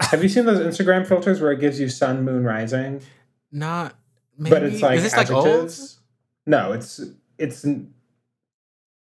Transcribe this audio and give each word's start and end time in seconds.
Have 0.00 0.22
you 0.22 0.28
seen 0.28 0.44
those 0.46 0.60
Instagram 0.60 1.06
filters 1.06 1.40
where 1.40 1.52
it 1.52 1.60
gives 1.60 1.78
you 1.80 1.88
sun, 1.88 2.24
moon, 2.24 2.44
rising? 2.44 3.00
Not 3.52 3.94
maybe. 4.36 4.50
But 4.54 4.62
it's 4.62 4.82
like 4.82 4.96
Is 4.98 5.02
this 5.02 5.16
like 5.16 5.30
adjectives. 5.30 5.98
no, 6.46 6.72
it's 6.72 7.00
it's 7.38 7.64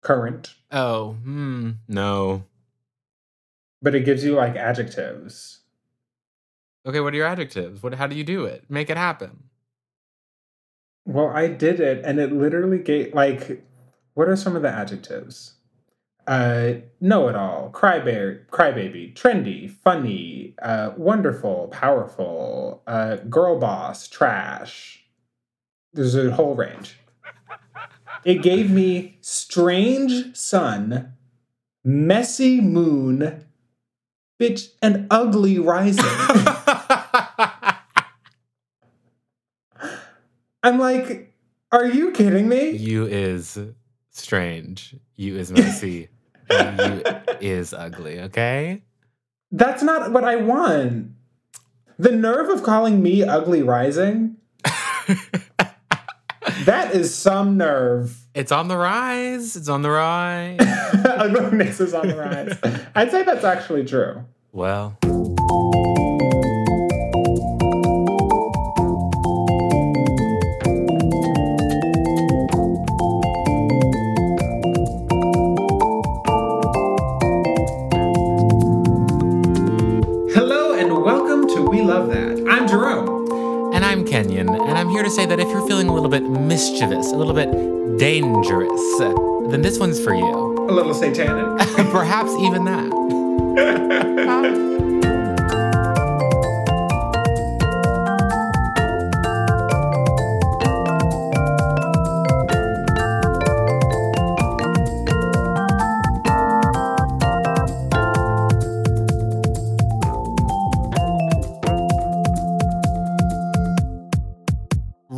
current, 0.02 0.54
Oh, 0.70 1.12
hmm, 1.14 1.70
no. 1.88 2.44
but 3.82 3.94
it 3.94 4.04
gives 4.04 4.24
you 4.24 4.34
like 4.34 4.56
adjectives. 4.56 5.60
Okay, 6.86 7.00
what 7.00 7.12
are 7.12 7.16
your 7.16 7.26
adjectives? 7.26 7.82
What? 7.82 7.94
How 7.94 8.06
do 8.06 8.16
you 8.16 8.24
do 8.24 8.44
it? 8.44 8.64
Make 8.68 8.88
it 8.90 8.96
happen. 8.96 9.44
Well, 11.04 11.28
I 11.28 11.48
did 11.48 11.80
it, 11.80 12.04
and 12.04 12.18
it 12.18 12.32
literally 12.32 12.78
gave 12.78 13.14
like, 13.14 13.62
what 14.14 14.28
are 14.28 14.36
some 14.36 14.56
of 14.56 14.62
the 14.62 14.70
adjectives? 14.70 15.54
Uh, 16.28 16.74
know 17.00 17.26
it 17.28 17.34
all, 17.34 17.70
crybear, 17.72 18.44
crybaby, 18.48 19.14
trendy, 19.14 19.70
funny, 19.70 20.54
uh, 20.60 20.90
wonderful, 20.94 21.68
powerful, 21.68 22.82
uh, 22.86 23.16
girl 23.16 23.58
boss, 23.58 24.06
trash. 24.06 25.06
There's 25.94 26.14
a 26.14 26.30
whole 26.30 26.54
range. 26.54 26.98
It 28.26 28.42
gave 28.42 28.70
me 28.70 29.16
strange 29.22 30.36
sun, 30.36 31.14
messy 31.82 32.60
moon, 32.60 33.46
bitch, 34.38 34.72
and 34.82 35.06
ugly 35.10 35.58
rising. 35.58 36.04
I'm 40.62 40.78
like, 40.78 41.32
are 41.72 41.86
you 41.86 42.10
kidding 42.10 42.50
me? 42.50 42.72
you 42.72 43.06
is 43.06 43.58
strange. 44.10 44.94
You 45.16 45.38
is 45.38 45.50
messy. 45.50 46.10
you 46.50 47.02
is 47.40 47.72
ugly. 47.72 48.20
Okay. 48.20 48.82
That's 49.50 49.82
not 49.82 50.12
what 50.12 50.24
I 50.24 50.36
want. 50.36 51.12
The 51.98 52.12
nerve 52.12 52.48
of 52.50 52.62
calling 52.62 53.02
me 53.02 53.22
ugly 53.24 53.62
rising, 53.62 54.36
that 56.64 56.94
is 56.94 57.14
some 57.14 57.56
nerve. 57.56 58.16
It's 58.34 58.52
on 58.52 58.68
the 58.68 58.76
rise. 58.76 59.56
It's 59.56 59.68
on 59.68 59.82
the 59.82 59.90
rise. 59.90 60.58
Ugliness 61.04 61.80
is 61.80 61.94
on 61.94 62.06
the 62.08 62.16
rise. 62.16 62.86
I'd 62.94 63.10
say 63.10 63.24
that's 63.24 63.44
actually 63.44 63.84
true. 63.84 64.24
well, 64.52 64.96
here 84.98 85.04
to 85.04 85.10
say 85.10 85.26
that 85.26 85.38
if 85.38 85.46
you're 85.50 85.64
feeling 85.68 85.86
a 85.86 85.94
little 85.94 86.08
bit 86.08 86.24
mischievous, 86.24 87.12
a 87.12 87.16
little 87.16 87.32
bit 87.32 87.48
dangerous, 88.00 88.98
then 88.98 89.62
this 89.62 89.78
one's 89.78 90.02
for 90.02 90.12
you. 90.12 90.56
A 90.68 90.72
little 90.72 90.92
satanic. 90.92 91.56
Perhaps 91.92 92.32
even 92.40 92.64
that. 92.64 92.90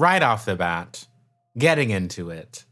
Right 0.01 0.23
off 0.23 0.47
the 0.47 0.57
bat, 0.57 1.07
getting 1.59 1.91
into 1.91 2.31
it. 2.31 2.65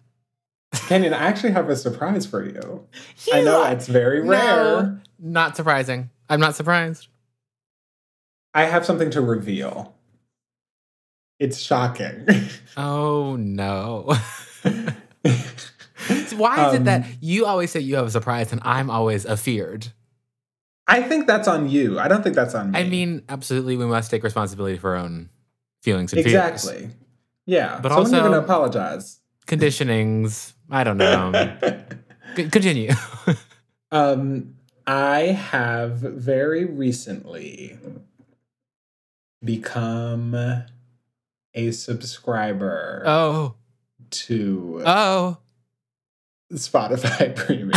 Kenyon, 0.73 1.13
I 1.13 1.19
actually 1.27 1.51
have 1.52 1.69
a 1.69 1.77
surprise 1.77 2.25
for 2.25 2.42
you. 2.42 2.86
I 3.30 3.42
know 3.42 3.64
it's 3.64 3.86
very 3.86 4.23
rare. 4.23 4.83
No, 4.83 4.98
not 5.19 5.55
surprising. 5.55 6.08
I'm 6.30 6.41
not 6.41 6.57
surprised. 6.57 7.08
I 8.55 8.64
have 8.64 8.86
something 8.86 9.11
to 9.11 9.20
reveal. 9.20 9.95
It's 11.39 11.58
shocking. 11.58 12.27
Oh 12.79 13.36
no. 13.36 14.14
Why 16.36 16.69
is 16.69 16.75
it 16.75 16.85
that 16.85 17.02
Um, 17.02 17.08
you 17.20 17.45
always 17.45 17.70
say 17.73 17.81
you 17.81 17.97
have 17.97 18.07
a 18.07 18.11
surprise 18.11 18.52
and 18.52 18.61
I'm 18.64 18.89
always 18.89 19.25
afeared? 19.25 19.89
I 20.86 21.02
think 21.02 21.27
that's 21.27 21.48
on 21.48 21.69
you. 21.69 21.98
I 21.98 22.08
don't 22.08 22.23
think 22.23 22.36
that's 22.36 22.55
on 22.55 22.70
me. 22.70 22.79
I 22.79 22.85
mean, 22.85 23.25
absolutely, 23.29 23.77
we 23.77 23.85
must 23.85 24.11
take 24.11 24.23
responsibility 24.23 24.79
for 24.79 24.91
our 24.97 25.02
own 25.05 25.29
feelings 25.83 26.13
and 26.14 26.23
fears. 26.23 26.35
exactly. 26.35 26.91
Yeah. 27.48 27.81
But 27.83 27.89
so 27.89 27.95
I'm 27.95 28.01
also- 28.01 28.20
going 28.20 28.33
to 28.33 28.39
apologize. 28.39 29.20
Conditionings. 29.47 30.53
I 30.70 30.85
don't 30.85 30.98
know. 30.98 31.33
Continue. 32.35 32.91
um, 33.91 34.55
I 34.86 35.20
have 35.20 35.97
very 35.97 36.67
recently 36.67 37.79
become 39.42 40.35
a 41.55 41.70
subscriber 41.70 43.03
oh, 43.07 43.55
to 44.11 44.83
oh. 44.85 45.39
Spotify 46.53 47.35
Premium. 47.37 47.73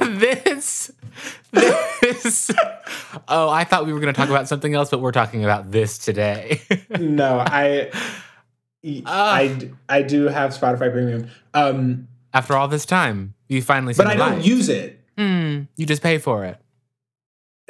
This, 0.00 0.90
this. 1.52 2.50
Oh, 3.28 3.48
I 3.48 3.64
thought 3.64 3.86
we 3.86 3.92
were 3.92 4.00
going 4.00 4.12
to 4.12 4.18
talk 4.18 4.28
about 4.30 4.48
something 4.48 4.74
else, 4.74 4.90
but 4.90 5.00
we're 5.00 5.12
talking 5.12 5.44
about 5.44 5.70
this 5.70 5.98
today. 5.98 6.60
no, 6.98 7.38
I, 7.38 7.90
Ah. 9.04 9.34
I, 9.34 9.70
I 9.88 10.02
do 10.02 10.28
have 10.28 10.52
Spotify 10.52 10.90
Premium. 10.90 11.28
Um, 11.52 12.08
After 12.32 12.56
all 12.56 12.66
this 12.68 12.86
time, 12.86 13.34
you 13.48 13.60
finally 13.60 13.92
but 13.94 14.06
I 14.06 14.14
don't 14.16 14.36
light. 14.36 14.44
use 14.44 14.68
it. 14.70 15.00
Hmm, 15.18 15.62
you 15.76 15.84
just 15.84 16.02
pay 16.02 16.16
for 16.18 16.46
it. 16.46 16.56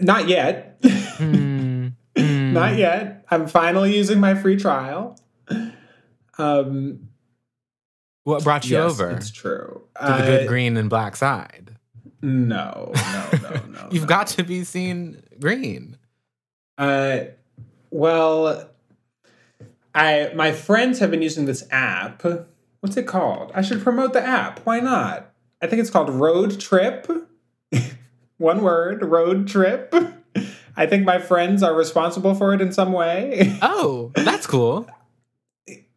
Not 0.00 0.28
yet. 0.28 0.78
Hmm, 0.84 1.88
hmm. 2.16 2.52
Not 2.52 2.76
yet. 2.76 3.26
I'm 3.30 3.46
finally 3.48 3.96
using 3.96 4.20
my 4.20 4.34
free 4.36 4.56
trial. 4.56 5.18
Um, 6.38 7.08
What 8.30 8.44
brought 8.44 8.64
you 8.66 8.76
yes, 8.78 8.92
over 8.92 9.10
It's 9.10 9.30
true. 9.30 9.82
to 10.00 10.06
the 10.12 10.22
good 10.24 10.44
Uh, 10.44 10.48
green 10.48 10.76
and 10.76 10.88
black 10.88 11.16
side? 11.16 11.76
No, 12.22 12.92
no, 12.94 13.28
no, 13.42 13.50
no. 13.72 13.88
You've 13.90 14.02
no. 14.02 14.08
got 14.08 14.26
to 14.28 14.42
be 14.44 14.64
seen 14.64 15.22
green. 15.40 15.96
Uh, 16.78 17.20
well, 17.90 18.68
I 19.94 20.30
my 20.34 20.52
friends 20.52 20.98
have 21.00 21.10
been 21.10 21.22
using 21.22 21.46
this 21.46 21.66
app. 21.70 22.22
What's 22.80 22.96
it 22.96 23.06
called? 23.06 23.52
I 23.54 23.62
should 23.62 23.82
promote 23.82 24.12
the 24.12 24.22
app. 24.26 24.60
Why 24.64 24.80
not? 24.80 25.32
I 25.62 25.66
think 25.66 25.80
it's 25.80 25.90
called 25.90 26.08
Road 26.10 26.58
Trip. 26.60 27.06
One 28.38 28.62
word, 28.62 29.02
Road 29.02 29.46
Trip. 29.48 29.94
I 30.76 30.86
think 30.86 31.04
my 31.04 31.18
friends 31.18 31.62
are 31.62 31.74
responsible 31.74 32.34
for 32.34 32.54
it 32.54 32.60
in 32.62 32.72
some 32.72 32.92
way. 32.92 33.58
Oh, 33.62 34.12
that's 34.14 34.46
cool. 34.46 34.88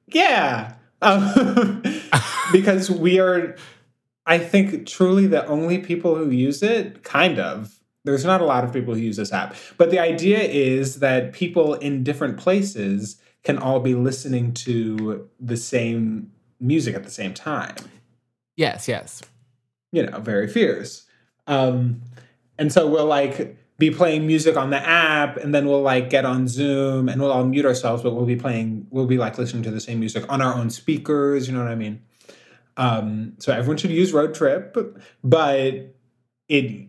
yeah. 0.08 0.74
Um, 1.04 1.84
because 2.52 2.90
we 2.90 3.20
are, 3.20 3.56
I 4.26 4.38
think, 4.38 4.88
truly 4.88 5.28
the 5.28 5.46
only 5.48 5.80
people 5.80 6.16
who 6.16 6.30
use 6.30 6.64
it, 6.64 7.04
kind 7.04 7.40
of. 7.40 7.80
There's 8.06 8.26
not 8.26 8.42
a 8.42 8.46
lot 8.46 8.64
of 8.64 8.74
people 8.74 8.94
who 8.94 9.00
use 9.00 9.18
this 9.18 9.32
app. 9.32 9.56
But 9.78 9.92
the 9.92 10.00
idea 10.00 10.40
is 10.40 11.00
that 11.00 11.34
people 11.34 11.76
in 11.76 12.04
different 12.04 12.38
places 12.38 13.18
can 13.44 13.58
all 13.58 13.80
be 13.80 13.96
listening 13.96 14.54
to 14.54 15.30
the 15.40 15.58
same 15.58 16.32
music 16.60 16.96
at 16.96 17.04
the 17.04 17.12
same 17.12 17.34
time. 17.34 17.76
Yes, 18.56 18.88
yes. 18.88 19.22
You 19.92 20.06
know, 20.06 20.20
very 20.20 20.48
fierce. 20.48 21.06
Um, 21.48 22.02
and 22.58 22.72
so 22.72 22.88
we'll 22.88 23.06
like 23.06 23.58
be 23.78 23.90
playing 23.90 24.28
music 24.28 24.56
on 24.56 24.70
the 24.70 24.78
app 24.78 25.38
and 25.38 25.54
then 25.54 25.66
we'll 25.68 25.82
like 25.82 26.10
get 26.10 26.26
on 26.26 26.48
Zoom 26.48 27.10
and 27.10 27.20
we'll 27.20 27.32
all 27.32 27.44
mute 27.44 27.66
ourselves, 27.66 28.04
but 28.04 28.14
we'll 28.14 28.26
be 28.26 28.36
playing, 28.36 28.88
we'll 28.92 29.08
be 29.08 29.18
like 29.18 29.38
listening 29.38 29.64
to 29.64 29.72
the 29.72 29.80
same 29.82 30.00
music 30.00 30.24
on 30.32 30.42
our 30.42 30.54
own 30.54 30.70
speakers. 30.70 31.48
You 31.48 31.56
know 31.56 31.64
what 31.64 31.72
I 31.72 31.76
mean? 31.76 32.02
Um, 32.78 33.34
so 33.40 33.52
everyone 33.52 33.78
should 33.78 33.92
use 33.92 34.14
Road 34.14 34.34
Trip, 34.36 34.78
but 35.24 35.96
it, 36.48 36.88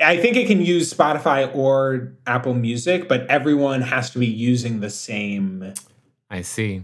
I 0.00 0.16
think 0.16 0.36
it 0.36 0.46
can 0.46 0.60
use 0.60 0.92
Spotify 0.92 1.54
or 1.54 2.16
Apple 2.26 2.54
Music, 2.54 3.08
but 3.08 3.26
everyone 3.26 3.82
has 3.82 4.10
to 4.10 4.18
be 4.18 4.26
using 4.26 4.80
the 4.80 4.90
same 4.90 5.74
I 6.30 6.42
see. 6.42 6.82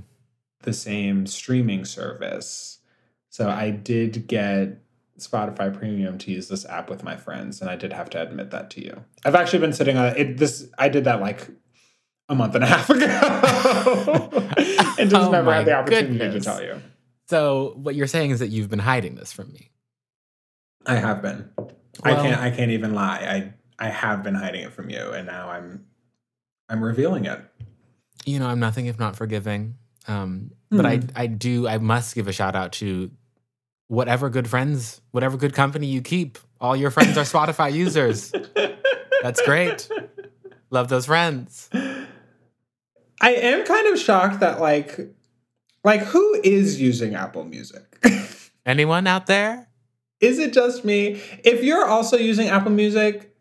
the 0.62 0.72
same 0.72 1.26
streaming 1.26 1.84
service. 1.84 2.78
So 3.30 3.50
I 3.50 3.70
did 3.70 4.26
get 4.26 4.83
Spotify 5.18 5.72
Premium 5.76 6.18
to 6.18 6.30
use 6.32 6.48
this 6.48 6.64
app 6.66 6.90
with 6.90 7.04
my 7.04 7.16
friends, 7.16 7.60
and 7.60 7.70
I 7.70 7.76
did 7.76 7.92
have 7.92 8.10
to 8.10 8.22
admit 8.22 8.50
that 8.50 8.70
to 8.70 8.84
you. 8.84 9.04
I've 9.24 9.34
actually 9.34 9.60
been 9.60 9.72
sitting 9.72 9.96
on 9.96 10.16
it. 10.16 10.38
This 10.38 10.68
I 10.78 10.88
did 10.88 11.04
that 11.04 11.20
like 11.20 11.48
a 12.28 12.34
month 12.34 12.54
and 12.54 12.64
a 12.64 12.66
half 12.66 12.90
ago, 12.90 13.06
and 14.98 15.10
just 15.10 15.14
Oh 15.14 15.30
never 15.30 15.52
had 15.52 15.66
the 15.66 15.74
opportunity 15.74 16.18
goodness. 16.18 16.44
to 16.44 16.50
tell 16.50 16.62
you. 16.62 16.80
So 17.28 17.74
what 17.76 17.94
you're 17.94 18.06
saying 18.06 18.30
is 18.32 18.40
that 18.40 18.48
you've 18.48 18.68
been 18.70 18.78
hiding 18.80 19.14
this 19.14 19.32
from 19.32 19.52
me. 19.52 19.70
I 20.86 20.96
have 20.96 21.22
been. 21.22 21.48
I 22.02 22.14
can't. 22.14 22.40
I 22.40 22.50
can't 22.50 22.70
even 22.72 22.94
lie. 22.94 23.52
I 23.78 23.86
I 23.86 23.88
have 23.90 24.22
been 24.22 24.34
hiding 24.34 24.62
it 24.62 24.72
from 24.72 24.90
you, 24.90 25.10
and 25.12 25.26
now 25.26 25.48
I'm 25.50 25.86
I'm 26.68 26.82
revealing 26.82 27.24
it. 27.26 27.40
You 28.26 28.38
know, 28.38 28.46
I'm 28.46 28.58
nothing 28.60 28.86
if 28.86 28.98
not 28.98 29.16
forgiving. 29.16 29.76
Um, 30.08 30.50
but 30.70 30.84
I 30.84 30.96
Hmm. 30.98 31.06
I 31.14 31.26
do 31.28 31.66
I 31.68 31.78
must 31.78 32.14
give 32.14 32.26
a 32.28 32.32
shout 32.32 32.54
out 32.56 32.72
to 32.72 33.10
whatever 33.88 34.30
good 34.30 34.48
friends, 34.48 35.00
whatever 35.10 35.36
good 35.36 35.54
company 35.54 35.86
you 35.86 36.02
keep. 36.02 36.38
All 36.60 36.74
your 36.74 36.90
friends 36.90 37.16
are 37.18 37.24
Spotify 37.24 37.72
users. 37.84 38.32
That's 39.22 39.42
great. 39.42 39.88
Love 40.70 40.88
those 40.88 41.06
friends. 41.06 41.68
I 43.20 43.30
am 43.30 43.64
kind 43.64 43.86
of 43.88 43.98
shocked 43.98 44.40
that 44.40 44.60
like 44.60 44.98
like 45.82 46.00
who 46.00 46.40
is 46.42 46.80
using 46.80 47.14
Apple 47.14 47.44
Music? 47.44 47.82
Anyone 48.66 49.06
out 49.06 49.26
there? 49.26 49.68
is 50.20 50.38
it 50.38 50.54
just 50.54 50.84
me? 50.84 51.20
If 51.44 51.62
you're 51.62 51.84
also 51.86 52.16
using 52.16 52.48
Apple 52.48 52.70
Music, 52.70 53.34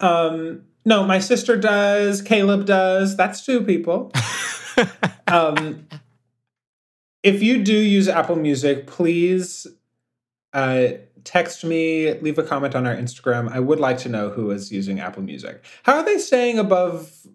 um 0.00 0.62
no, 0.84 1.04
my 1.04 1.20
sister 1.20 1.56
does, 1.56 2.22
Caleb 2.22 2.66
does. 2.66 3.16
That's 3.16 3.44
two 3.44 3.62
people. 3.62 4.12
um 5.28 5.86
if 7.22 7.42
you 7.42 7.62
do 7.62 7.76
use 7.76 8.08
Apple 8.08 8.36
Music, 8.36 8.86
please 8.86 9.66
uh 10.52 10.88
text 11.24 11.64
me, 11.64 12.12
leave 12.20 12.36
a 12.38 12.42
comment 12.42 12.74
on 12.74 12.86
our 12.86 12.96
Instagram. 12.96 13.50
I 13.50 13.60
would 13.60 13.78
like 13.78 13.98
to 13.98 14.08
know 14.08 14.30
who 14.30 14.50
is 14.50 14.72
using 14.72 14.98
Apple 15.00 15.22
Music. 15.22 15.64
How 15.84 15.96
are 15.98 16.04
they 16.04 16.18
staying 16.18 16.58
above 16.58 17.26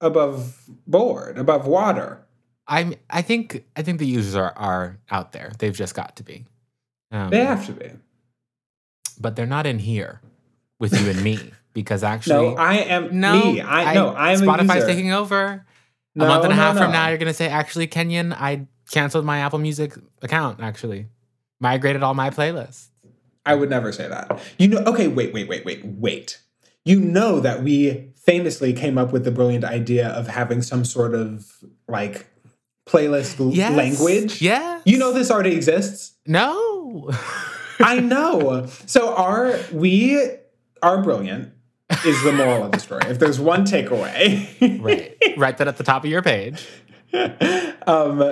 above 0.00 0.68
board, 0.86 1.38
above 1.38 1.66
water? 1.66 2.20
I'm 2.66 2.94
I 3.10 3.22
think 3.22 3.64
I 3.76 3.82
think 3.82 3.98
the 3.98 4.06
users 4.06 4.34
are 4.34 4.52
are 4.56 4.98
out 5.10 5.32
there. 5.32 5.52
They've 5.58 5.74
just 5.74 5.94
got 5.94 6.16
to 6.16 6.22
be. 6.22 6.46
Um, 7.10 7.30
They 7.30 7.44
have 7.44 7.66
to 7.66 7.72
be. 7.72 7.90
but 9.20 9.36
they're 9.36 9.46
not 9.46 9.66
in 9.66 9.78
here 9.78 10.20
with 10.80 10.98
you 10.98 11.10
and 11.10 11.22
me 11.22 11.38
because 11.72 12.02
actually 12.02 12.34
No, 12.50 12.56
I 12.56 12.74
am 12.76 13.20
no, 13.20 13.52
me. 13.52 13.60
I 13.62 13.94
no, 13.94 14.14
I'm 14.14 14.40
Spotify's 14.40 14.84
taking 14.86 15.12
over. 15.12 15.64
No, 16.16 16.24
a 16.24 16.28
month 16.28 16.44
and 16.44 16.52
a 16.52 16.56
no, 16.56 16.62
half 16.62 16.76
from 16.76 16.92
now, 16.92 17.08
you're 17.08 17.18
gonna 17.18 17.34
say, 17.34 17.48
actually, 17.48 17.86
Kenyon, 17.88 18.32
I 18.32 18.66
canceled 18.90 19.24
my 19.24 19.40
Apple 19.40 19.58
Music 19.58 19.94
account. 20.22 20.60
Actually, 20.62 21.08
migrated 21.64 22.02
all 22.02 22.12
my 22.14 22.28
playlists. 22.28 22.88
I 23.46 23.54
would 23.54 23.70
never 23.70 23.90
say 23.90 24.06
that. 24.06 24.38
You 24.58 24.68
know, 24.68 24.78
okay, 24.86 25.08
wait, 25.08 25.32
wait, 25.32 25.48
wait, 25.48 25.64
wait, 25.64 25.82
wait. 25.84 26.40
You 26.84 27.00
know 27.00 27.40
that 27.40 27.62
we 27.62 28.10
famously 28.16 28.74
came 28.74 28.98
up 28.98 29.12
with 29.12 29.24
the 29.24 29.30
brilliant 29.30 29.64
idea 29.64 30.08
of 30.08 30.28
having 30.28 30.60
some 30.60 30.84
sort 30.84 31.14
of 31.14 31.50
like 31.88 32.26
playlist 32.86 33.36
Yes. 33.54 33.74
language. 33.74 34.42
Yeah. 34.42 34.80
You 34.84 34.98
know 34.98 35.12
this 35.12 35.30
already 35.30 35.54
exists. 35.54 36.12
No. 36.26 37.10
I 37.80 37.98
know. 38.00 38.66
So 38.86 39.14
our 39.14 39.58
we 39.72 40.20
are 40.82 41.02
brilliant 41.02 41.50
is 42.04 42.22
the 42.22 42.32
moral 42.32 42.64
of 42.64 42.72
the 42.72 42.78
story. 42.80 43.02
If 43.08 43.18
there's 43.18 43.40
one 43.40 43.64
takeaway. 43.64 44.20
right. 44.82 45.16
Write 45.38 45.56
that 45.58 45.68
at 45.68 45.78
the 45.78 45.84
top 45.84 46.04
of 46.04 46.10
your 46.10 46.22
page. 46.22 46.66
um, 47.86 48.22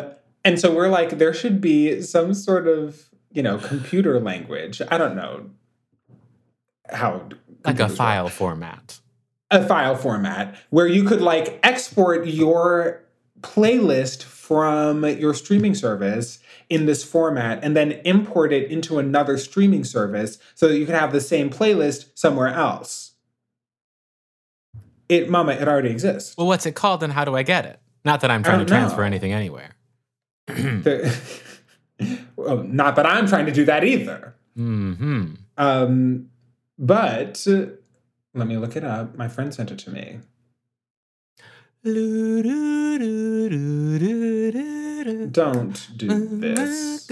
and 0.44 0.60
so 0.60 0.74
we're 0.74 0.88
like, 0.88 1.18
there 1.18 1.32
should 1.32 1.60
be 1.60 2.02
some 2.02 2.34
sort 2.34 2.66
of, 2.66 3.08
you 3.32 3.42
know, 3.42 3.58
computer 3.58 4.20
language. 4.20 4.80
I 4.90 4.98
don't 4.98 5.16
know 5.16 5.50
how. 6.90 7.28
Like 7.64 7.76
a 7.76 7.86
computers 7.86 7.90
work. 7.90 7.96
file 7.96 8.28
format. 8.28 9.00
A 9.50 9.66
file 9.66 9.96
format 9.96 10.56
where 10.70 10.86
you 10.86 11.04
could 11.04 11.20
like 11.20 11.60
export 11.62 12.26
your 12.26 13.04
playlist 13.40 14.22
from 14.22 15.04
your 15.04 15.34
streaming 15.34 15.74
service 15.74 16.38
in 16.68 16.86
this 16.86 17.04
format 17.04 17.62
and 17.62 17.76
then 17.76 17.92
import 18.04 18.52
it 18.52 18.70
into 18.70 18.98
another 18.98 19.36
streaming 19.36 19.84
service 19.84 20.38
so 20.54 20.68
that 20.68 20.78
you 20.78 20.86
can 20.86 20.94
have 20.94 21.12
the 21.12 21.20
same 21.20 21.50
playlist 21.50 22.06
somewhere 22.14 22.48
else. 22.48 23.12
It, 25.08 25.28
mama, 25.28 25.52
it 25.52 25.68
already 25.68 25.90
exists. 25.90 26.34
Well, 26.36 26.46
what's 26.46 26.64
it 26.64 26.74
called 26.74 27.02
and 27.02 27.12
how 27.12 27.24
do 27.24 27.36
I 27.36 27.42
get 27.42 27.66
it? 27.66 27.78
Not 28.04 28.22
that 28.22 28.30
I'm 28.30 28.42
trying 28.42 28.60
to 28.60 28.64
transfer 28.64 29.02
know. 29.02 29.06
anything 29.06 29.32
anywhere. 29.32 29.70
well, 32.36 32.62
not 32.64 32.96
that 32.96 33.06
I'm 33.06 33.26
trying 33.26 33.46
to 33.46 33.52
do 33.52 33.64
that 33.64 33.84
either. 33.84 34.34
hmm 34.56 35.34
Um, 35.56 36.28
but 36.78 37.44
uh, 37.46 37.66
let 38.34 38.46
me 38.48 38.56
look 38.56 38.76
it 38.76 38.84
up. 38.84 39.16
My 39.16 39.28
friend 39.28 39.52
sent 39.54 39.70
it 39.70 39.78
to 39.80 39.90
me. 39.90 40.18
Don't 45.32 45.88
do 45.96 46.38
this. 46.38 47.06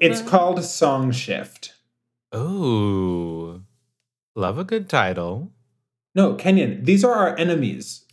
It's 0.00 0.20
called 0.22 0.64
Song 0.64 1.12
Shift. 1.12 1.74
Oh, 2.32 3.60
love 4.34 4.58
a 4.58 4.64
good 4.64 4.88
title. 4.88 5.52
No, 6.14 6.34
Kenyon, 6.34 6.84
these 6.84 7.04
are 7.04 7.12
our 7.14 7.36
enemies 7.38 8.04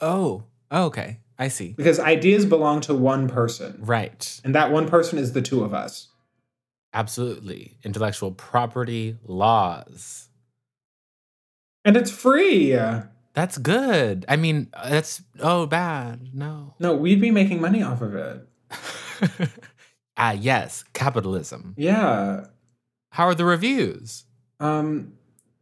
Oh, 0.00 0.44
okay. 0.70 1.18
I 1.40 1.46
see. 1.48 1.72
because 1.76 2.00
ideas 2.00 2.44
belong 2.46 2.80
to 2.82 2.94
one 2.94 3.28
person, 3.28 3.78
Right. 3.80 4.40
and 4.44 4.54
that 4.56 4.72
one 4.72 4.88
person 4.88 5.18
is 5.18 5.32
the 5.34 5.42
two 5.42 5.62
of 5.62 5.72
us. 5.72 6.08
Absolutely. 6.92 7.76
Intellectual 7.84 8.32
property 8.32 9.16
laws. 9.24 10.28
And 11.84 11.96
it's 11.96 12.10
free. 12.10 12.72
That's 13.34 13.56
good. 13.58 14.24
I 14.28 14.34
mean, 14.36 14.68
uh, 14.74 14.88
that's 14.90 15.22
oh 15.38 15.66
bad. 15.66 16.30
No. 16.34 16.74
No, 16.80 16.94
we'd 16.94 17.20
be 17.20 17.30
making 17.30 17.60
money 17.60 17.82
off 17.84 18.02
of 18.02 18.14
it. 18.16 18.48
ah, 20.16 20.32
yes, 20.32 20.82
capitalism. 20.92 21.74
Yeah. 21.78 22.46
How 23.12 23.26
are 23.26 23.34
the 23.36 23.44
reviews? 23.44 24.24
Um, 24.58 25.12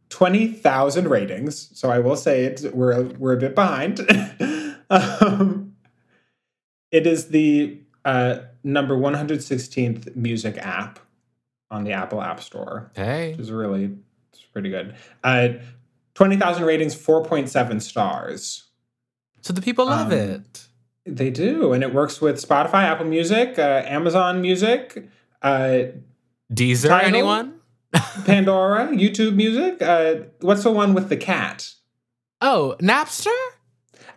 20,000 0.09 1.09
ratings. 1.09 1.69
So 1.77 1.89
I 1.89 1.99
will 1.99 2.15
say 2.15 2.45
it, 2.45 2.73
we're, 2.73 3.03
we're 3.03 3.33
a 3.33 3.37
bit 3.37 3.55
behind. 3.55 3.99
um, 4.89 5.73
it 6.91 7.05
is 7.07 7.27
the 7.29 7.79
uh, 8.05 8.39
number 8.63 8.95
116th 8.97 10.15
music 10.15 10.57
app 10.57 10.99
on 11.69 11.83
the 11.83 11.91
Apple 11.91 12.21
App 12.21 12.41
Store, 12.41 12.89
Hey. 12.95 13.31
which 13.31 13.39
is 13.41 13.51
really 13.51 13.91
it's 14.31 14.41
pretty 14.41 14.69
good. 14.69 14.95
Uh, 15.23 15.49
20,000 16.15 16.63
ratings, 16.63 16.95
4.7 16.95 17.81
stars. 17.81 18.63
So 19.41 19.53
the 19.53 19.61
people 19.61 19.85
love 19.85 20.07
Um, 20.11 20.17
it. 20.17 20.63
They 21.05 21.29
do. 21.29 21.73
And 21.73 21.83
it 21.83 21.93
works 21.93 22.19
with 22.21 22.35
Spotify, 22.37 22.83
Apple 22.83 23.05
Music, 23.05 23.59
uh, 23.59 23.83
Amazon 23.85 24.41
Music, 24.41 25.09
uh, 25.41 25.79
Deezer, 26.53 26.87
Tidal? 26.89 27.07
anyone? 27.07 27.56
Pandora, 28.25 28.87
YouTube 28.87 29.35
Music. 29.35 29.81
Uh, 29.81 30.15
what's 30.41 30.63
the 30.63 30.71
one 30.71 30.93
with 30.93 31.09
the 31.09 31.17
cat? 31.17 31.71
Oh, 32.41 32.75
Napster? 32.81 33.35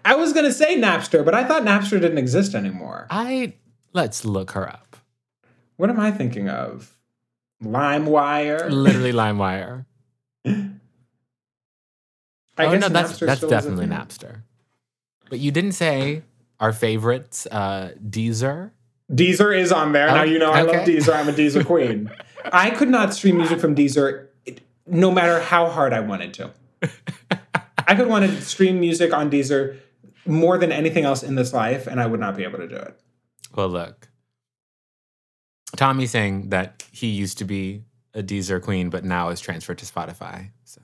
I 0.05 0.17
was 0.17 0.33
gonna 0.33 0.53
say 0.53 0.77
Napster, 0.77 1.25
but 1.25 1.35
I 1.35 1.45
thought 1.45 1.63
Napster 1.63 2.01
didn't 2.01 2.19
exist 2.19 2.55
anymore. 2.55 3.07
I 3.11 3.55
let's 3.93 4.25
look 4.25 4.53
her 4.53 4.69
up. 4.69 4.97
What 5.77 5.91
am 5.91 6.01
I 6.01 6.11
thinking 6.11 6.49
of? 6.49 6.97
LimeWire. 7.63 8.71
Literally 8.71 9.13
LimeWire. 9.13 9.85
I 10.47 10.71
oh 12.67 12.73
guess 12.73 12.81
no, 12.81 12.89
that's 12.89 13.13
Napster 13.13 13.27
that's 13.27 13.39
still 13.39 13.53
is 13.53 13.53
a 13.53 13.69
definitely. 13.69 13.87
Napster. 13.87 14.43
But 15.29 15.39
you 15.39 15.51
didn't 15.51 15.73
say 15.73 16.23
our 16.59 16.73
favorites, 16.73 17.47
uh, 17.51 17.93
Deezer. 18.07 18.73
Deezer 19.11 19.57
is 19.57 19.73
on 19.73 19.93
there. 19.93 20.07
now 20.07 20.21
Oh, 20.21 20.25
you 20.25 20.39
know 20.39 20.53
I 20.53 20.63
love. 20.63 20.87
Deezer. 20.87 21.15
I'm 21.15 21.29
a 21.29 21.33
Deezer 21.33 21.65
queen. 21.65 22.11
I 22.53 22.71
could 22.71 22.89
not 22.89 23.13
stream 23.13 23.37
music 23.39 23.61
from 23.61 23.75
Deezer 23.75 24.29
no 24.87 25.11
matter 25.11 25.41
how 25.41 25.69
hard 25.69 25.93
I 25.93 26.01
wanted 26.01 26.35
to. 26.35 26.51
I 27.87 27.95
could 27.95 28.09
want 28.09 28.25
to 28.25 28.41
stream 28.43 28.81
music 28.81 29.13
on 29.13 29.31
Deezer 29.31 29.79
more 30.27 30.59
than 30.59 30.73
anything 30.73 31.05
else 31.05 31.23
in 31.23 31.35
this 31.35 31.53
life, 31.53 31.87
and 31.87 32.01
I 32.01 32.07
would 32.07 32.21
not 32.21 32.37
be 32.37 32.45
able 32.45 32.59
to 32.59 32.69
do 32.69 32.77
it. 32.77 33.01
Well, 33.55 33.69
look. 33.69 34.09
Tommy's 35.77 36.11
saying 36.11 36.51
that 36.51 36.85
he 36.93 37.09
used 37.09 37.39
to 37.39 37.45
be 37.45 37.85
a 38.15 38.23
Deezer 38.23 38.61
queen, 38.61 38.91
but 38.91 39.05
now 39.05 39.29
is 39.29 39.41
transferred 39.41 39.79
to 39.79 39.87
Spotify. 39.87 40.51
So 40.65 40.81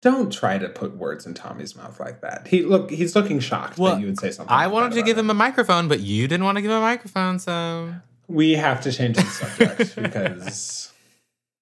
Don't 0.00 0.32
try 0.32 0.58
to 0.58 0.68
put 0.68 0.96
words 0.96 1.26
in 1.26 1.34
Tommy's 1.34 1.74
mouth 1.74 1.98
like 1.98 2.20
that. 2.20 2.46
He 2.46 2.62
look 2.62 2.90
he's 2.90 3.16
looking 3.16 3.40
shocked 3.40 3.78
Well, 3.78 3.94
that 3.94 4.00
you 4.00 4.06
would 4.06 4.18
say 4.18 4.30
something. 4.30 4.52
I 4.54 4.66
like 4.66 4.72
wanted 4.74 4.92
to 4.92 5.02
give 5.02 5.18
him 5.18 5.28
a 5.30 5.34
microphone, 5.34 5.88
but 5.88 6.00
you 6.00 6.28
didn't 6.28 6.44
want 6.44 6.56
to 6.56 6.62
give 6.62 6.70
him 6.70 6.76
a 6.76 6.80
microphone, 6.80 7.38
so 7.38 7.94
We 8.28 8.52
have 8.52 8.80
to 8.82 8.92
change 8.92 9.16
the 9.16 9.22
subject 9.22 9.96
because 10.02 10.92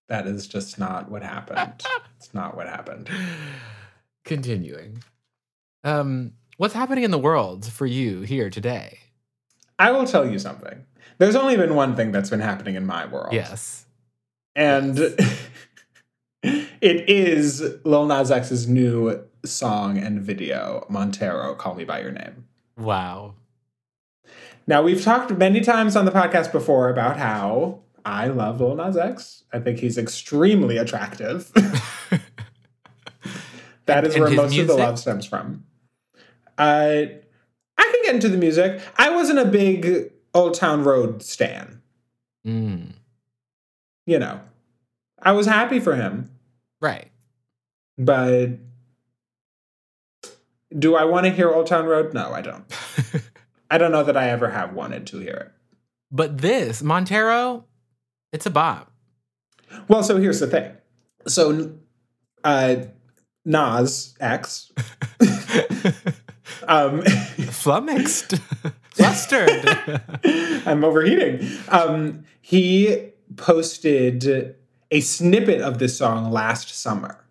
that 0.08 0.26
is 0.26 0.46
just 0.46 0.78
not 0.78 1.10
what 1.10 1.22
happened. 1.22 1.82
It's 2.18 2.34
not 2.34 2.56
what 2.56 2.68
happened. 2.68 3.08
continuing. 4.24 5.02
Um, 5.84 6.32
what's 6.58 6.74
happening 6.74 7.04
in 7.04 7.10
the 7.12 7.18
world 7.18 7.64
for 7.64 7.86
you 7.86 8.20
here 8.22 8.50
today? 8.50 8.98
I 9.78 9.92
will 9.92 10.04
tell 10.06 10.28
you 10.28 10.38
something. 10.38 10.84
There's 11.18 11.36
only 11.36 11.56
been 11.56 11.74
one 11.74 11.96
thing 11.96 12.12
that's 12.12 12.30
been 12.30 12.40
happening 12.40 12.74
in 12.74 12.84
my 12.84 13.06
world. 13.06 13.32
Yes. 13.32 13.86
And 14.54 14.98
it 16.80 17.08
is 17.08 17.62
Lil 17.84 18.06
Nas 18.06 18.30
X's 18.30 18.68
new 18.68 19.22
song 19.44 19.98
and 19.98 20.20
video, 20.20 20.86
Montero, 20.88 21.54
Call 21.54 21.74
Me 21.74 21.84
By 21.84 22.00
Your 22.00 22.12
Name. 22.12 22.46
Wow. 22.76 23.34
Now, 24.66 24.82
we've 24.82 25.02
talked 25.02 25.30
many 25.32 25.60
times 25.60 25.94
on 25.96 26.04
the 26.04 26.10
podcast 26.10 26.50
before 26.52 26.88
about 26.88 27.16
how 27.18 27.80
I 28.04 28.26
love 28.28 28.60
Lil 28.60 28.74
Nas 28.76 28.96
X. 28.96 29.44
I 29.52 29.60
think 29.60 29.78
he's 29.78 29.96
extremely 29.98 30.76
attractive. 30.76 31.52
that 33.86 34.04
And- 34.04 34.06
is 34.06 34.18
where 34.18 34.28
his 34.28 34.36
most 34.36 34.58
of 34.58 34.66
the 34.66 34.74
love 34.74 34.98
stems 34.98 35.26
from. 35.26 35.64
Uh, 36.58 37.04
I 37.78 37.82
can 37.82 38.02
get 38.02 38.14
into 38.14 38.28
the 38.28 38.38
music. 38.38 38.80
I 38.96 39.10
wasn't 39.10 39.38
a 39.38 39.44
big 39.44 40.10
Old 40.34 40.54
Town 40.54 40.82
Road 40.84 41.22
stan. 41.22 41.82
Mm, 42.46 42.92
You 44.06 44.18
know, 44.18 44.40
I 45.20 45.32
was 45.32 45.46
happy 45.46 45.80
for 45.80 45.94
him, 45.96 46.30
right. 46.80 47.10
but 47.98 48.50
do 50.76 50.94
I 50.96 51.04
want 51.04 51.26
to 51.26 51.32
hear 51.32 51.50
Old 51.50 51.66
Town 51.66 51.86
Road? 51.86 52.12
No, 52.12 52.32
I 52.32 52.40
don't. 52.42 52.64
I 53.70 53.78
don't 53.78 53.92
know 53.92 54.02
that 54.04 54.16
I 54.16 54.28
ever 54.30 54.50
have 54.50 54.74
wanted 54.74 55.06
to 55.08 55.18
hear 55.18 55.34
it. 55.34 55.52
but 56.10 56.38
this 56.38 56.82
Montero, 56.82 57.64
it's 58.32 58.46
a 58.46 58.50
bop. 58.50 58.92
Well, 59.88 60.02
so 60.02 60.16
here's 60.18 60.40
the 60.40 60.46
thing. 60.46 60.72
So, 61.26 61.72
uh, 62.44 62.76
Nas 63.44 64.14
X, 64.20 64.72
um, 66.68 67.02
Flummoxed, 67.50 68.34
flustered. 68.90 69.50
I'm 70.66 70.84
overheating. 70.84 71.48
Um, 71.68 72.24
he 72.40 73.10
posted 73.36 74.54
a 74.90 75.00
snippet 75.00 75.60
of 75.60 75.78
this 75.78 75.96
song 75.96 76.30
last 76.30 76.68
summer 76.68 77.24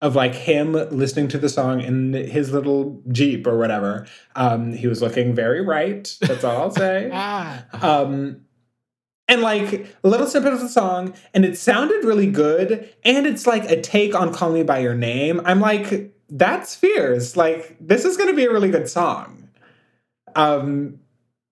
of 0.00 0.14
like 0.14 0.34
him 0.34 0.72
listening 0.72 1.26
to 1.28 1.38
the 1.38 1.48
song 1.48 1.80
in 1.80 2.12
his 2.12 2.52
little 2.52 3.02
Jeep 3.10 3.46
or 3.46 3.58
whatever. 3.58 4.06
Um, 4.36 4.72
he 4.72 4.86
was 4.86 5.02
looking 5.02 5.34
very 5.34 5.60
right. 5.60 6.16
That's 6.20 6.44
all 6.44 6.62
I'll 6.62 6.70
say. 6.70 7.10
ah. 7.12 7.64
um 7.82 8.42
and 9.28 9.42
like 9.42 9.94
a 10.02 10.08
little 10.08 10.26
snippet 10.26 10.54
of 10.54 10.60
the 10.60 10.68
song 10.68 11.14
and 11.34 11.44
it 11.44 11.56
sounded 11.56 12.02
really 12.04 12.26
good 12.26 12.92
and 13.04 13.26
it's 13.26 13.46
like 13.46 13.70
a 13.70 13.80
take 13.80 14.14
on 14.14 14.32
call 14.32 14.50
me 14.50 14.62
by 14.62 14.78
your 14.78 14.94
name 14.94 15.40
i'm 15.44 15.60
like 15.60 16.14
that's 16.30 16.74
fierce 16.74 17.36
like 17.36 17.76
this 17.78 18.04
is 18.04 18.16
going 18.16 18.28
to 18.28 18.34
be 18.34 18.44
a 18.44 18.50
really 18.50 18.70
good 18.70 18.88
song 18.88 19.48
um 20.34 20.98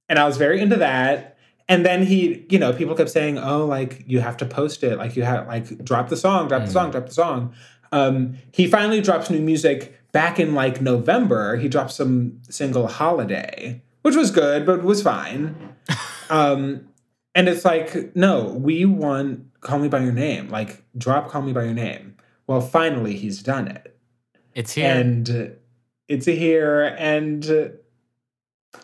and 0.09 0.19
i 0.19 0.25
was 0.25 0.37
very 0.37 0.61
into 0.61 0.77
that 0.77 1.36
and 1.69 1.85
then 1.85 2.05
he 2.05 2.45
you 2.49 2.59
know 2.59 2.73
people 2.73 2.95
kept 2.95 3.11
saying 3.11 3.39
oh 3.39 3.65
like 3.67 4.05
you 4.07 4.21
have 4.21 4.37
to 4.37 4.47
post 4.47 4.83
it 4.85 4.97
like 4.99 5.17
you 5.17 5.23
have 5.25 5.47
like 5.47 5.85
drop 5.85 6.09
the 6.09 6.17
song 6.17 6.49
drop 6.49 6.63
the 6.63 6.69
Mm. 6.69 6.73
song 6.73 6.91
drop 6.91 7.07
the 7.07 7.15
song 7.15 7.55
um 7.93 8.37
he 8.53 8.67
finally 8.67 9.01
drops 9.01 9.31
new 9.31 9.41
music 9.41 9.99
back 10.13 10.39
in 10.41 10.55
like 10.55 10.81
november 10.81 11.57
he 11.57 11.69
dropped 11.69 11.93
some 11.93 12.39
single 12.49 12.87
holiday 12.87 13.81
which 14.03 14.17
was 14.17 14.31
good 14.31 14.65
but 14.67 14.83
was 14.83 15.03
fine 15.03 15.55
um, 16.31 16.89
and 17.35 17.49
it's 17.51 17.65
like, 17.67 18.17
no, 18.17 18.45
we 18.45 18.87
want 18.87 19.45
Call 19.61 19.79
Me 19.79 19.89
By 19.89 20.01
Your 20.01 20.13
Name. 20.13 20.49
Like, 20.49 20.83
drop 20.97 21.29
Call 21.29 21.43
Me 21.43 21.53
By 21.53 21.65
Your 21.65 21.75
Name. 21.75 22.17
Well, 22.47 22.63
finally, 22.63 23.15
he's 23.15 23.43
done 23.43 23.69
it. 23.69 23.95
It's 24.55 24.73
here. 24.73 24.91
And 24.91 25.29
uh, 25.31 25.47
it's 26.09 26.25
here. 26.25 26.97
And, 26.99 27.45
uh, 27.51 27.69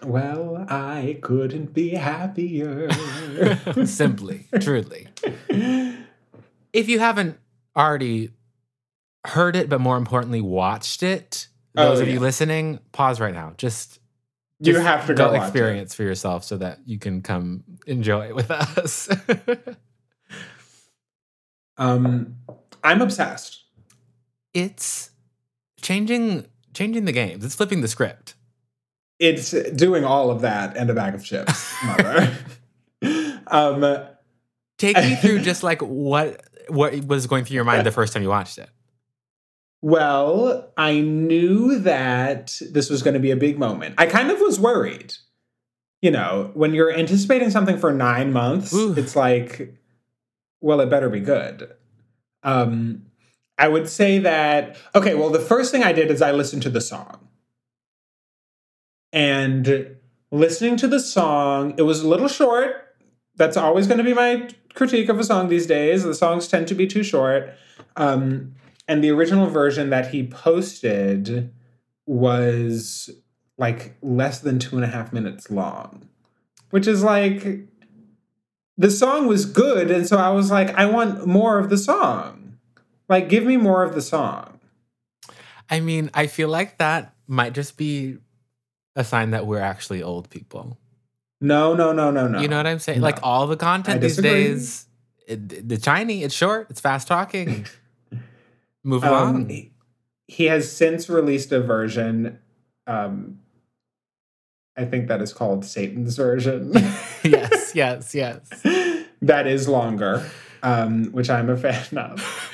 well, 0.02 0.64
I 0.68 1.18
couldn't 1.22 1.72
be 1.75 1.90
happier. 1.90 2.90
Simply, 3.87 4.46
truly. 4.61 5.08
If 6.72 6.88
you 6.88 6.99
haven't 6.99 7.38
already 7.76 8.30
heard 9.26 9.56
it, 9.56 9.68
but 9.68 9.80
more 9.80 9.96
importantly, 9.96 10.40
watched 10.40 11.02
it, 11.02 11.49
Oh, 11.76 11.90
those 11.90 12.00
of 12.00 12.08
yeah. 12.08 12.14
you 12.14 12.20
listening, 12.20 12.80
pause 12.92 13.18
right 13.18 13.32
now. 13.32 13.54
Just, 13.56 13.99
you 14.61 14.75
just 14.75 14.84
have 14.84 15.06
to 15.06 15.14
go, 15.14 15.28
watch 15.32 15.37
it. 15.40 15.42
experience 15.44 15.94
for 15.94 16.02
yourself 16.02 16.44
so 16.44 16.58
that 16.58 16.80
you 16.84 16.99
can 16.99 17.22
come 17.22 17.64
enjoy 17.87 18.26
it 18.26 18.34
with 18.34 18.50
us. 18.50 19.08
Um, 21.78 22.37
I'm 22.84 23.00
obsessed. 23.00 23.64
it's 24.52 25.11
changing 25.80 26.46
changing 26.75 27.06
the 27.06 27.12
games. 27.12 27.44
It's 27.44 27.54
flipping 27.54 27.80
the 27.80 27.88
script. 27.88 28.34
It's 29.19 29.50
doing 29.50 30.04
all 30.04 30.31
of 30.31 30.40
that 30.40 30.76
and 30.76 30.90
a 30.90 30.95
bag 30.95 31.14
of 31.14 31.25
chips, 31.25 31.73
mother. 31.85 32.37
um, 33.47 34.07
Take 34.78 34.97
me 34.97 35.14
through 35.14 35.38
just 35.42 35.62
like 35.62 35.81
what 35.81 36.42
what 36.69 37.04
was 37.04 37.26
going 37.26 37.45
through 37.45 37.54
your 37.54 37.64
mind 37.64 37.87
the 37.87 37.92
first 37.92 38.12
time 38.12 38.23
you 38.23 38.28
watched 38.28 38.59
it. 38.59 38.69
Well, 39.81 40.73
I 40.76 41.00
knew 41.00 41.78
that 41.81 42.61
this 42.71 42.88
was 42.88 43.02
going 43.02 43.14
to 43.14 43.21
be 43.21 43.33
a 43.33 43.37
big 43.37 43.59
moment. 43.59 43.97
I 43.99 44.07
kind 44.07 44.31
of 44.31 44.40
was 44.40 44.59
worried. 44.59 45.14
You 46.00 46.11
know, 46.11 46.50
when 46.54 46.75
you're 46.75 46.92
anticipating 46.92 47.50
something 47.50 47.78
for 47.78 47.92
nine 47.92 48.33
months, 48.33 48.73
Ooh. 48.75 48.95
it's 48.95 49.14
like, 49.14 49.75
well, 50.61 50.81
it 50.81 50.90
better 50.90 51.09
be 51.09 51.21
good. 51.21 51.73
Um, 52.42 53.07
I 53.59 53.69
would 53.69 53.88
say 53.88 54.19
that, 54.19 54.76
okay, 54.95 55.14
well, 55.14 55.31
the 55.31 55.38
first 55.38 55.71
thing 55.71 55.85
I 55.85 55.92
did 55.92 56.11
is 56.11 56.23
I 56.23 56.33
listened 56.33 56.62
to 56.62 56.71
the 56.71 56.81
song. 56.81 57.21
And 59.12 59.97
listening 60.31 60.76
to 60.78 60.88
the 60.88 61.00
song, 61.00 61.75
it 61.76 61.83
was 61.83 62.00
a 62.00 62.09
little 62.09 62.28
short. 62.28 62.97
That's 63.37 63.57
always 63.57 63.87
going 63.87 63.99
to 63.99 64.04
be 64.04 64.14
my 64.14 64.49
critique 64.75 65.09
of 65.09 65.19
a 65.19 65.25
song 65.25 65.49
these 65.49 65.66
days. 65.66 66.02
The 66.02 66.14
songs 66.14 66.49
tend 66.49 66.69
to 66.69 66.75
be 66.75 66.87
too 66.87 67.02
short. 67.02 67.52
Um, 67.97 68.54
and 68.88 69.02
the 69.02 69.11
original 69.11 69.47
version 69.47 69.90
that 69.90 70.11
he 70.11 70.26
posted 70.26 71.52
was 72.07 73.11
like 73.59 73.97
less 74.02 74.40
than 74.40 74.59
two 74.59 74.76
and 74.76 74.85
a 74.85 74.88
half 74.88 75.12
minutes 75.12 75.50
long, 75.50 76.09
which 76.71 76.87
is 76.87 77.02
like 77.02 77.69
the 78.76 78.90
song 78.90 79.26
was 79.26 79.45
good. 79.45 79.90
And 79.90 80.07
so 80.07 80.16
I 80.16 80.31
was 80.31 80.50
like, 80.50 80.75
I 80.75 80.87
want 80.87 81.26
more 81.26 81.59
of 81.59 81.71
the 81.71 81.78
song. 81.78 82.59
Like, 83.09 83.28
give 83.28 83.45
me 83.45 83.57
more 83.57 83.83
of 83.83 83.95
the 83.95 84.00
song. 84.00 84.59
I 85.69 85.81
mean, 85.81 86.11
I 86.14 86.26
feel 86.26 86.49
like 86.49 86.78
that 86.78 87.14
might 87.26 87.52
just 87.52 87.76
be 87.76 88.19
a 88.96 89.04
sign 89.04 89.30
that 89.30 89.46
we're 89.46 89.61
actually 89.61 90.02
old 90.02 90.28
people. 90.30 90.78
No, 91.40 91.75
no, 91.75 91.92
no, 91.92 92.11
no, 92.11 92.28
no. 92.28 92.40
You 92.40 92.49
know 92.49 92.56
what 92.58 92.66
I'm 92.66 92.78
saying? 92.78 93.00
No. 93.00 93.04
Like 93.06 93.18
all 93.22 93.46
the 93.46 93.56
content 93.56 94.00
these 94.00 94.16
days, 94.16 94.87
it, 95.26 95.68
the 95.68 95.80
shiny, 95.80 96.22
it's 96.22 96.34
short, 96.34 96.68
it's 96.70 96.80
fast 96.80 97.08
talking. 97.08 97.66
Move 98.84 99.04
Um, 99.04 99.11
along. 99.12 99.49
he, 99.49 99.72
he 100.28 100.44
has 100.46 100.70
since 100.70 101.08
released 101.08 101.50
a 101.52 101.61
version. 101.61 102.38
Um, 102.87 103.38
I 104.76 104.84
think 104.84 105.08
that 105.08 105.20
is 105.20 105.32
called 105.32 105.64
Satan's 105.64 106.16
version. 106.16 106.72
yes, 107.25 107.72
yes, 107.75 108.14
yes. 108.14 108.49
that 109.22 109.46
is 109.46 109.68
longer, 109.68 110.28
um, 110.62 111.06
which 111.12 111.28
I'm 111.30 111.50
a 111.50 111.56
fan 111.56 111.99
of. 111.99 112.49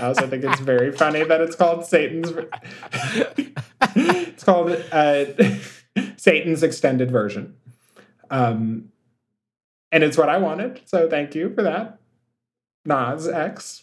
I 0.00 0.04
also 0.06 0.26
think 0.26 0.42
it's 0.42 0.60
very 0.60 0.90
funny 0.90 1.22
that 1.22 1.40
it's 1.40 1.54
called 1.54 1.84
Satan's. 1.86 2.32
it's 3.94 4.42
called 4.44 4.70
uh, 4.90 5.24
Satan's 6.22 6.62
extended 6.62 7.10
version, 7.10 7.56
um, 8.30 8.92
and 9.90 10.04
it's 10.04 10.16
what 10.16 10.28
I 10.28 10.38
wanted. 10.38 10.80
So 10.84 11.08
thank 11.10 11.34
you 11.34 11.52
for 11.52 11.64
that, 11.64 11.98
Nas 12.84 13.26
X. 13.26 13.82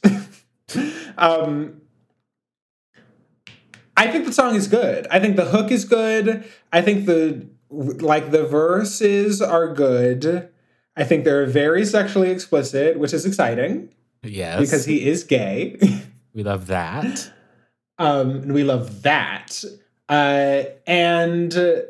um, 1.18 1.82
I 3.98 4.08
think 4.10 4.26
the 4.26 4.32
song 4.32 4.56
is 4.56 4.68
good. 4.68 5.06
I 5.12 5.20
think 5.20 5.36
the 5.36 5.44
hook 5.46 5.70
is 5.70 5.84
good. 5.84 6.46
I 6.72 6.82
think 6.82 7.06
the 7.08 7.46
like 7.70 8.32
the 8.32 8.46
verses 8.46 9.42
are 9.42 9.74
good. 9.74 10.50
I 10.96 11.04
think 11.04 11.26
they're 11.26 11.46
very 11.46 11.84
sexually 11.86 12.30
explicit, 12.32 12.98
which 12.98 13.14
is 13.14 13.26
exciting 13.26 13.90
Yes. 14.24 14.62
because 14.62 14.86
he 14.86 15.06
is 15.08 15.26
gay. 15.26 15.78
we 16.34 16.44
love 16.44 16.68
that. 16.68 17.32
um, 17.98 18.30
and 18.32 18.54
we 18.54 18.64
love 18.64 19.02
that. 19.02 19.62
Uh, 20.08 20.64
and 20.88 21.56
uh, 21.56 21.82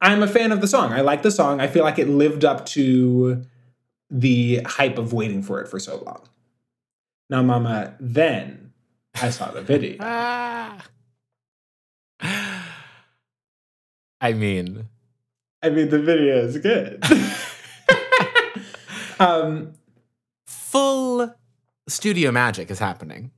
I'm 0.00 0.22
a 0.22 0.28
fan 0.28 0.52
of 0.52 0.60
the 0.60 0.68
song. 0.68 0.92
I 0.92 1.02
like 1.02 1.22
the 1.22 1.30
song. 1.30 1.60
I 1.60 1.66
feel 1.66 1.84
like 1.84 1.98
it 1.98 2.08
lived 2.08 2.44
up 2.44 2.64
to 2.66 3.44
the 4.10 4.62
hype 4.64 4.98
of 4.98 5.12
waiting 5.12 5.42
for 5.42 5.60
it 5.60 5.68
for 5.68 5.78
so 5.78 6.02
long. 6.04 6.22
Now, 7.28 7.42
Mama, 7.42 7.94
then 8.00 8.72
I 9.20 9.30
saw 9.30 9.50
the 9.50 9.62
video. 9.62 9.98
Ah. 12.22 12.66
I 14.20 14.34
mean, 14.34 14.88
I 15.62 15.70
mean, 15.70 15.88
the 15.88 15.98
video 15.98 16.36
is 16.36 16.58
good. 16.58 17.02
um, 19.18 19.72
full 20.46 21.34
studio 21.88 22.30
magic 22.30 22.70
is 22.70 22.78
happening. 22.78 23.30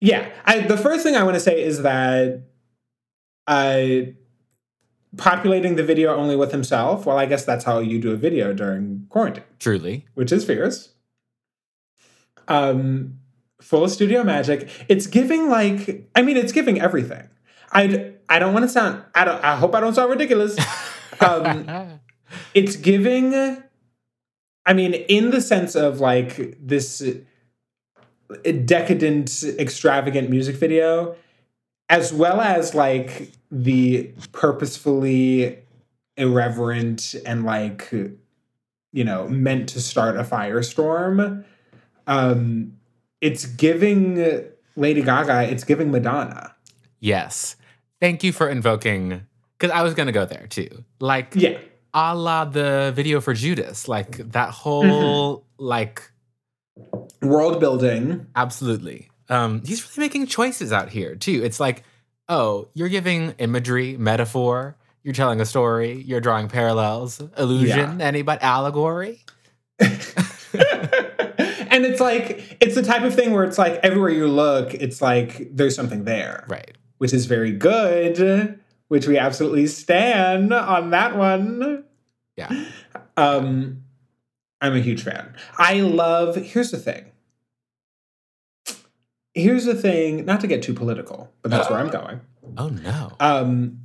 yeah, 0.00 0.30
I, 0.46 0.60
the 0.60 0.78
first 0.78 1.02
thing 1.02 1.16
I 1.16 1.22
want 1.22 1.34
to 1.34 1.40
say 1.40 1.62
is 1.62 1.82
that 1.82 2.42
uh, 3.46 3.86
populating 5.16 5.76
the 5.76 5.82
video 5.82 6.14
only 6.14 6.36
with 6.36 6.52
himself, 6.52 7.06
well, 7.06 7.18
I 7.18 7.26
guess 7.26 7.44
that's 7.44 7.64
how 7.64 7.78
you 7.78 7.98
do 7.98 8.12
a 8.12 8.16
video 8.16 8.52
during 8.52 9.06
quarantine, 9.08 9.44
Truly. 9.58 10.06
which 10.14 10.32
is 10.32 10.44
fierce. 10.44 10.92
Um, 12.48 13.18
full 13.60 13.88
studio 13.88 14.24
magic. 14.24 14.68
It's 14.88 15.06
giving 15.06 15.48
like, 15.48 16.08
I 16.14 16.22
mean, 16.22 16.36
it's 16.36 16.52
giving 16.52 16.80
everything. 16.80 17.28
I 17.72 18.12
I 18.28 18.38
don't 18.38 18.52
want 18.52 18.64
to 18.64 18.68
sound. 18.68 19.02
I 19.14 19.24
don't. 19.24 19.42
I 19.42 19.56
hope 19.56 19.74
I 19.74 19.80
don't 19.80 19.94
sound 19.94 20.10
ridiculous. 20.10 20.58
Um, 21.20 22.00
it's 22.54 22.74
giving 22.74 23.62
I 24.64 24.72
mean, 24.74 24.94
in 24.94 25.30
the 25.30 25.40
sense 25.40 25.74
of 25.74 26.00
like 26.00 26.56
this 26.60 27.02
decadent, 28.64 29.42
extravagant 29.58 30.30
music 30.30 30.56
video, 30.56 31.16
as 31.88 32.12
well 32.12 32.40
as 32.40 32.74
like 32.74 33.32
the 33.52 34.12
purposefully 34.32 35.58
irreverent 36.16 37.14
and 37.24 37.44
like 37.44 37.90
you 37.92 39.04
know 39.04 39.28
meant 39.28 39.68
to 39.68 39.80
start 39.80 40.16
a 40.16 40.24
firestorm 40.24 41.44
um 42.08 42.72
it's 43.20 43.46
giving 43.46 44.42
lady 44.74 45.02
gaga 45.02 45.42
it's 45.42 45.62
giving 45.62 45.92
madonna 45.92 46.52
Yes. 47.02 47.56
Thank 48.00 48.22
you 48.22 48.32
for 48.32 48.48
invoking, 48.48 49.26
because 49.58 49.74
I 49.74 49.82
was 49.82 49.94
going 49.94 50.06
to 50.06 50.12
go 50.12 50.24
there 50.24 50.46
too. 50.46 50.84
Like, 51.00 51.32
yeah 51.34 51.58
a 51.92 52.16
la 52.16 52.46
the 52.46 52.90
video 52.94 53.20
for 53.20 53.34
Judas, 53.34 53.86
like 53.86 54.16
that 54.30 54.50
whole, 54.50 55.44
like, 55.58 56.10
world 57.20 57.60
building 57.60 58.26
absolutely. 58.34 59.10
Um, 59.28 59.62
he's 59.64 59.84
really 59.84 60.06
making 60.06 60.26
choices 60.26 60.72
out 60.72 60.88
here 60.88 61.16
too. 61.16 61.42
It's 61.44 61.60
like, 61.60 61.82
oh, 62.32 62.68
you're 62.72 62.88
giving 62.88 63.32
imagery, 63.38 63.96
metaphor, 63.98 64.76
you're 65.02 65.12
telling 65.14 65.40
a 65.40 65.44
story, 65.44 66.00
you're 66.02 66.20
drawing 66.20 66.48
parallels, 66.48 67.20
illusion, 67.36 68.00
anybody, 68.00 68.22
but 68.22 68.42
allegory. 68.42 69.20
and 69.80 69.90
it's 71.84 72.00
like 72.00 72.56
it's 72.60 72.74
the 72.74 72.82
type 72.82 73.02
of 73.02 73.14
thing 73.14 73.32
where 73.32 73.44
it's 73.44 73.58
like 73.58 73.74
everywhere 73.82 74.10
you 74.10 74.28
look 74.28 74.74
it's 74.74 75.00
like 75.02 75.48
there's 75.50 75.74
something 75.74 76.04
there 76.04 76.44
Right. 76.48 76.76
which 76.98 77.12
is 77.12 77.26
very 77.26 77.52
good 77.52 78.58
which 78.88 79.06
we 79.06 79.18
absolutely 79.18 79.66
stand 79.66 80.52
on 80.52 80.90
that 80.90 81.16
one 81.16 81.84
Yeah. 82.36 82.66
um 83.16 83.82
i'm 84.60 84.74
a 84.76 84.80
huge 84.80 85.02
fan 85.02 85.34
i 85.58 85.80
love 85.80 86.36
here's 86.36 86.70
the 86.70 86.78
thing 86.78 87.06
here's 89.34 89.64
the 89.64 89.74
thing 89.74 90.24
not 90.24 90.40
to 90.40 90.46
get 90.46 90.62
too 90.62 90.74
political 90.74 91.32
but 91.42 91.50
that's 91.50 91.70
where 91.70 91.78
i'm 91.78 91.88
going. 91.88 92.20
Oh 92.56 92.68
no. 92.68 93.12
um 93.20 93.78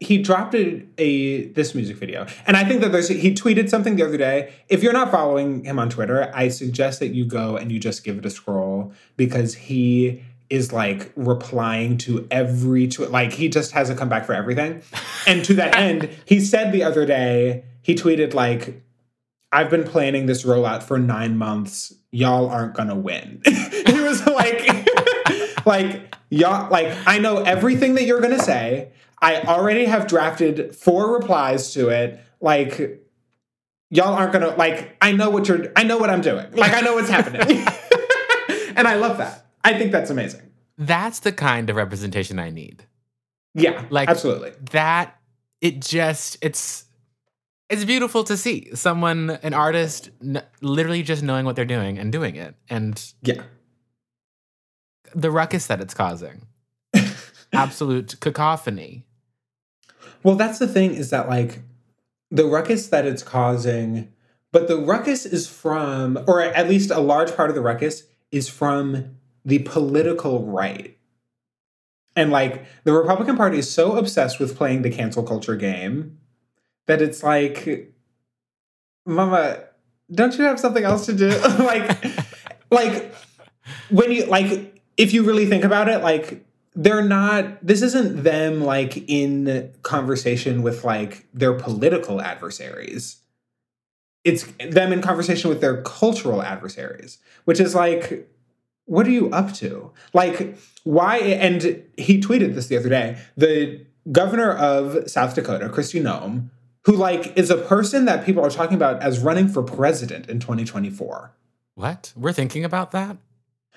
he 0.00 0.18
dropped 0.18 0.54
a, 0.54 0.84
a 0.98 1.46
this 1.52 1.74
music 1.74 1.96
video 1.96 2.26
and 2.46 2.56
i 2.56 2.64
think 2.64 2.80
that 2.82 2.92
there's 2.92 3.08
he 3.08 3.32
tweeted 3.32 3.68
something 3.68 3.96
the 3.96 4.02
other 4.02 4.16
day. 4.18 4.52
If 4.68 4.82
you're 4.82 4.92
not 4.92 5.10
following 5.10 5.64
him 5.64 5.78
on 5.78 5.88
twitter 5.88 6.30
i 6.34 6.48
suggest 6.48 7.00
that 7.00 7.08
you 7.08 7.24
go 7.24 7.56
and 7.56 7.72
you 7.72 7.78
just 7.78 8.04
give 8.04 8.18
it 8.18 8.26
a 8.26 8.30
scroll 8.30 8.92
because 9.16 9.54
he 9.54 10.22
is 10.50 10.72
like 10.72 11.10
replying 11.16 11.96
to 11.98 12.26
every 12.30 12.86
tweet 12.86 13.10
like 13.10 13.32
he 13.32 13.48
just 13.48 13.72
has 13.72 13.88
a 13.90 13.94
comeback 13.94 14.24
for 14.24 14.34
everything. 14.34 14.82
And 15.26 15.42
to 15.46 15.54
that 15.54 15.74
end 15.74 16.10
he 16.26 16.38
said 16.38 16.70
the 16.70 16.82
other 16.82 17.06
day 17.06 17.64
he 17.80 17.94
tweeted 17.94 18.34
like 18.34 18.82
i've 19.52 19.70
been 19.70 19.84
planning 19.84 20.26
this 20.26 20.44
rollout 20.44 20.82
for 20.82 20.98
nine 20.98 21.38
months 21.38 21.94
y'all 22.14 22.48
aren't 22.48 22.74
gonna 22.74 22.94
win. 22.96 23.42
He 23.86 24.00
was 24.00 24.26
like 24.26 24.66
like 25.66 26.14
y'all 26.30 26.70
like 26.70 26.96
i 27.06 27.18
know 27.18 27.42
everything 27.42 27.94
that 27.96 28.04
you're 28.04 28.20
gonna 28.20 28.42
say. 28.42 28.92
I 29.20 29.40
already 29.42 29.84
have 29.86 30.06
drafted 30.06 30.74
four 30.76 31.12
replies 31.14 31.72
to 31.74 31.88
it. 31.90 32.20
Like 32.40 33.02
y'all 33.90 34.14
aren't 34.14 34.32
gonna 34.32 34.54
like 34.56 34.96
i 35.02 35.12
know 35.12 35.30
what 35.30 35.48
you're 35.48 35.70
i 35.76 35.82
know 35.84 35.98
what 35.98 36.08
i'm 36.10 36.20
doing. 36.22 36.50
Like 36.52 36.72
i 36.72 36.80
know 36.80 36.94
what's 36.94 37.10
happening. 37.10 37.66
And 38.76 38.88
i 38.88 38.94
love 38.96 39.18
that. 39.18 39.46
I 39.62 39.78
think 39.78 39.92
that's 39.92 40.10
amazing. 40.10 40.42
That's 40.76 41.20
the 41.20 41.30
kind 41.30 41.70
of 41.70 41.76
representation 41.76 42.38
I 42.40 42.50
need. 42.50 42.84
yeah 43.54 43.84
Like- 43.90 44.08
absolutely. 44.08 44.52
That 44.72 45.16
it 45.60 45.80
just 45.80 46.36
it's 46.42 46.83
it's 47.74 47.84
beautiful 47.84 48.24
to 48.24 48.36
see 48.36 48.70
someone 48.74 49.38
an 49.42 49.54
artist 49.54 50.10
n- 50.22 50.42
literally 50.62 51.02
just 51.02 51.22
knowing 51.22 51.44
what 51.44 51.56
they're 51.56 51.64
doing 51.64 51.98
and 51.98 52.10
doing 52.10 52.36
it 52.36 52.54
and 52.70 53.12
yeah 53.22 53.42
the 55.14 55.30
ruckus 55.30 55.66
that 55.68 55.80
it's 55.80 55.94
causing. 55.94 56.46
Absolute 57.52 58.18
cacophony. 58.20 59.06
Well, 60.22 60.34
that's 60.34 60.58
the 60.58 60.68
thing 60.68 60.94
is 60.94 61.10
that 61.10 61.28
like 61.28 61.60
the 62.30 62.46
ruckus 62.46 62.88
that 62.88 63.06
it's 63.06 63.22
causing, 63.22 64.12
but 64.52 64.68
the 64.68 64.78
ruckus 64.78 65.26
is 65.26 65.48
from, 65.48 66.18
or 66.26 66.40
at 66.42 66.68
least 66.68 66.90
a 66.90 67.00
large 67.00 67.34
part 67.36 67.50
of 67.50 67.54
the 67.54 67.62
ruckus 67.62 68.04
is 68.32 68.48
from 68.48 69.16
the 69.44 69.60
political 69.60 70.44
right. 70.44 70.96
And 72.16 72.30
like 72.30 72.64
the 72.84 72.92
Republican 72.92 73.36
Party 73.36 73.58
is 73.58 73.70
so 73.70 73.96
obsessed 73.96 74.38
with 74.40 74.56
playing 74.56 74.82
the 74.82 74.90
cancel 74.90 75.22
culture 75.22 75.56
game 75.56 76.18
that 76.86 77.02
it's 77.02 77.22
like, 77.22 77.92
Mama, 79.06 79.64
don't 80.12 80.36
you 80.36 80.44
have 80.44 80.60
something 80.60 80.84
else 80.84 81.06
to 81.06 81.12
do? 81.12 81.28
like, 81.58 82.04
like 82.70 83.14
when 83.90 84.12
you 84.12 84.26
like, 84.26 84.82
if 84.96 85.12
you 85.12 85.24
really 85.24 85.46
think 85.46 85.64
about 85.64 85.88
it, 85.88 85.98
like 86.02 86.44
they're 86.74 87.04
not 87.04 87.64
this 87.64 87.82
isn't 87.82 88.24
them 88.24 88.62
like 88.62 89.08
in 89.08 89.72
conversation 89.82 90.62
with 90.62 90.84
like 90.84 91.26
their 91.32 91.54
political 91.54 92.20
adversaries 92.20 93.18
it's 94.24 94.44
them 94.70 94.92
in 94.92 95.00
conversation 95.00 95.48
with 95.50 95.60
their 95.60 95.82
cultural 95.82 96.42
adversaries 96.42 97.18
which 97.44 97.60
is 97.60 97.74
like 97.74 98.28
what 98.86 99.06
are 99.06 99.10
you 99.10 99.30
up 99.30 99.52
to 99.52 99.92
like 100.12 100.58
why 100.82 101.18
and 101.18 101.82
he 101.96 102.20
tweeted 102.20 102.54
this 102.54 102.66
the 102.66 102.76
other 102.76 102.88
day 102.88 103.16
the 103.36 103.84
governor 104.10 104.52
of 104.52 105.08
south 105.08 105.34
dakota 105.34 105.68
Kristi 105.68 106.02
Noem 106.02 106.50
who 106.84 106.92
like 106.92 107.36
is 107.36 107.50
a 107.50 107.56
person 107.56 108.04
that 108.04 108.24
people 108.24 108.44
are 108.44 108.50
talking 108.50 108.76
about 108.76 109.02
as 109.02 109.18
running 109.18 109.48
for 109.48 109.62
president 109.62 110.28
in 110.28 110.38
2024 110.40 111.32
What? 111.74 112.12
We're 112.16 112.32
thinking 112.32 112.64
about 112.64 112.92
that? 112.92 113.16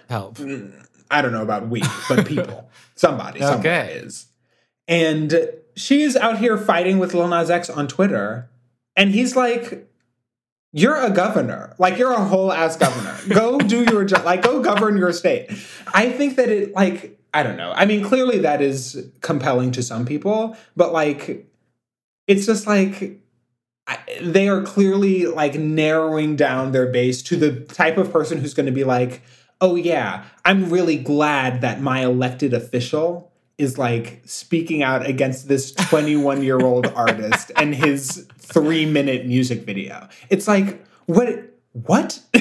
Help. 0.10 0.38
Mm, 0.38 0.86
I 1.10 1.22
don't 1.22 1.32
know 1.32 1.42
about 1.42 1.68
we, 1.70 1.82
but 2.10 2.26
people, 2.26 2.70
somebody, 2.96 3.44
Okay. 3.44 3.94
is. 4.04 4.28
And 4.88 5.50
she's 5.76 6.16
out 6.16 6.38
here 6.40 6.58
fighting 6.58 7.00
with 7.00 7.14
Lil 7.14 7.28
Nas 7.28 7.50
X 7.50 7.70
on 7.70 7.88
Twitter, 7.88 8.50
and 8.96 9.12
he's 9.12 9.36
like, 9.36 9.90
"You're 10.72 10.96
a 10.96 11.10
governor, 11.10 11.76
like 11.78 11.98
you're 11.98 12.12
a 12.14 12.24
whole 12.24 12.52
ass 12.54 12.78
governor. 12.78 13.16
go 13.34 13.58
do 13.60 13.84
your 13.84 14.06
job, 14.06 14.24
like 14.26 14.44
go 14.44 14.62
govern 14.62 14.96
your 14.98 15.12
state." 15.12 15.50
I 15.94 16.10
think 16.10 16.36
that 16.38 16.50
it, 16.50 16.74
like, 16.74 17.20
I 17.34 17.44
don't 17.44 17.58
know. 17.58 17.74
I 17.76 17.86
mean, 17.86 18.04
clearly 18.04 18.40
that 18.40 18.62
is 18.62 19.10
compelling 19.22 19.72
to 19.74 19.84
some 19.84 20.06
people, 20.06 20.56
but 20.76 20.94
like, 20.94 21.47
it's 22.28 22.46
just 22.46 22.68
like. 22.68 23.20
I- 23.90 24.00
They 24.22 24.50
are 24.50 24.62
clearly 24.64 25.28
like 25.28 25.56
narrowing 25.56 26.36
down 26.36 26.74
their 26.74 26.88
base 26.88 27.22
to 27.24 27.38
the 27.38 27.62
type 27.62 27.98
of 27.98 28.12
person 28.12 28.38
who's 28.38 28.54
going 28.54 28.66
to 28.66 28.72
be 28.74 28.84
like, 28.84 29.22
oh 29.62 29.76
yeah, 29.76 30.26
I'm 30.44 30.70
really 30.70 30.98
glad 30.98 31.62
that 31.62 31.80
my 31.82 32.04
elected 32.04 32.54
official 32.54 33.32
is 33.58 33.78
like 33.78 34.22
speaking 34.26 34.84
out 34.84 35.06
against 35.08 35.48
this 35.48 35.72
21 35.72 36.44
year 36.44 36.60
old 36.60 36.86
artist 36.96 37.50
and 37.56 37.74
his 37.74 38.28
three 38.38 38.86
minute 38.86 39.26
music 39.26 39.62
video. 39.64 40.10
It's 40.30 40.50
like, 40.50 40.86
what? 41.06 41.30
What? 41.72 42.20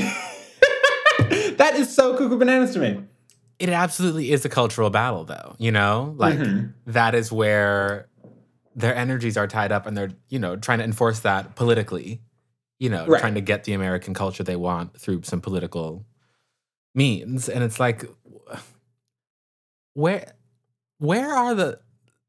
that 1.52 1.72
is 1.76 1.94
so 1.94 2.16
cuckoo 2.16 2.38
bananas 2.38 2.72
to 2.74 2.80
me. 2.80 3.00
It 3.58 3.68
absolutely 3.70 4.32
is 4.32 4.44
a 4.44 4.48
cultural 4.48 4.90
battle 4.90 5.24
though, 5.24 5.54
you 5.58 5.70
know? 5.72 6.14
Like 6.18 6.38
Mhm. 6.38 6.72
that 6.86 7.14
is 7.14 7.32
where 7.32 8.06
their 8.76 8.94
energies 8.94 9.36
are 9.36 9.46
tied 9.48 9.72
up 9.72 9.86
and 9.86 9.96
they're, 9.96 10.12
you 10.28 10.38
know, 10.38 10.54
trying 10.54 10.78
to 10.78 10.84
enforce 10.84 11.20
that 11.20 11.56
politically, 11.56 12.20
you 12.78 12.90
know, 12.90 13.06
Right. 13.06 13.18
trying 13.20 13.34
to 13.34 13.40
get 13.40 13.64
the 13.64 13.72
American 13.72 14.12
culture 14.14 14.44
they 14.44 14.54
want 14.56 15.00
through 15.00 15.22
some 15.24 15.40
political 15.40 16.04
means. 16.94 17.48
And 17.48 17.64
it's 17.64 17.80
like 17.80 18.04
where 19.94 20.32
where 20.98 21.32
are 21.32 21.54
the 21.54 21.80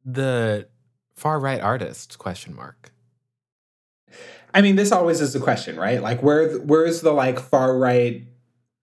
the 0.06 0.68
far 1.16 1.40
right 1.40 1.60
artists 1.62 2.16
question 2.16 2.56
mark? 2.56 2.92
I 4.54 4.62
mean, 4.62 4.76
this 4.78 4.92
always 4.92 5.20
is 5.22 5.34
the 5.34 5.40
question, 5.40 5.78
right? 5.78 6.02
Like, 6.02 6.24
where 6.24 6.58
where's 6.60 7.02
the 7.02 7.12
like 7.12 7.40
far 7.40 7.78
right 7.78 8.24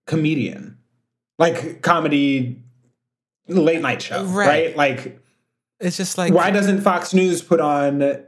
comedian, 0.06 0.78
like 1.38 1.80
comedy 1.82 2.62
late 3.48 3.80
night 3.80 4.02
show, 4.02 4.24
Right. 4.24 4.46
right? 4.46 4.76
Like, 4.76 5.20
It's 5.84 5.96
just 5.96 6.16
like 6.16 6.32
why 6.32 6.50
doesn't 6.50 6.80
Fox 6.80 7.12
News 7.12 7.42
put 7.42 7.60
on 7.60 8.24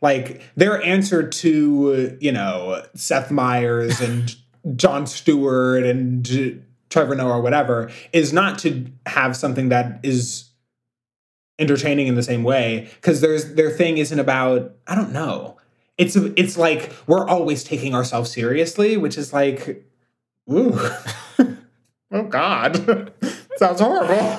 like 0.00 0.42
their 0.54 0.82
answer 0.82 1.28
to 1.28 2.16
you 2.20 2.32
know 2.32 2.82
Seth 2.94 3.30
Meyers 3.30 4.00
and 4.00 4.34
Jon 4.76 5.06
Stewart 5.06 5.84
and 5.84 6.62
Trevor 6.90 7.14
Noah 7.14 7.38
or 7.38 7.42
whatever 7.42 7.90
is 8.12 8.32
not 8.32 8.58
to 8.60 8.86
have 9.06 9.36
something 9.36 9.68
that 9.70 10.00
is 10.02 10.50
entertaining 11.58 12.06
in 12.06 12.14
the 12.14 12.22
same 12.22 12.44
way 12.44 12.88
because 12.96 13.20
there's 13.20 13.54
their 13.54 13.70
thing 13.70 13.98
isn't 13.98 14.18
about 14.18 14.74
I 14.86 14.94
don't 14.94 15.12
know. 15.12 15.56
It's 15.98 16.14
it's 16.14 16.56
like 16.56 16.92
we're 17.06 17.26
always 17.26 17.64
taking 17.64 17.94
ourselves 17.94 18.30
seriously 18.30 18.96
which 18.96 19.18
is 19.18 19.32
like 19.32 19.84
ooh. 20.50 20.78
Oh 22.12 22.22
god. 22.22 23.12
Sounds 23.56 23.80
horrible 23.80 24.36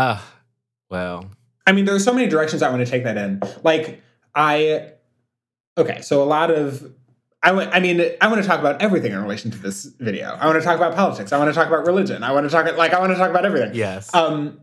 uh 0.00 0.20
well, 0.88 1.30
I 1.66 1.72
mean, 1.72 1.84
there's 1.84 2.04
so 2.04 2.12
many 2.12 2.26
directions 2.26 2.62
I 2.62 2.70
want 2.70 2.84
to 2.84 2.90
take 2.90 3.04
that 3.04 3.16
in. 3.16 3.40
Like, 3.62 4.02
I 4.34 4.92
okay, 5.78 6.00
so 6.00 6.22
a 6.22 6.24
lot 6.24 6.50
of 6.50 6.92
I 7.42 7.52
want. 7.52 7.70
I 7.72 7.80
mean, 7.80 8.04
I 8.20 8.28
want 8.28 8.42
to 8.42 8.46
talk 8.46 8.60
about 8.60 8.82
everything 8.82 9.12
in 9.12 9.22
relation 9.22 9.50
to 9.50 9.58
this 9.58 9.84
video. 9.84 10.28
I 10.28 10.46
want 10.46 10.58
to 10.58 10.64
talk 10.64 10.76
about 10.76 10.94
politics. 10.94 11.32
I 11.32 11.38
want 11.38 11.48
to 11.48 11.54
talk 11.54 11.68
about 11.68 11.86
religion. 11.86 12.22
I 12.22 12.32
want 12.32 12.44
to 12.44 12.50
talk 12.50 12.76
like 12.76 12.92
I 12.92 12.98
want 12.98 13.12
to 13.12 13.16
talk 13.16 13.30
about 13.30 13.46
everything. 13.46 13.74
Yes. 13.74 14.12
Um. 14.14 14.60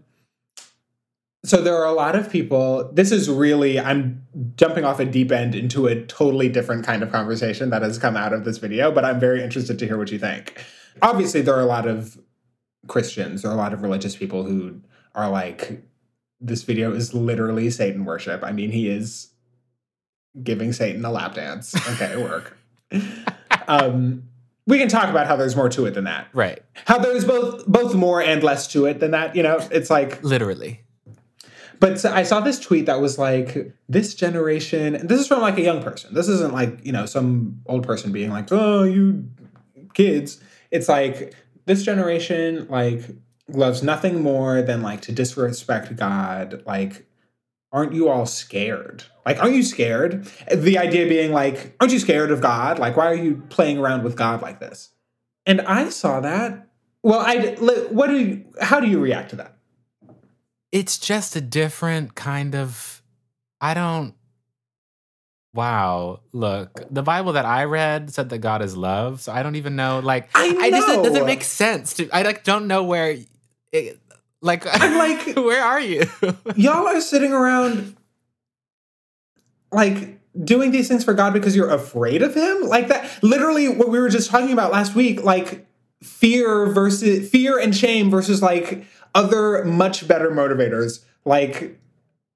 So 1.46 1.62
there 1.62 1.76
are 1.76 1.86
a 1.86 1.94
lot 1.94 2.16
of 2.16 2.30
people. 2.30 2.92
This 2.92 3.12
is 3.12 3.30
really 3.30 3.80
I'm 3.80 4.24
jumping 4.58 4.84
off 4.84 5.00
a 5.00 5.06
deep 5.06 5.32
end 5.32 5.56
into 5.56 5.88
a 5.88 6.04
totally 6.06 6.50
different 6.50 6.86
kind 6.86 7.04
of 7.04 7.12
conversation 7.12 7.70
that 7.70 7.84
has 7.84 7.98
come 7.98 8.18
out 8.18 8.34
of 8.34 8.44
this 8.44 8.58
video, 8.58 8.92
but 8.92 9.06
I'm 9.06 9.20
very 9.20 9.42
interested 9.42 9.80
to 9.80 9.88
hear 9.88 9.98
what 9.98 10.12
you 10.12 10.20
think. 10.20 10.64
Obviously, 11.02 11.42
there 11.42 11.56
are 11.56 11.62
a 11.62 11.66
lot 11.66 11.88
of 11.88 12.20
Christians 12.88 13.46
or 13.46 13.52
a 13.52 13.56
lot 13.56 13.74
of 13.74 13.82
religious 13.82 14.16
people 14.16 14.44
who 14.44 14.82
are 15.18 15.30
like, 15.30 15.84
this 16.40 16.64
video 16.64 16.94
is 16.94 17.14
literally 17.14 17.70
Satan 17.70 18.06
worship. 18.06 18.44
I 18.44 18.54
mean, 18.54 18.72
he 18.72 18.88
is 18.88 19.32
giving 20.42 20.72
Satan 20.72 21.04
a 21.04 21.12
lap 21.12 21.34
dance. 21.34 21.76
Okay, 21.90 22.16
work 22.16 22.58
um, 23.68 24.24
we 24.68 24.78
can 24.78 24.90
talk 24.90 25.10
about 25.10 25.28
how 25.28 25.36
there's 25.36 25.56
more 25.56 25.70
to 25.70 25.86
it 25.86 25.94
than 25.94 26.04
that. 26.04 26.28
Right. 26.34 26.62
How 26.86 27.00
there's 27.00 27.26
both 27.26 27.66
both 27.66 27.96
more 27.96 28.22
and 28.22 28.44
less 28.44 28.68
to 28.70 28.86
it 28.86 29.00
than 29.00 29.12
that. 29.12 29.36
You 29.36 29.44
know, 29.44 29.60
it's 29.72 29.90
like 29.90 30.24
literally. 30.24 30.82
But 31.80 32.04
I 32.06 32.24
saw 32.24 32.40
this 32.40 32.60
tweet 32.60 32.88
that 32.88 33.02
was 33.02 33.20
like, 33.20 33.72
this 33.88 34.16
generation, 34.16 34.96
and 34.96 35.08
this 35.08 35.20
is 35.20 35.28
from 35.28 35.42
like 35.42 35.58
a 35.58 35.62
young 35.62 35.84
person. 35.84 36.14
This 36.14 36.28
isn't 36.28 36.52
like, 36.52 36.84
you 36.84 36.92
know, 36.92 37.06
some 37.06 37.62
old 37.68 37.86
person 37.86 38.12
being 38.12 38.32
like, 38.32 38.52
oh, 38.52 38.84
you 38.84 39.26
kids. 39.94 40.42
It's 40.72 40.90
like, 40.90 41.36
this 41.66 41.84
generation, 41.84 42.68
like, 42.68 43.04
loves 43.50 43.82
nothing 43.84 44.22
more 44.22 44.62
than 44.62 44.82
like 44.82 45.02
to 45.02 45.12
disrespect 45.12 45.96
God. 45.96 46.64
Like, 46.66 47.06
aren't 47.72 47.94
you 47.94 48.10
all 48.10 48.26
scared? 48.26 49.04
Like, 49.26 49.42
aren't 49.42 49.56
you 49.56 49.64
scared? 49.64 50.26
The 50.54 50.78
idea 50.78 51.08
being 51.08 51.32
like, 51.32 51.76
aren't 51.80 51.94
you 51.94 52.00
scared 52.00 52.32
of 52.32 52.42
God? 52.42 52.80
Like, 52.80 52.98
why 52.98 53.08
are 53.08 53.16
you 53.16 53.44
playing 53.50 53.78
around 53.78 54.04
with 54.04 54.16
God 54.16 54.42
like 54.42 54.60
this? 54.60 54.90
And 55.46 55.62
I 55.62 55.90
saw 55.90 56.20
that. 56.22 56.68
Well, 57.04 57.20
I 57.20 57.56
what 57.90 58.08
do 58.08 58.20
you, 58.20 58.46
how 58.62 58.80
do 58.80 58.88
you 58.88 59.00
react 59.00 59.30
to 59.30 59.38
that? 59.38 59.58
It's 60.72 60.98
just 60.98 61.36
a 61.36 61.42
different 61.42 62.16
kind 62.16 62.56
of 62.56 63.02
I 63.62 63.74
don't 63.74 64.14
Wow, 65.54 66.20
look, 66.34 66.84
the 66.92 67.02
Bible 67.02 67.34
that 67.34 67.46
I 67.46 67.64
read 67.64 68.14
said 68.14 68.30
that 68.30 68.40
God 68.40 68.62
is 68.62 68.78
love, 68.78 69.22
so 69.22 69.32
I 69.32 69.42
don't 69.42 69.56
even 69.56 69.76
know 69.76 70.00
like 70.00 70.30
I, 70.36 70.52
know. 70.52 70.60
I 70.60 70.70
just 70.70 70.90
it 70.90 71.04
doesn't 71.04 71.26
make 71.26 71.44
sense 71.44 71.96
to 71.96 72.08
I 72.12 72.22
like 72.22 72.44
don't 72.44 72.68
know 72.68 72.84
where 72.84 73.18
it, 73.86 74.00
like 74.42 74.64
I'm 74.66 74.98
like 74.98 75.36
where 75.36 75.64
are 75.64 75.80
you? 75.80 76.04
y'all 76.56 76.88
are 76.88 77.02
sitting 77.02 77.32
around 77.32 77.96
like 79.72 80.20
doing 80.44 80.72
these 80.72 80.88
things 80.88 81.04
for 81.04 81.14
God 81.14 81.34
because 81.34 81.56
you're 81.56 81.70
afraid 81.70 82.22
of 82.22 82.36
him? 82.36 82.64
Like 82.64 82.90
that 82.90 83.24
literally 83.24 83.70
what 83.70 83.90
we 83.90 84.00
were 84.00 84.10
just 84.10 84.30
talking 84.30 84.52
about 84.52 84.72
last 84.72 84.96
week, 84.96 85.24
like 85.24 85.66
fear 86.04 86.68
versus 86.68 87.30
fear 87.30 87.60
and 87.60 87.76
shame 87.76 88.10
versus 88.10 88.42
like 88.42 88.86
other 89.16 89.66
much 89.66 90.08
better 90.08 90.30
motivators 90.30 91.04
like 91.26 91.80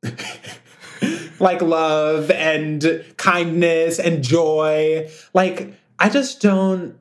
like 1.39 1.61
love 1.61 2.31
and 2.31 3.05
kindness 3.17 3.99
and 3.99 4.23
joy. 4.23 5.09
Like 5.33 5.73
I 5.99 6.09
just 6.09 6.41
don't 6.41 6.97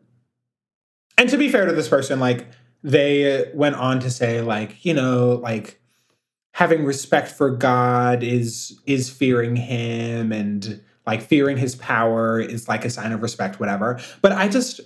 and 1.16 1.28
to 1.30 1.36
be 1.36 1.48
fair 1.48 1.66
to 1.66 1.72
this 1.72 1.88
person 1.88 2.20
like 2.20 2.46
they 2.82 3.50
went 3.54 3.76
on 3.76 4.00
to 4.00 4.10
say 4.10 4.40
like, 4.40 4.84
you 4.84 4.94
know, 4.94 5.32
like 5.42 5.80
having 6.52 6.84
respect 6.84 7.28
for 7.28 7.50
God 7.50 8.22
is 8.22 8.80
is 8.86 9.10
fearing 9.10 9.56
him 9.56 10.32
and 10.32 10.82
like 11.06 11.22
fearing 11.22 11.56
his 11.56 11.74
power 11.76 12.40
is 12.40 12.68
like 12.68 12.84
a 12.84 12.90
sign 12.90 13.12
of 13.12 13.22
respect 13.22 13.60
whatever. 13.60 14.00
But 14.22 14.32
i 14.32 14.48
just 14.48 14.80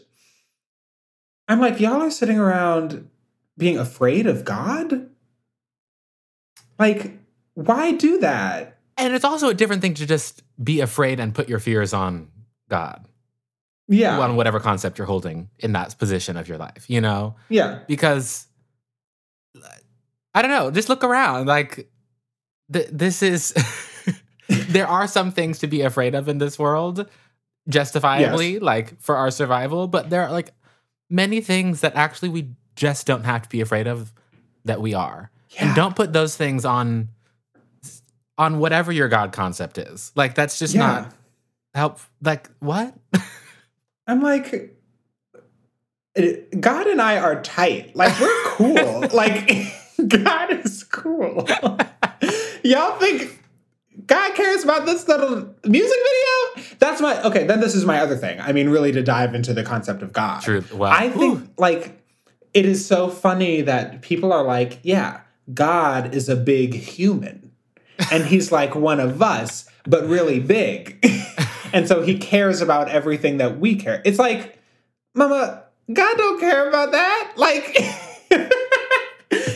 i'm 1.48 1.60
like 1.60 1.80
y'all 1.80 2.00
are 2.00 2.10
sitting 2.10 2.38
around 2.38 3.08
being 3.56 3.78
afraid 3.78 4.26
of 4.26 4.44
god? 4.44 5.10
Like 6.78 7.18
why 7.54 7.92
do 7.92 8.18
that? 8.18 8.78
And 8.96 9.14
it's 9.14 9.24
also 9.24 9.48
a 9.48 9.54
different 9.54 9.82
thing 9.82 9.94
to 9.94 10.06
just 10.06 10.42
be 10.62 10.80
afraid 10.80 11.18
and 11.20 11.34
put 11.34 11.48
your 11.48 11.58
fears 11.58 11.92
on 11.92 12.28
god 12.68 13.06
yeah 13.88 14.18
on 14.18 14.36
whatever 14.36 14.60
concept 14.60 14.98
you're 14.98 15.06
holding 15.06 15.48
in 15.58 15.72
that 15.72 15.96
position 15.98 16.36
of 16.36 16.48
your 16.48 16.56
life 16.58 16.84
you 16.88 17.00
know 17.00 17.34
yeah 17.48 17.80
because 17.86 18.46
I 20.34 20.42
don't 20.42 20.50
know. 20.50 20.70
Just 20.70 20.88
look 20.88 21.04
around. 21.04 21.46
Like, 21.46 21.88
th- 22.72 22.88
this 22.90 23.22
is. 23.22 23.54
there 24.48 24.86
are 24.86 25.06
some 25.06 25.30
things 25.30 25.60
to 25.60 25.66
be 25.66 25.82
afraid 25.82 26.14
of 26.14 26.28
in 26.28 26.38
this 26.38 26.58
world, 26.58 27.08
justifiably, 27.68 28.54
yes. 28.54 28.62
like 28.62 29.00
for 29.00 29.16
our 29.16 29.30
survival. 29.30 29.86
But 29.86 30.10
there 30.10 30.22
are 30.22 30.32
like 30.32 30.52
many 31.08 31.40
things 31.40 31.80
that 31.80 31.94
actually 31.94 32.30
we 32.30 32.50
just 32.74 33.06
don't 33.06 33.24
have 33.24 33.42
to 33.42 33.48
be 33.48 33.60
afraid 33.60 33.86
of 33.86 34.12
that 34.64 34.80
we 34.80 34.92
are. 34.92 35.30
Yeah. 35.50 35.66
And 35.66 35.76
don't 35.76 35.94
put 35.94 36.12
those 36.12 36.36
things 36.36 36.64
on 36.64 37.10
on 38.36 38.58
whatever 38.58 38.90
your 38.90 39.08
God 39.08 39.32
concept 39.32 39.78
is. 39.78 40.10
Like 40.16 40.34
that's 40.34 40.58
just 40.58 40.74
yeah. 40.74 40.80
not 40.80 41.14
help. 41.74 42.00
Like 42.20 42.50
what? 42.58 42.92
I'm 44.06 44.22
like, 44.22 44.76
God 46.60 46.86
and 46.86 47.00
I 47.00 47.18
are 47.18 47.42
tight. 47.42 47.96
Like 47.96 48.18
we're 48.20 48.44
cool. 48.44 49.08
like. 49.12 49.80
God 50.08 50.50
is 50.64 50.84
cool. 50.84 51.46
Y'all 52.64 52.98
think 52.98 53.44
God 54.06 54.34
cares 54.34 54.64
about 54.64 54.86
this 54.86 55.06
little 55.06 55.54
music 55.64 55.98
video? 55.98 56.76
That's 56.78 57.00
my 57.00 57.22
okay. 57.24 57.44
Then 57.44 57.60
this 57.60 57.74
is 57.74 57.84
my 57.84 58.00
other 58.00 58.16
thing. 58.16 58.40
I 58.40 58.52
mean, 58.52 58.68
really 58.70 58.92
to 58.92 59.02
dive 59.02 59.34
into 59.34 59.54
the 59.54 59.62
concept 59.62 60.02
of 60.02 60.12
God. 60.12 60.42
True. 60.42 60.64
Wow. 60.72 60.90
I 60.90 61.10
think 61.10 61.40
Ooh. 61.40 61.48
like 61.56 62.02
it 62.52 62.66
is 62.66 62.84
so 62.84 63.08
funny 63.08 63.62
that 63.62 64.02
people 64.02 64.32
are 64.32 64.42
like, 64.42 64.80
yeah, 64.82 65.20
God 65.52 66.14
is 66.14 66.28
a 66.28 66.36
big 66.36 66.74
human, 66.74 67.52
and 68.10 68.24
he's 68.24 68.50
like 68.50 68.74
one 68.74 69.00
of 69.00 69.22
us, 69.22 69.68
but 69.84 70.06
really 70.06 70.40
big, 70.40 70.98
and 71.74 71.86
so 71.86 72.00
he 72.00 72.16
cares 72.16 72.62
about 72.62 72.88
everything 72.88 73.36
that 73.36 73.58
we 73.58 73.76
care. 73.76 74.00
It's 74.04 74.18
like, 74.18 74.58
Mama, 75.14 75.64
God 75.92 76.16
don't 76.16 76.40
care 76.40 76.68
about 76.68 76.92
that. 76.92 77.32
Like. 77.36 77.76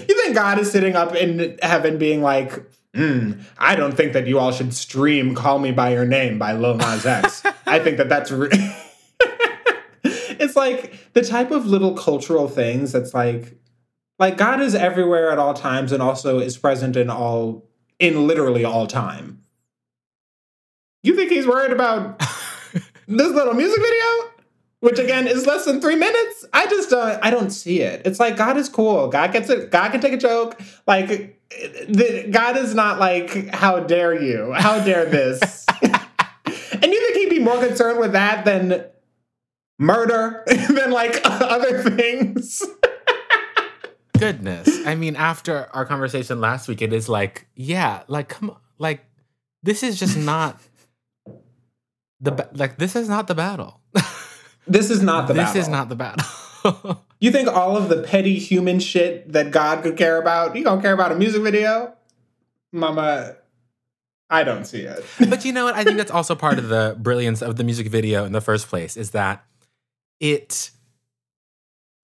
You 0.09 0.23
think 0.23 0.35
God 0.35 0.59
is 0.59 0.73
sitting 0.73 0.97
up 0.97 1.15
in 1.15 1.59
heaven 1.63 1.99
being 1.99 2.23
like, 2.23 2.53
mm, 2.95 3.43
I 3.59 3.77
don't 3.77 3.95
think 3.95 4.15
that 4.15 4.27
you 4.27 4.39
all 4.39 4.53
should 4.53 4.75
stream 4.75 5.35
Call 5.35 5.59
Me 5.59 5.71
By 5.71 5.93
Your 5.93 6.07
Name 6.07 6.39
by 6.39 6.55
Lil 6.55 6.77
Nas 6.77 7.05
X. 7.05 7.43
I 7.67 7.79
think 7.79 7.99
that 7.99 8.09
that's. 8.09 8.31
Re- 8.31 8.49
it's 10.03 10.57
like 10.57 11.13
the 11.13 11.23
type 11.23 11.51
of 11.51 11.67
little 11.67 11.95
cultural 11.95 12.49
things 12.49 12.91
that's 12.91 13.13
like, 13.13 13.59
like 14.19 14.39
God 14.39 14.61
is 14.61 14.75
everywhere 14.75 15.31
at 15.31 15.39
all 15.39 15.55
times 15.55 15.93
and 15.93 16.03
also 16.03 16.39
is 16.39 16.57
present 16.57 16.97
in 16.97 17.11
all, 17.11 17.67
in 17.99 18.27
literally 18.27 18.65
all 18.65 18.87
time. 18.87 19.43
You 21.03 21.15
think 21.17 21.31
he's 21.31 21.47
worried 21.47 21.73
about 21.73 22.19
this 23.07 23.33
little 23.33 23.55
music 23.55 23.81
video? 23.81 24.33
which 24.81 24.99
again 24.99 25.27
is 25.27 25.47
less 25.47 25.65
than 25.65 25.81
three 25.81 25.97
minutes. 25.97 26.45
I 26.53 26.67
just 26.67 26.91
don't. 26.91 27.19
I 27.23 27.31
don't 27.31 27.51
see 27.51 27.81
it. 27.81 28.03
It's 28.05 28.21
like 28.21 28.37
God 28.37 28.57
is 28.57 28.69
cool. 28.69 29.09
God 29.09 29.33
gets 29.33 29.51
it. 29.51 29.71
God 29.71 29.91
can 29.91 30.01
take 30.01 30.13
a 30.13 30.19
joke. 30.19 30.61
Like 30.87 31.39
the, 31.89 32.29
God 32.31 32.57
is 32.57 32.75
not 32.75 32.99
like, 32.99 33.53
how 33.55 33.81
dare 33.81 34.21
you? 34.21 34.53
How 34.53 34.83
dare 34.85 35.07
this? 35.07 35.67
and 35.83 36.93
you 36.93 37.13
think 37.13 37.17
he'd 37.17 37.31
be 37.31 37.39
more 37.41 37.59
concerned 37.59 37.99
with 37.99 38.13
that 38.13 38.45
than 38.45 38.85
murder 39.79 40.45
than 40.47 40.91
like 40.91 41.21
other 41.25 41.83
things? 41.83 42.63
Goodness. 44.19 44.69
I 44.87 44.95
mean, 44.95 45.17
after 45.17 45.69
our 45.73 45.87
conversation 45.87 46.41
last 46.41 46.69
week, 46.69 46.83
it 46.83 46.93
is 46.93 47.09
like, 47.09 47.47
yeah, 47.55 48.03
like 48.09 48.29
come 48.29 48.51
on, 48.51 48.59
like 48.79 49.05
this 49.63 49.83
is 49.83 49.99
just 49.99 50.17
not 50.17 50.61
the 52.21 52.49
like 52.53 52.79
this 52.79 52.97
is 52.97 53.09
not 53.09 53.27
the 53.27 53.35
battle. 53.35 53.81
This 54.69 54.91
is 54.91 55.03
not 55.03 55.27
the 55.27 55.33
this 55.33 55.45
battle. 55.45 55.55
This 55.55 55.65
is 55.65 55.69
not 55.69 55.89
the 55.89 55.97
battle. 55.97 57.05
you 57.21 57.31
think 57.31 57.49
all 57.49 57.77
of 57.77 57.89
the 57.89 58.03
petty 58.03 58.39
human 58.39 58.81
shit 58.81 59.33
that 59.33 59.51
God 59.51 59.83
could 59.83 59.97
care 59.97 60.21
about, 60.21 60.55
you 60.55 60.63
don't 60.63 60.83
care 60.83 60.93
about 60.93 61.11
a 61.11 61.15
music 61.15 61.43
video? 61.43 61.95
Mama, 62.71 63.37
I 64.29 64.45
don't 64.45 64.67
see 64.67 64.83
it. 64.83 65.05
but 65.29 65.45
you 65.45 65.53
know 65.53 65.65
what? 65.65 65.75
I 65.75 65.85
think 65.85 65.97
that's 65.97 66.11
also 66.11 66.35
part 66.35 66.59
of 66.59 66.69
the 66.69 66.97
brilliance 66.99 67.41
of 67.41 67.57
the 67.57 67.65
music 67.65 67.89
video 67.89 68.25
in 68.25 68.33
the 68.33 68.43
first 68.43 68.69
place 68.69 68.97
is 68.97 69.13
that 69.13 69.43
it 70.21 70.71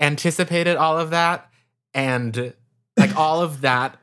anticipated 0.00 0.76
all 0.76 0.98
of 0.98 1.10
that 1.10 1.50
and 1.92 2.54
like 2.96 3.14
all 3.16 3.42
of 3.42 3.60
that 3.60 3.98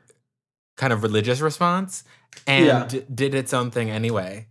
kind 0.76 0.92
of 0.92 1.02
religious 1.02 1.40
response 1.40 2.04
and 2.46 2.92
yeah. 2.92 3.00
did 3.12 3.34
its 3.34 3.52
own 3.52 3.70
thing 3.70 3.90
anyway 3.90 4.46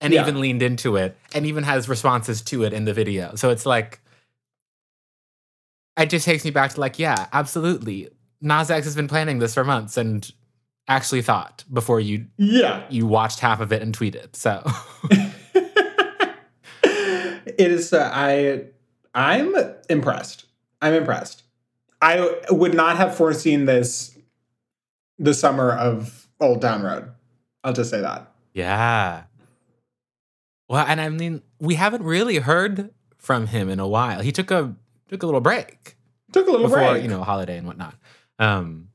and 0.00 0.12
yeah. 0.12 0.22
even 0.22 0.40
leaned 0.40 0.62
into 0.62 0.96
it 0.96 1.16
and 1.34 1.46
even 1.46 1.64
has 1.64 1.88
responses 1.88 2.42
to 2.42 2.64
it 2.64 2.72
in 2.72 2.84
the 2.84 2.94
video. 2.94 3.34
So 3.34 3.50
it's 3.50 3.66
like, 3.66 4.00
it 5.98 6.08
just 6.10 6.24
takes 6.24 6.44
me 6.44 6.50
back 6.50 6.72
to 6.72 6.80
like, 6.80 6.98
yeah, 6.98 7.26
absolutely. 7.32 8.08
Nas 8.40 8.70
X 8.70 8.86
has 8.86 8.96
been 8.96 9.08
planning 9.08 9.38
this 9.38 9.54
for 9.54 9.64
months 9.64 9.96
and 9.96 10.30
actually 10.90 11.22
thought 11.22 11.62
before 11.72 12.00
you 12.00 12.26
yeah 12.36 12.82
you 12.90 13.06
watched 13.06 13.38
half 13.38 13.60
of 13.60 13.72
it 13.72 13.80
and 13.80 13.96
tweeted. 13.96 14.34
So 14.34 14.62
it 16.82 17.70
is. 17.70 17.92
Uh, 17.92 18.10
I 18.12 18.64
I'm 19.14 19.54
impressed. 19.88 20.46
I'm 20.82 20.94
impressed. 20.94 21.44
I 22.02 22.40
would 22.50 22.74
not 22.74 22.96
have 22.96 23.14
foreseen 23.14 23.66
this 23.66 24.18
the 25.18 25.34
summer 25.34 25.70
of 25.70 26.26
Old 26.40 26.60
Town 26.60 26.82
Road. 26.82 27.10
I'll 27.62 27.72
just 27.72 27.90
say 27.90 28.00
that. 28.00 28.32
Yeah. 28.52 29.24
Well, 30.70 30.86
and 30.86 31.00
I 31.00 31.08
mean, 31.08 31.42
we 31.58 31.74
haven't 31.74 32.04
really 32.04 32.36
heard 32.38 32.90
from 33.18 33.48
him 33.48 33.68
in 33.68 33.80
a 33.80 33.88
while. 33.88 34.20
He 34.20 34.30
took 34.32 34.50
a 34.52 34.74
took 35.08 35.22
a 35.22 35.26
little 35.26 35.40
break 35.40 35.96
Took 36.32 36.46
a 36.46 36.50
little 36.52 36.68
before, 36.68 36.92
break. 36.92 37.02
you 37.02 37.08
know, 37.08 37.22
holiday 37.24 37.58
and 37.58 37.66
whatnot. 37.66 37.94
Um 38.38 38.88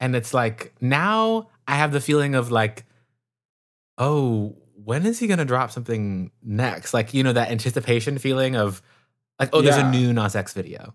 and 0.00 0.14
it's 0.14 0.32
like 0.34 0.74
now 0.80 1.48
I 1.66 1.76
have 1.76 1.92
the 1.92 2.00
feeling 2.00 2.34
of 2.34 2.50
like, 2.50 2.84
oh, 3.96 4.54
when 4.84 5.06
is 5.06 5.18
he 5.18 5.26
gonna 5.26 5.44
drop 5.46 5.70
something 5.70 6.30
next? 6.42 6.92
Like, 6.94 7.14
you 7.14 7.22
know, 7.22 7.32
that 7.32 7.50
anticipation 7.50 8.18
feeling 8.18 8.54
of 8.54 8.82
like, 9.40 9.50
oh, 9.54 9.62
there's 9.62 9.76
Yeah. 9.76 9.88
a 9.88 9.90
new 9.90 10.12
Nas 10.12 10.36
X 10.36 10.52
video. 10.52 10.92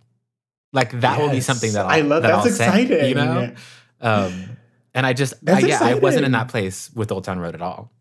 Like 0.71 0.91
that 1.01 1.19
will 1.19 1.29
be 1.31 1.41
something 1.41 1.73
that 1.73 1.85
I'll, 1.85 1.91
I 1.91 2.01
love 2.01 2.21
that 2.23 2.29
that's 2.29 2.45
I'll 2.45 2.51
say, 2.51 2.83
exciting. 2.83 3.09
you 3.09 3.15
know? 3.15 3.53
Um 3.99 4.57
and 4.93 5.05
I 5.07 5.13
just 5.13 5.33
I, 5.47 5.59
yeah, 5.59 5.79
I 5.81 5.95
wasn't 5.95 6.25
in 6.25 6.31
that 6.33 6.49
place 6.49 6.91
with 6.93 7.11
Old 7.11 7.23
Town 7.23 7.39
Road 7.39 7.55
at 7.55 7.61
all. 7.63 7.91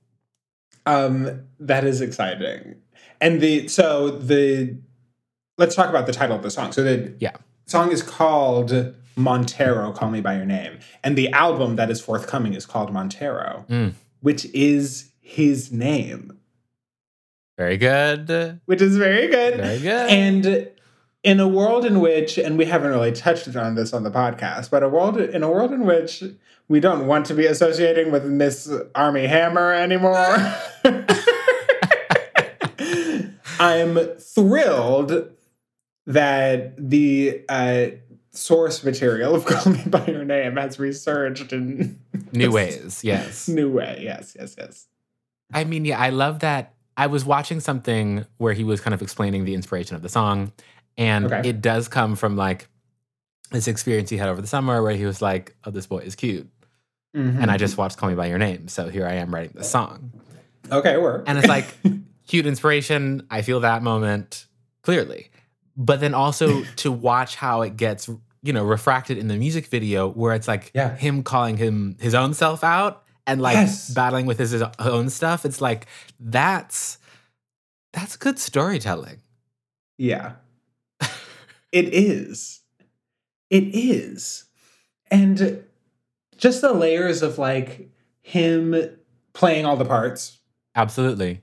Um, 0.87 1.43
that 1.61 1.85
is 1.85 2.01
exciting. 2.01 2.77
And 3.21 3.41
the 3.41 3.69
so 3.69 4.11
the 4.11 4.77
let's 5.59 5.75
talk 5.75 5.89
about 5.89 6.07
the 6.07 6.13
title 6.13 6.37
of 6.37 6.43
the 6.43 6.51
song. 6.51 6.73
So 6.73 6.83
the 6.83 7.15
Yeah. 7.21 7.37
song 7.67 7.93
is 7.93 8.03
called 8.03 8.95
Montero, 9.17 9.93
Call 9.93 10.11
Me 10.11 10.21
by 10.21 10.37
Your 10.37 10.47
Name. 10.47 10.79
And 11.05 11.17
the 11.17 11.29
album 11.31 11.77
that 11.77 11.91
is 11.91 12.01
forthcoming 12.01 12.55
is 12.55 12.67
called 12.67 12.93
Montero, 12.93 13.65
Mm. 13.69 13.93
which 14.21 14.47
is 14.47 15.11
his 15.21 15.71
name, 15.71 16.39
Very 17.57 17.77
good. 17.77 18.61
which 18.65 18.81
is 18.83 18.97
very 18.97 19.29
good. 19.29 19.57
Very 19.59 19.79
good. 19.79 20.11
And 20.11 20.69
in 21.23 21.39
a 21.41 21.47
world 21.49 21.85
in 21.85 22.01
which, 22.01 22.39
and 22.39 22.59
we 22.59 22.65
haven't 22.65 22.91
really 22.91 23.13
touched 23.13 23.55
on 23.55 23.75
this 23.75 23.93
on 23.93 24.03
the 24.03 24.11
podcast, 24.11 24.71
but 24.71 24.83
a 24.83 24.89
world 24.89 25.21
in 25.21 25.43
a 25.43 25.51
world 25.51 25.73
in 25.73 25.87
which 25.87 26.25
we 26.69 26.81
don't 26.81 27.07
want 27.07 27.27
to 27.27 27.35
be 27.35 27.47
associating 27.47 28.11
with 28.11 28.25
Miss 28.25 28.73
Armie 28.95 29.27
Hammer 29.27 29.73
anymore. 29.73 30.37
I'm 33.61 33.97
thrilled 34.19 35.31
that 36.07 36.75
the 36.77 37.45
uh, 37.49 37.87
source 38.33 38.83
material 38.83 39.37
of 39.37 39.45
Call 39.45 39.73
Me 39.73 39.83
by 39.87 40.05
Your 40.07 40.25
Name 40.25 40.57
has 40.57 40.79
resurged 40.81 41.53
in 41.53 42.01
New 42.33 42.51
ways, 42.51 43.05
yes. 43.05 43.47
new 43.47 43.71
way. 43.71 44.01
Yes, 44.03 44.35
yes, 44.39 44.57
yes. 44.59 44.89
I 45.53 45.65
mean, 45.65 45.85
yeah, 45.85 46.01
I 46.01 46.09
love 46.11 46.41
that. 46.41 46.75
I 46.97 47.07
was 47.07 47.25
watching 47.25 47.61
something 47.61 48.25
where 48.39 48.55
he 48.55 48.65
was 48.65 48.81
kind 48.81 48.95
of 48.95 49.03
explaining 49.03 49.45
the 49.45 49.55
inspiration 49.55 49.95
of 49.97 50.03
the 50.03 50.09
song, 50.09 50.53
and 50.97 51.27
Okay. 51.27 51.49
it 51.49 51.61
does 51.61 51.89
come 51.89 52.17
from 52.17 52.37
like 52.37 52.69
this 53.51 53.69
experience 53.69 54.11
he 54.11 54.17
had 54.17 54.29
over 54.29 54.41
the 54.41 54.47
summer 54.47 54.83
where 54.83 54.95
he 54.95 55.05
was 55.05 55.21
like, 55.23 55.57
"Oh, 55.65 55.71
this 55.71 55.87
boy 55.87 55.99
is 55.99 56.15
cute," 56.15 56.49
and 57.15 57.51
I 57.51 57.57
just 57.57 57.73
mm-hmm. 57.75 57.83
watched 57.83 57.97
"Call 57.99 58.09
Me 58.09 58.15
by 58.15 58.27
Your 58.27 58.39
Name," 58.39 58.69
so 58.69 58.89
here 58.89 59.07
I 59.07 59.15
am 59.15 59.35
writing 59.35 59.53
the 59.55 59.65
song, 59.65 60.13
okay, 60.71 60.97
work. 60.97 61.25
and 61.27 61.37
it's 61.39 61.49
like 61.49 61.67
cute 62.27 62.47
inspiration. 62.47 63.27
I 63.31 63.43
feel 63.43 63.61
that 63.61 63.83
moment 63.83 64.47
clearly, 64.83 65.31
but 65.77 66.01
then 66.01 66.15
also 66.15 66.63
to 66.77 66.91
watch 66.93 67.37
how 67.37 67.63
it 67.63 67.77
gets, 67.77 68.09
you 68.43 68.53
know, 68.53 68.65
refracted 68.65 69.19
in 69.19 69.29
the 69.29 69.37
music 69.37 69.67
video 69.67 70.09
where 70.09 70.35
it's 70.35 70.49
like 70.49 70.71
Yeah. 70.75 70.97
him 70.97 71.23
calling 71.23 71.57
him 71.59 71.97
his 72.01 72.15
own 72.15 72.33
self 72.35 72.65
out 72.65 73.05
and 73.27 73.41
like 73.43 73.55
Yes. 73.55 73.93
battling 73.93 74.25
with 74.27 74.39
his, 74.39 74.51
his 74.53 74.63
own 74.79 75.11
stuff. 75.11 75.45
It's 75.45 75.61
like 75.61 75.87
that's 76.19 76.99
that's 77.93 78.17
good 78.17 78.39
storytelling. 78.39 79.19
Yeah. 79.99 80.33
It 81.73 81.93
is. 81.93 82.61
It 83.51 83.75
is. 83.75 84.45
And 85.11 85.65
just 86.37 86.61
the 86.61 86.73
layers 86.73 87.23
of 87.23 87.39
like 87.39 87.91
him 88.23 88.75
playing 89.33 89.67
all 89.67 89.77
the 89.77 89.85
parts 89.85 90.39
Absolutely. 90.75 91.43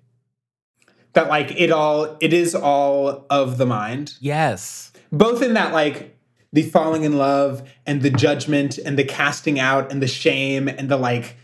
that 1.14 1.28
like 1.28 1.52
it 1.60 1.72
all 1.72 2.18
it 2.20 2.34
is 2.34 2.56
all 2.56 3.26
of 3.30 3.58
the 3.58 3.66
mind 3.66 4.14
Yes. 4.20 4.92
both 5.12 5.42
in 5.42 5.54
that 5.56 5.74
like 5.74 6.18
the 6.54 6.64
falling 6.64 7.04
in 7.04 7.18
love 7.18 7.68
and 7.86 8.02
the 8.02 8.10
judgment 8.10 8.78
and 8.80 8.98
the 8.98 9.04
casting 9.04 9.60
out 9.60 9.92
and 9.92 10.02
the 10.02 10.08
shame 10.08 10.68
and 10.68 10.90
the 10.90 10.98
like 10.98 11.36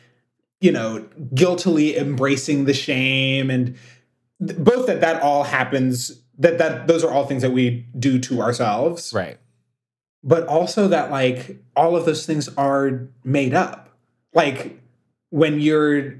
you 0.62 0.72
know 0.72 1.08
guiltily 1.34 1.98
embracing 1.98 2.66
the 2.66 2.74
shame 2.74 3.50
and 3.50 3.76
th- 4.46 4.58
both 4.60 4.88
that 4.88 5.02
that 5.02 5.22
all 5.22 5.44
happens 5.44 6.22
that 6.38 6.58
that 6.58 6.88
those 6.88 7.04
are 7.04 7.12
all 7.12 7.26
things 7.26 7.42
that 7.42 7.52
we 7.52 7.86
do 7.98 8.20
to 8.20 8.42
ourselves. 8.42 9.14
Right. 9.14 9.38
but 10.24 10.48
also 10.48 10.88
that 10.90 11.12
like 11.12 11.62
all 11.76 11.96
of 11.96 12.06
those 12.06 12.26
things 12.26 12.50
are 12.58 13.08
made 13.24 13.54
up. 13.54 13.90
Like 14.34 14.80
when 15.30 15.60
you're 15.60 16.16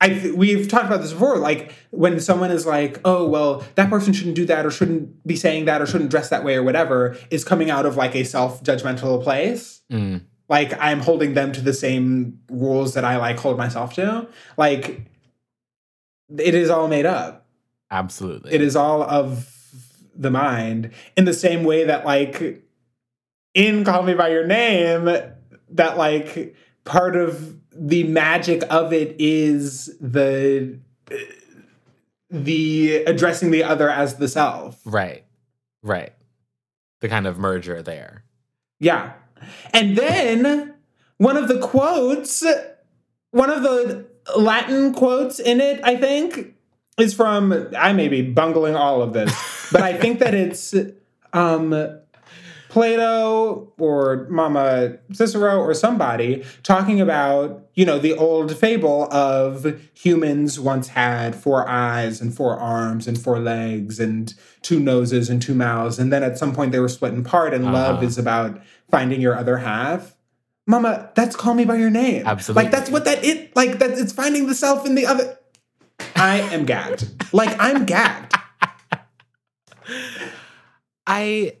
I 0.00 0.32
we've 0.34 0.68
talked 0.68 0.86
about 0.86 1.00
this 1.00 1.12
before 1.12 1.38
like 1.38 1.72
when 1.90 2.18
someone 2.20 2.50
is 2.50 2.66
like 2.66 3.00
oh 3.04 3.26
well 3.26 3.64
that 3.76 3.88
person 3.88 4.12
shouldn't 4.12 4.34
do 4.36 4.44
that 4.46 4.66
or 4.66 4.70
shouldn't 4.70 5.26
be 5.26 5.36
saying 5.36 5.66
that 5.66 5.80
or 5.80 5.86
shouldn't 5.86 6.10
dress 6.10 6.28
that 6.30 6.44
way 6.44 6.56
or 6.56 6.62
whatever 6.62 7.16
is 7.30 7.44
coming 7.44 7.70
out 7.70 7.86
of 7.86 7.96
like 7.96 8.14
a 8.14 8.24
self-judgmental 8.24 9.22
place. 9.22 9.82
Mm. 9.92 10.22
like 10.48 10.72
i'm 10.80 11.00
holding 11.00 11.34
them 11.34 11.52
to 11.52 11.60
the 11.60 11.72
same 11.72 12.40
rules 12.50 12.94
that 12.94 13.04
i 13.04 13.16
like 13.16 13.38
hold 13.38 13.56
myself 13.56 13.94
to. 13.94 14.26
Like 14.56 15.02
it 16.36 16.54
is 16.54 16.70
all 16.70 16.88
made 16.88 17.06
up 17.06 17.43
Absolutely. 17.94 18.52
it 18.52 18.60
is 18.60 18.74
all 18.74 19.02
of 19.04 19.48
the 20.16 20.30
mind 20.30 20.90
in 21.16 21.24
the 21.24 21.32
same 21.32 21.62
way 21.64 21.84
that 21.84 22.04
like 22.04 22.62
in 23.54 23.84
call 23.84 24.02
me 24.02 24.14
by 24.14 24.28
your 24.28 24.46
name 24.46 25.04
that 25.04 25.96
like 25.96 26.54
part 26.84 27.14
of 27.16 27.56
the 27.72 28.02
magic 28.04 28.62
of 28.70 28.92
it 28.92 29.14
is 29.20 29.96
the 30.00 30.78
uh, 31.10 31.16
the 32.30 32.96
addressing 33.04 33.50
the 33.52 33.62
other 33.62 33.88
as 33.88 34.16
the 34.16 34.28
self 34.28 34.80
right. 34.84 35.24
Right. 35.82 36.12
The 37.00 37.08
kind 37.08 37.26
of 37.26 37.38
merger 37.38 37.80
there. 37.82 38.24
yeah 38.80 39.12
and 39.72 39.96
then 39.96 40.74
one 41.18 41.36
of 41.36 41.46
the 41.48 41.60
quotes 41.60 42.42
one 43.30 43.50
of 43.50 43.62
the 43.62 44.06
latin 44.36 44.94
quotes 44.94 45.38
in 45.38 45.60
it 45.60 45.80
i 45.84 45.96
think 45.96 46.53
is 46.98 47.14
from 47.14 47.68
i 47.76 47.92
may 47.92 48.08
be 48.08 48.22
bungling 48.22 48.74
all 48.76 49.02
of 49.02 49.12
this 49.12 49.32
but 49.72 49.82
I 49.82 49.94
think 49.94 50.18
that 50.20 50.34
it's 50.34 50.74
um, 51.32 51.98
Plato 52.68 53.72
or 53.78 54.26
Mama 54.30 54.98
Cicero 55.12 55.58
or 55.58 55.74
somebody 55.74 56.44
talking 56.64 57.00
about, 57.00 57.68
you 57.74 57.86
know, 57.86 57.98
the 58.00 58.14
old 58.14 58.56
fable 58.56 59.04
of 59.12 59.80
humans 59.94 60.58
once 60.58 60.88
had 60.88 61.36
four 61.36 61.68
eyes 61.68 62.20
and 62.20 62.34
four 62.34 62.58
arms 62.58 63.06
and 63.06 63.16
four 63.20 63.38
legs 63.38 64.00
and 64.00 64.34
two 64.62 64.80
noses 64.80 65.30
and 65.30 65.40
two 65.40 65.54
mouths. 65.54 66.00
And 66.00 66.12
then 66.12 66.22
at 66.24 66.36
some 66.36 66.52
point 66.52 66.72
they 66.72 66.80
were 66.80 66.88
split 66.88 67.16
apart, 67.16 67.54
and 67.54 67.64
love 67.66 67.96
Uh-huh. 67.98 68.06
is 68.06 68.18
about 68.18 68.60
finding 68.90 69.20
your 69.20 69.36
other 69.36 69.58
half. 69.58 70.16
Mama, 70.66 71.10
that's 71.14 71.36
call 71.36 71.54
me 71.54 71.64
by 71.64 71.76
your 71.76 71.90
name. 71.90 72.26
Absolutely. 72.26 72.64
Like 72.64 72.72
that's 72.72 72.90
what 72.90 73.04
that 73.04 73.24
it 73.24 73.54
like 73.54 73.78
that 73.78 73.92
it's 73.92 74.12
finding 74.12 74.46
the 74.48 74.54
self 74.54 74.84
in 74.84 74.94
the 74.96 75.06
other. 75.06 75.38
I 76.24 76.36
am 76.54 76.64
gagged. 76.64 77.06
Like 77.34 77.54
I'm 77.58 77.84
gagged. 77.84 78.32
I 81.06 81.58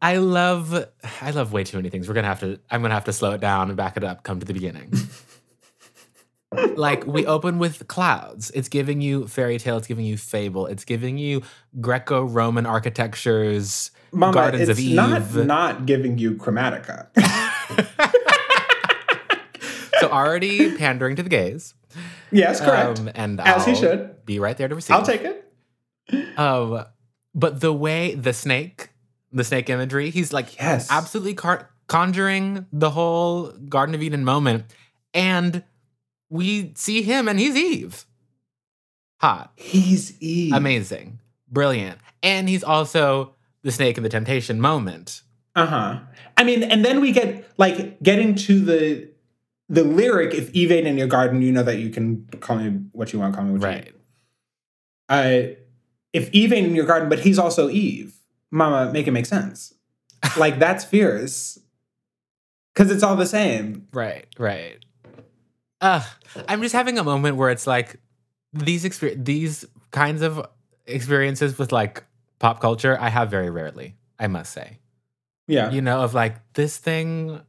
I 0.00 0.16
love 0.16 0.86
I 1.20 1.30
love 1.30 1.52
way 1.52 1.62
too 1.62 1.76
many 1.76 1.90
things. 1.90 2.08
We're 2.08 2.14
gonna 2.14 2.28
have 2.28 2.40
to 2.40 2.58
I'm 2.70 2.80
gonna 2.80 2.94
have 2.94 3.04
to 3.04 3.12
slow 3.12 3.32
it 3.32 3.42
down 3.42 3.68
and 3.68 3.76
back 3.76 3.98
it 3.98 4.04
up, 4.04 4.22
come 4.22 4.40
to 4.40 4.46
the 4.46 4.54
beginning. 4.54 4.94
like 6.76 7.06
we 7.06 7.26
open 7.26 7.58
with 7.58 7.86
clouds. 7.86 8.50
It's 8.54 8.70
giving 8.70 9.02
you 9.02 9.28
fairy 9.28 9.58
tale, 9.58 9.76
it's 9.76 9.86
giving 9.86 10.06
you 10.06 10.16
fable, 10.16 10.64
it's 10.64 10.86
giving 10.86 11.18
you 11.18 11.42
Greco-Roman 11.78 12.64
architectures, 12.64 13.90
Mama, 14.10 14.32
Gardens 14.32 14.70
of 14.70 14.78
Eve. 14.78 14.96
not 14.96 15.34
not 15.34 15.84
giving 15.84 16.16
you 16.16 16.34
Chromatica. 16.34 17.08
so 20.00 20.08
already 20.08 20.74
pandering 20.78 21.14
to 21.16 21.22
the 21.22 21.28
gays. 21.28 21.74
Yes, 22.30 22.60
correct. 22.60 22.98
Um, 23.00 23.10
and 23.14 23.40
As 23.40 23.64
he 23.64 23.72
I'll 23.72 23.76
should. 23.78 24.24
be 24.26 24.38
right 24.38 24.56
there 24.56 24.68
to 24.68 24.74
receive. 24.74 24.94
I'll 24.96 25.02
take 25.04 25.22
it. 25.22 25.44
Um, 26.38 26.84
but 27.34 27.60
the 27.60 27.72
way 27.72 28.14
the 28.14 28.32
snake, 28.32 28.90
the 29.32 29.44
snake 29.44 29.68
imagery, 29.70 30.10
he's 30.10 30.32
like 30.32 30.56
Yes. 30.56 30.88
absolutely 30.90 31.34
car- 31.34 31.70
conjuring 31.86 32.66
the 32.72 32.90
whole 32.90 33.50
Garden 33.52 33.94
of 33.94 34.02
Eden 34.02 34.24
moment, 34.24 34.64
and 35.14 35.64
we 36.30 36.72
see 36.76 37.02
him, 37.02 37.28
and 37.28 37.38
he's 37.38 37.56
Eve. 37.56 38.04
Hot, 39.20 39.52
He's 39.56 40.20
Eve. 40.22 40.52
amazing, 40.54 41.18
brilliant, 41.50 41.98
and 42.22 42.48
he's 42.48 42.62
also 42.62 43.34
the 43.62 43.72
snake 43.72 43.96
in 43.96 44.04
the 44.04 44.08
temptation 44.08 44.60
moment. 44.60 45.22
Uh 45.56 45.66
huh. 45.66 45.98
I 46.36 46.44
mean, 46.44 46.62
and 46.62 46.84
then 46.84 47.00
we 47.00 47.10
get 47.10 47.44
like 47.58 48.00
getting 48.00 48.36
to 48.36 48.60
the 48.60 49.08
the 49.68 49.84
lyric. 49.84 50.34
If 50.34 50.50
Eve 50.54 50.72
ain't 50.72 50.86
in 50.86 50.96
your 50.98 51.08
garden, 51.08 51.42
you 51.42 51.52
know 51.52 51.62
that 51.62 51.78
you 51.78 51.90
can 51.90 52.26
call 52.40 52.56
me 52.56 52.80
what 52.92 53.12
you 53.12 53.18
want. 53.18 53.34
Call 53.34 53.44
me 53.44 53.52
what 53.52 53.60
you 53.60 53.66
Right. 53.66 53.84
want. 53.84 53.94
Uh, 55.26 55.54
if 56.12 56.30
Eve 56.32 56.52
ain't 56.52 56.66
in 56.66 56.74
your 56.74 56.86
garden, 56.86 57.08
but 57.08 57.20
he's 57.20 57.38
also 57.38 57.68
Eve, 57.70 58.14
Mama, 58.50 58.92
make 58.92 59.06
it 59.06 59.10
make 59.12 59.26
sense. 59.26 59.74
like 60.36 60.58
that's 60.58 60.84
fierce. 60.84 61.58
Cause 62.74 62.90
it's 62.90 63.02
all 63.02 63.16
the 63.16 63.26
same. 63.26 63.88
Right, 63.92 64.26
right. 64.38 64.76
Uh, 65.80 66.02
I'm 66.48 66.62
just 66.62 66.74
having 66.74 66.98
a 66.98 67.04
moment 67.04 67.36
where 67.36 67.50
it's 67.50 67.66
like 67.66 67.96
these 68.52 68.84
exper- 68.84 69.22
these 69.22 69.64
kinds 69.90 70.22
of 70.22 70.46
experiences 70.86 71.58
with 71.58 71.72
like 71.72 72.04
pop 72.38 72.60
culture 72.60 72.96
I 73.00 73.08
have 73.08 73.30
very 73.30 73.50
rarely, 73.50 73.96
I 74.18 74.28
must 74.28 74.52
say. 74.52 74.78
Yeah. 75.48 75.70
You 75.70 75.80
know, 75.82 76.02
of 76.02 76.14
like 76.14 76.36
this 76.54 76.78
thing 76.78 77.40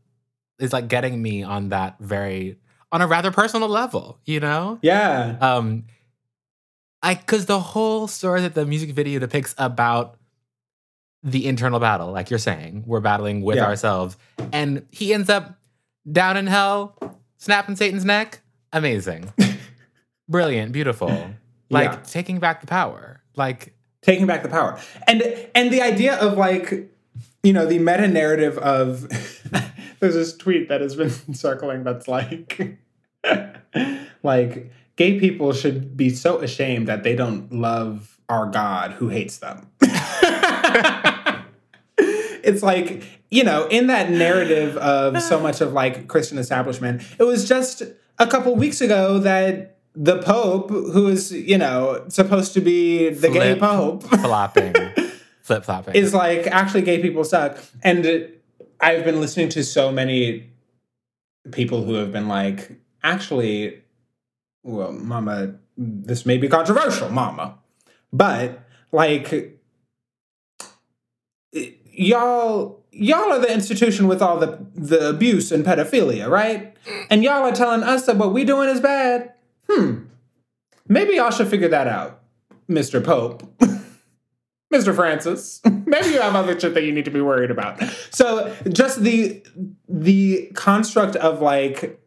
is 0.60 0.74
like 0.74 0.88
getting 0.88 1.22
me 1.22 1.44
on 1.44 1.70
that 1.70 1.96
very 2.00 2.58
on 2.92 3.02
a 3.02 3.08
rather 3.08 3.32
personal 3.32 3.70
level, 3.70 4.20
you 4.26 4.40
know? 4.40 4.80
Yeah. 4.82 5.38
Um 5.42 5.86
I 7.02 7.16
cuz 7.16 7.46
the 7.46 7.60
whole 7.60 8.08
story 8.08 8.42
that 8.42 8.56
the 8.56 8.66
music 8.66 8.92
video 8.92 9.20
depicts 9.20 9.56
about 9.58 10.18
the 11.24 11.46
internal 11.48 11.80
battle, 11.80 12.12
like 12.12 12.30
you're 12.30 12.40
saying, 12.40 12.84
we're 12.86 13.00
battling 13.02 13.42
with 13.42 13.58
Yeah. 13.58 13.66
ourselves 13.66 14.18
and 14.54 14.86
he 14.90 15.14
ends 15.14 15.30
up 15.30 15.58
down 16.10 16.38
in 16.38 16.48
hell, 16.48 16.96
snapping 17.38 17.76
Satan's 17.76 18.06
neck. 18.06 18.42
Amazing. 18.74 19.34
Brilliant, 20.30 20.72
beautiful. 20.72 21.10
Like 21.70 21.92
Yeah. 21.92 22.00
taking 22.08 22.40
back 22.40 22.62
the 22.62 22.68
power. 22.68 23.22
Like 23.36 23.74
taking 24.02 24.26
back 24.26 24.44
the 24.44 24.50
power 24.50 24.80
and 25.08 25.22
and 25.54 25.72
the 25.72 25.82
idea 25.82 26.16
of 26.20 26.38
like 26.38 26.90
you 27.44 27.52
know 27.54 27.66
the 27.66 27.80
meta 27.80 28.08
narrative 28.08 28.58
of 28.58 29.08
there's 30.02 30.16
this 30.16 30.36
tweet 30.36 30.70
that 30.70 30.82
has 30.82 30.96
been 30.96 31.10
circling 31.34 31.84
that's 31.84 32.08
like 32.08 32.78
like 34.24 34.72
gay 34.96 35.20
people 35.20 35.54
should 35.54 35.96
be 35.96 36.10
so 36.10 36.40
ashamed 36.40 36.88
that 36.88 37.04
they 37.04 37.16
don't 37.16 37.52
love 37.52 38.20
our 38.30 38.46
god 38.48 38.92
who 38.92 39.10
hates 39.10 39.38
them 39.38 39.68
it's 42.42 42.64
like 42.64 43.04
you 43.30 43.44
know 43.44 43.68
in 43.68 43.88
that 43.88 44.10
narrative 44.10 44.78
of 44.78 45.22
so 45.22 45.40
much 45.42 45.62
of 45.62 45.74
like 45.74 46.08
christian 46.08 46.38
establishment 46.38 47.02
it 47.20 47.24
was 47.24 47.48
just 47.48 47.84
a 48.18 48.28
couple 48.28 48.56
weeks 48.56 48.82
ago 48.82 49.20
that 49.20 49.78
the 49.96 50.22
pope 50.22 50.70
who 50.70 51.08
is 51.08 51.32
you 51.32 51.58
know 51.58 52.06
supposed 52.08 52.54
to 52.54 52.62
be 52.62 53.10
the 53.10 53.30
gay 53.30 53.56
Flip. 53.56 53.60
pope 53.60 54.04
flopping. 54.04 54.74
Flip 55.42 55.64
flopping. 55.64 55.96
is 55.96 56.14
like 56.14 56.48
actually 56.48 56.84
gay 56.84 57.02
people 57.02 57.24
suck 57.24 57.58
and 57.84 58.32
i've 58.82 59.04
been 59.04 59.20
listening 59.20 59.50
to 59.50 59.64
so 59.64 59.92
many 59.92 60.50
people 61.52 61.84
who 61.84 61.94
have 61.96 62.12
been 62.12 62.28
like 62.28 62.80
actually 63.04 63.82
well 64.64 64.92
mama 64.92 65.56
this 65.78 66.26
may 66.26 66.38
be 66.38 66.48
controversial 66.48 67.10
mama 67.10 67.58
but 68.12 68.60
like 68.92 69.60
y'all 72.00 72.84
y'all 72.92 73.32
are 73.32 73.40
the 73.40 73.54
institution 73.54 74.08
with 74.08 74.22
all 74.22 74.38
the 74.38 74.66
the 74.74 75.10
abuse 75.10 75.52
and 75.52 75.66
pedophilia 75.66 76.30
right? 76.30 76.76
And 77.10 77.24
y'all 77.24 77.44
are 77.44 77.52
telling 77.52 77.84
us 77.84 78.06
that 78.06 78.16
what 78.18 78.34
we 78.34 78.46
doing 78.46 78.70
is 78.70 78.80
bad. 78.80 79.34
Hmm. 79.70 80.06
Maybe 80.88 81.16
y'all 81.16 81.32
should 81.32 81.48
figure 81.48 81.68
that 81.68 81.88
out 81.88 82.20
mr 82.70 83.04
pope 83.04 83.42
Mr. 84.74 84.96
Francis, 84.96 85.62
maybe 85.66 86.10
you 86.10 86.22
have 86.22 86.36
other 86.36 86.60
shit 86.60 86.76
that 86.76 86.84
you 86.84 86.92
need 86.92 87.06
to 87.06 87.12
be 87.12 87.22
worried 87.22 87.50
about. 87.50 87.82
So 88.12 88.56
just 88.70 89.02
the 89.02 89.44
the 89.88 90.52
construct 90.54 91.16
of 91.16 91.42
like, 91.42 92.00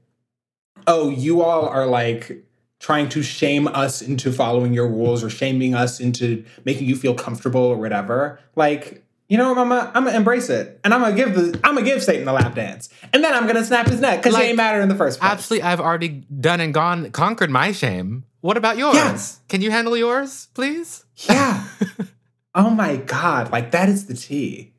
oh, 0.86 1.10
you 1.10 1.42
all 1.42 1.66
are 1.68 1.86
like 1.86 2.44
trying 2.78 3.08
to 3.08 3.22
shame 3.22 3.66
us 3.68 4.02
into 4.02 4.32
following 4.32 4.72
your 4.72 4.88
rules 4.88 5.22
or 5.24 5.30
shaming 5.30 5.74
us 5.74 6.00
into 6.00 6.44
making 6.64 6.86
you 6.86 6.96
feel 6.96 7.14
comfortable 7.14 7.62
or 7.62 7.76
whatever. 7.76 8.38
Like, 8.56 9.04
you 9.28 9.38
know 9.38 9.48
what, 9.48 9.56
Mama? 9.56 9.90
I'm 9.94 10.04
gonna 10.04 10.16
embrace 10.16 10.48
it, 10.48 10.78
and 10.84 10.94
I'm 10.94 11.00
gonna 11.00 11.16
give 11.16 11.34
the 11.34 11.58
I'm 11.64 11.74
gonna 11.74 11.86
give 11.86 12.02
Satan 12.02 12.26
the 12.26 12.32
lap 12.32 12.54
dance, 12.54 12.88
and 13.12 13.24
then 13.24 13.34
I'm 13.34 13.46
gonna 13.48 13.64
snap 13.64 13.88
his 13.88 14.00
neck 14.00 14.20
because 14.20 14.34
Like, 14.34 14.44
he 14.44 14.48
ain't 14.50 14.56
matter 14.56 14.80
in 14.80 14.88
the 14.88 14.94
first 14.94 15.18
place. 15.18 15.32
Absolutely, 15.32 15.64
I've 15.64 15.80
already 15.80 16.08
done 16.08 16.60
and 16.60 16.72
gone, 16.72 17.10
conquered 17.10 17.50
my 17.50 17.72
shame. 17.72 18.24
What 18.40 18.56
about 18.56 18.76
yours? 18.76 18.94
Yes. 18.94 19.40
Can 19.48 19.62
you 19.62 19.70
handle 19.70 19.96
yours, 19.96 20.48
please? 20.54 21.04
Yeah. 21.28 21.64
oh 22.54 22.70
my 22.70 22.96
god! 22.96 23.50
Like 23.52 23.70
that 23.72 23.88
is 23.88 24.06
the 24.06 24.14
tea. 24.14 24.72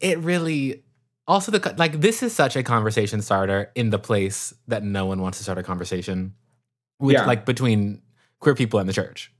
It 0.00 0.18
really. 0.18 0.82
Also, 1.28 1.50
the 1.50 1.74
like 1.76 2.00
this 2.00 2.22
is 2.22 2.32
such 2.32 2.54
a 2.54 2.62
conversation 2.62 3.20
starter 3.20 3.72
in 3.74 3.90
the 3.90 3.98
place 3.98 4.54
that 4.68 4.84
no 4.84 5.06
one 5.06 5.20
wants 5.20 5.38
to 5.38 5.44
start 5.44 5.58
a 5.58 5.62
conversation, 5.62 6.34
with 7.00 7.14
Yeah. 7.14 7.26
like 7.26 7.44
between 7.44 8.00
queer 8.38 8.54
people 8.54 8.78
and 8.78 8.88
the 8.88 8.92
church. 8.92 9.32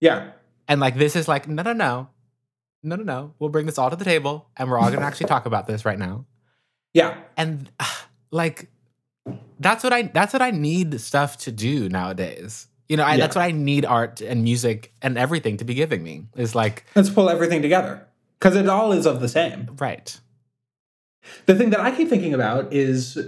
Yeah. 0.00 0.30
And 0.68 0.80
like 0.80 0.96
this 0.96 1.16
is 1.16 1.26
like 1.26 1.48
no, 1.48 1.62
no, 1.64 1.72
no, 1.72 2.08
no, 2.84 2.96
no, 2.96 3.02
no. 3.02 3.34
We'll 3.38 3.50
bring 3.50 3.66
this 3.66 3.78
all 3.78 3.90
to 3.90 3.96
the 3.96 4.04
table, 4.04 4.48
and 4.56 4.70
we're 4.70 4.78
all 4.78 4.90
gonna 4.92 5.04
actually 5.06 5.26
talk 5.26 5.44
about 5.46 5.66
this 5.66 5.84
right 5.84 5.98
now. 5.98 6.24
Yeah. 6.92 7.16
And 7.36 7.68
like 8.30 8.68
that's 9.58 9.82
what 9.82 9.92
I 9.92 10.02
that's 10.02 10.32
what 10.32 10.42
I 10.42 10.52
need 10.52 11.00
stuff 11.00 11.38
to 11.38 11.50
do 11.52 11.88
nowadays. 11.88 12.68
You 12.88 12.96
know, 12.98 13.04
I, 13.04 13.12
Yeah. 13.14 13.20
that's 13.20 13.36
what 13.36 13.42
I 13.42 13.50
need 13.50 13.84
art 13.84 14.20
and 14.20 14.44
music 14.44 14.92
and 15.02 15.16
everything 15.16 15.56
to 15.58 15.64
be 15.64 15.74
giving 15.74 16.02
me. 16.02 16.26
Is 16.36 16.54
like 16.54 16.84
Let's 16.94 17.10
pull 17.10 17.30
everything 17.30 17.62
together 17.62 18.06
because 18.38 18.56
it 18.56 18.68
all 18.68 18.92
is 18.92 19.06
of 19.06 19.20
the 19.20 19.28
same. 19.28 19.70
right. 19.78 20.18
The 21.46 21.54
thing 21.54 21.70
that 21.70 21.80
I 21.80 21.90
keep 21.96 22.08
thinking 22.10 22.34
about 22.34 22.72
is, 22.74 23.18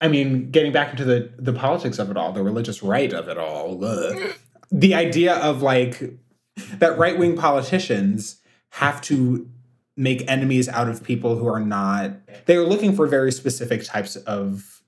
I 0.00 0.08
mean, 0.08 0.50
getting 0.50 0.72
back 0.72 0.90
into 0.90 1.04
the 1.04 1.30
the 1.38 1.52
politics 1.52 1.98
of 2.00 2.10
it 2.10 2.16
all, 2.16 2.32
the 2.32 2.42
religious 2.42 2.82
right 2.82 3.12
of 3.12 3.28
it 3.28 3.38
all, 3.38 3.84
ugh. 3.84 4.34
the 4.72 4.94
idea 4.94 5.36
of 5.36 5.62
like 5.62 6.18
that 6.78 6.98
right 6.98 7.16
wing 7.18 7.36
politicians 7.36 8.40
have 8.70 9.00
to 9.02 9.48
make 9.96 10.28
enemies 10.28 10.68
out 10.68 10.88
of 10.88 11.04
people 11.04 11.36
who 11.36 11.46
are 11.46 11.60
not. 11.60 12.10
They 12.46 12.56
are 12.56 12.66
looking 12.66 12.96
for 12.96 13.06
very 13.06 13.30
specific 13.30 13.84
types 13.84 14.16
of 14.16 14.82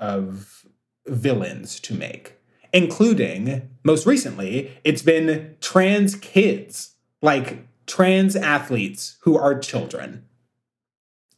of 0.00 0.64
villains 1.06 1.78
to 1.80 1.94
make, 1.94 2.34
including 2.72 3.68
most 3.84 4.06
recently, 4.06 4.76
it's 4.84 5.02
been 5.02 5.56
trans 5.60 6.14
kids, 6.16 6.94
like 7.22 7.66
trans 7.86 8.36
athletes 8.36 9.16
who 9.22 9.36
are 9.38 9.58
children 9.58 10.24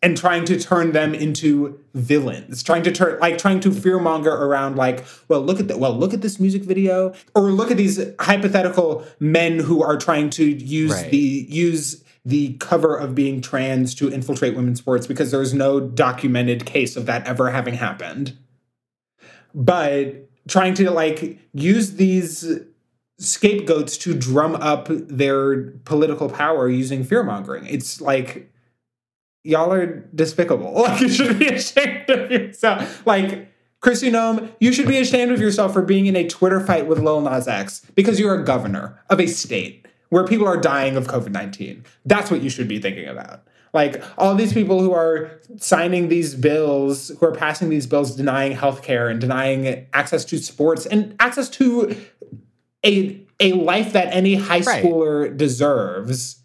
and 0.03 0.17
trying 0.17 0.45
to 0.47 0.59
turn 0.59 0.93
them 0.93 1.15
into 1.15 1.79
villains 1.95 2.63
trying 2.63 2.83
to 2.83 2.91
turn 2.91 3.19
like 3.21 3.37
trying 3.39 3.61
to 3.61 3.69
fearmonger 3.71 4.33
around 4.33 4.75
like 4.75 5.05
well 5.29 5.41
look 5.41 5.61
at 5.61 5.69
that 5.69 5.79
well 5.79 5.97
look 5.97 6.13
at 6.15 6.23
this 6.23 6.41
music 6.41 6.63
video 6.65 7.13
or 7.37 7.43
look 7.53 7.71
at 7.71 7.77
these 7.77 8.01
hypothetical 8.19 9.05
men 9.21 9.59
who 9.61 9.83
are 9.83 9.97
trying 9.97 10.29
to 10.31 10.45
use 10.45 10.91
Right. 10.91 11.11
the 11.11 11.47
use 11.49 12.03
the 12.25 12.55
cover 12.55 12.97
of 12.97 13.15
being 13.15 13.41
trans 13.41 13.95
to 13.97 14.09
infiltrate 14.11 14.57
women's 14.57 14.79
sports 14.81 15.07
because 15.07 15.31
there's 15.31 15.55
no 15.55 15.79
documented 15.81 16.65
case 16.67 16.97
of 16.97 17.07
that 17.07 17.27
ever 17.29 17.51
having 17.51 17.75
happened 17.75 18.37
but 19.55 20.30
trying 20.51 20.75
to 20.75 20.91
like 20.91 21.39
use 21.55 21.95
these 21.95 22.61
scapegoats 23.19 23.97
to 23.99 24.15
drum 24.15 24.55
up 24.57 24.89
their 24.91 25.71
political 25.85 26.29
power 26.29 26.69
using 26.69 27.05
fear 27.05 27.23
mongering 27.23 27.67
it's 27.67 28.01
like 28.01 28.51
y'all 29.45 29.73
are 29.73 30.09
despicable. 30.15 30.73
Like 30.91 31.01
you 31.01 31.09
should 31.09 31.39
be 31.39 31.49
ashamed 31.49 32.09
of 32.11 32.31
yourself. 32.31 33.07
Like 33.07 33.53
Kristi 33.83 34.11
Noem, 34.11 34.51
you 34.61 34.73
should 34.73 34.89
be 34.89 34.99
ashamed 34.99 35.33
of 35.33 35.41
yourself 35.41 35.73
for 35.73 35.83
being 35.83 36.07
in 36.07 36.17
a 36.17 36.27
Twitter 36.27 36.61
fight 36.61 36.87
with 36.87 36.99
Lil 36.99 37.21
Nas 37.21 37.49
X 37.49 37.83
because 37.95 38.19
you're 38.19 38.35
a 38.35 38.45
governor 38.45 39.01
of 39.09 39.21
a 39.21 39.27
state 39.27 39.87
where 40.09 40.25
people 40.25 40.47
are 40.47 40.57
dying 40.57 40.97
of 40.97 41.07
COVID 41.07 41.31
19. 41.31 41.85
That's 42.05 42.31
what 42.31 42.43
you 42.43 42.51
should 42.51 42.69
be 42.69 42.79
thinking 42.79 43.07
about. 43.07 43.47
Like 43.73 44.03
all 44.19 44.35
these 44.35 44.53
people 44.53 44.81
who 44.81 44.93
are 44.93 45.41
signing 45.59 46.09
these 46.09 46.35
bills, 46.35 47.09
who 47.09 47.27
are 47.27 47.33
passing 47.35 47.69
these 47.69 47.87
bills 47.87 48.17
denying 48.17 48.57
healthcare 48.57 49.11
and 49.11 49.21
denying 49.21 49.87
access 49.93 50.25
to 50.27 50.39
sports 50.39 50.87
and 50.87 51.15
access 51.21 51.49
to 51.51 51.97
a 52.85 53.25
a 53.39 53.53
life 53.53 53.93
that 53.93 54.13
any 54.15 54.35
high 54.35 54.61
Right. 54.61 54.85
schooler 54.85 55.35
deserves 55.37 56.43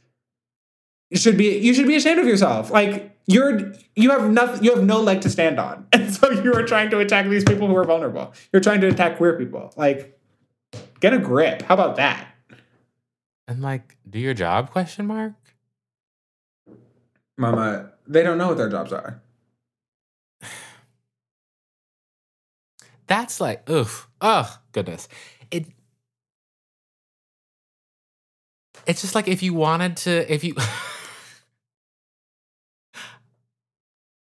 you 1.09 1.17
should 1.17 1.37
be 1.37 1.57
you 1.59 1.73
should 1.73 1.87
be 1.87 1.95
ashamed 1.95 2.19
of 2.19 2.27
yourself 2.27 2.71
like 2.71 3.17
you're 3.27 3.73
you 3.95 4.11
have 4.11 4.29
nothing 4.31 4.63
you 4.63 4.73
have 4.73 4.83
no 4.83 5.01
leg 5.01 5.21
to 5.21 5.29
stand 5.29 5.59
on 5.59 5.87
and 5.93 6.13
so 6.13 6.29
you 6.31 6.53
are 6.53 6.63
trying 6.63 6.89
to 6.89 6.99
attack 6.99 7.27
these 7.27 7.43
people 7.43 7.67
who 7.67 7.75
are 7.75 7.83
vulnerable 7.83 8.33
you're 8.53 8.61
trying 8.61 8.81
to 8.81 8.87
attack 8.87 9.17
queer 9.17 9.37
people 9.37 9.73
like 9.77 10.17
get 10.99 11.13
a 11.13 11.17
grip 11.19 11.61
how 11.63 11.73
about 11.73 11.95
that 11.97 12.27
And 13.47 13.61
like, 13.61 13.97
do 14.09 14.17
your 14.19 14.33
job? 14.33 14.71
Question 14.71 15.05
mark. 15.05 15.33
Mama 17.37 17.91
they 18.07 18.23
don't 18.23 18.37
know 18.37 18.49
what 18.49 18.57
their 18.57 18.69
jobs 18.69 18.93
are 18.93 19.21
That's 23.07 23.39
like, 23.39 23.69
oof, 23.69 24.07
oh 24.21 24.57
goodness. 24.71 25.07
It. 25.51 25.67
It's 28.87 29.01
just 29.01 29.13
like 29.15 29.27
if 29.27 29.43
you 29.43 29.53
wanted 29.53 29.97
to, 29.97 30.33
if 30.33 30.43
you. 30.43 30.55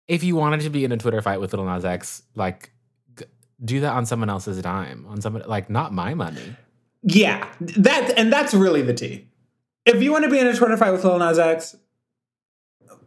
if 0.07 0.23
you 0.23 0.35
wanted 0.35 0.61
to 0.61 0.69
be 0.69 0.83
in 0.83 0.91
a 0.91 0.97
Twitter 0.97 1.21
fight 1.21 1.39
with 1.39 1.53
Lil 1.53 1.65
Nas 1.65 1.85
X, 1.85 2.23
like, 2.35 2.71
g- 3.17 3.25
do 3.63 3.79
that 3.81 3.93
on 3.93 4.05
someone 4.05 4.29
else's 4.29 4.61
dime, 4.61 5.05
on 5.07 5.21
someone 5.21 5.43
like 5.47 5.69
not 5.69 5.93
my 5.93 6.13
money. 6.13 6.55
Yeah, 7.03 7.47
that 7.59 8.13
and 8.17 8.31
that's 8.31 8.53
really 8.53 8.81
the 8.81 8.93
tea. 8.93 9.27
If 9.85 10.03
you 10.03 10.11
want 10.11 10.25
to 10.25 10.29
be 10.29 10.37
in 10.39 10.47
a 10.47 10.55
Twitter 10.55 10.77
fight 10.77 10.91
with 10.91 11.03
Lil 11.03 11.19
Nas 11.19 11.39
X, 11.39 11.75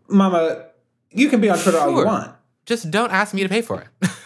Mama, 0.08 0.66
you 1.10 1.28
can 1.28 1.40
be 1.40 1.48
on 1.48 1.58
Twitter 1.58 1.78
all 1.78 1.90
you 1.90 2.04
want. 2.04 2.34
Just 2.66 2.90
don't 2.90 3.10
ask 3.12 3.34
me 3.34 3.42
to 3.42 3.48
pay 3.48 3.62
for 3.62 3.82
it. 3.82 4.10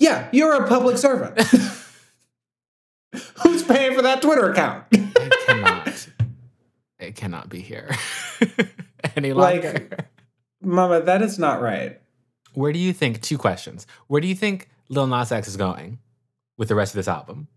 Yeah, 0.00 0.28
you're 0.30 0.62
a 0.62 0.68
public 0.68 0.96
servant. 0.96 1.40
Who's 3.42 3.64
paying 3.64 3.96
for 3.96 4.02
that 4.02 4.22
Twitter 4.22 4.52
account? 4.52 4.84
it 4.92 5.46
cannot. 5.46 6.08
It 7.00 7.16
cannot 7.16 7.48
be 7.48 7.60
here 7.60 7.90
any 9.16 9.32
longer. 9.32 9.72
Like-. 9.90 10.06
Mama, 10.62 11.00
that 11.02 11.22
is 11.22 11.36
not 11.38 11.60
right. 11.60 12.00
Where 12.54 12.72
do 12.72 12.78
you 12.78 12.92
think? 12.92 13.22
Two 13.22 13.38
questions. 13.38 13.86
Where 14.06 14.20
do 14.20 14.28
you 14.28 14.34
think 14.36 14.68
Lil 14.88 15.08
Nas 15.08 15.32
X 15.32 15.48
is 15.48 15.56
going 15.56 15.98
with 16.56 16.68
the 16.68 16.74
rest 16.76 16.92
of 16.92 16.96
this 16.96 17.08
album? 17.08 17.48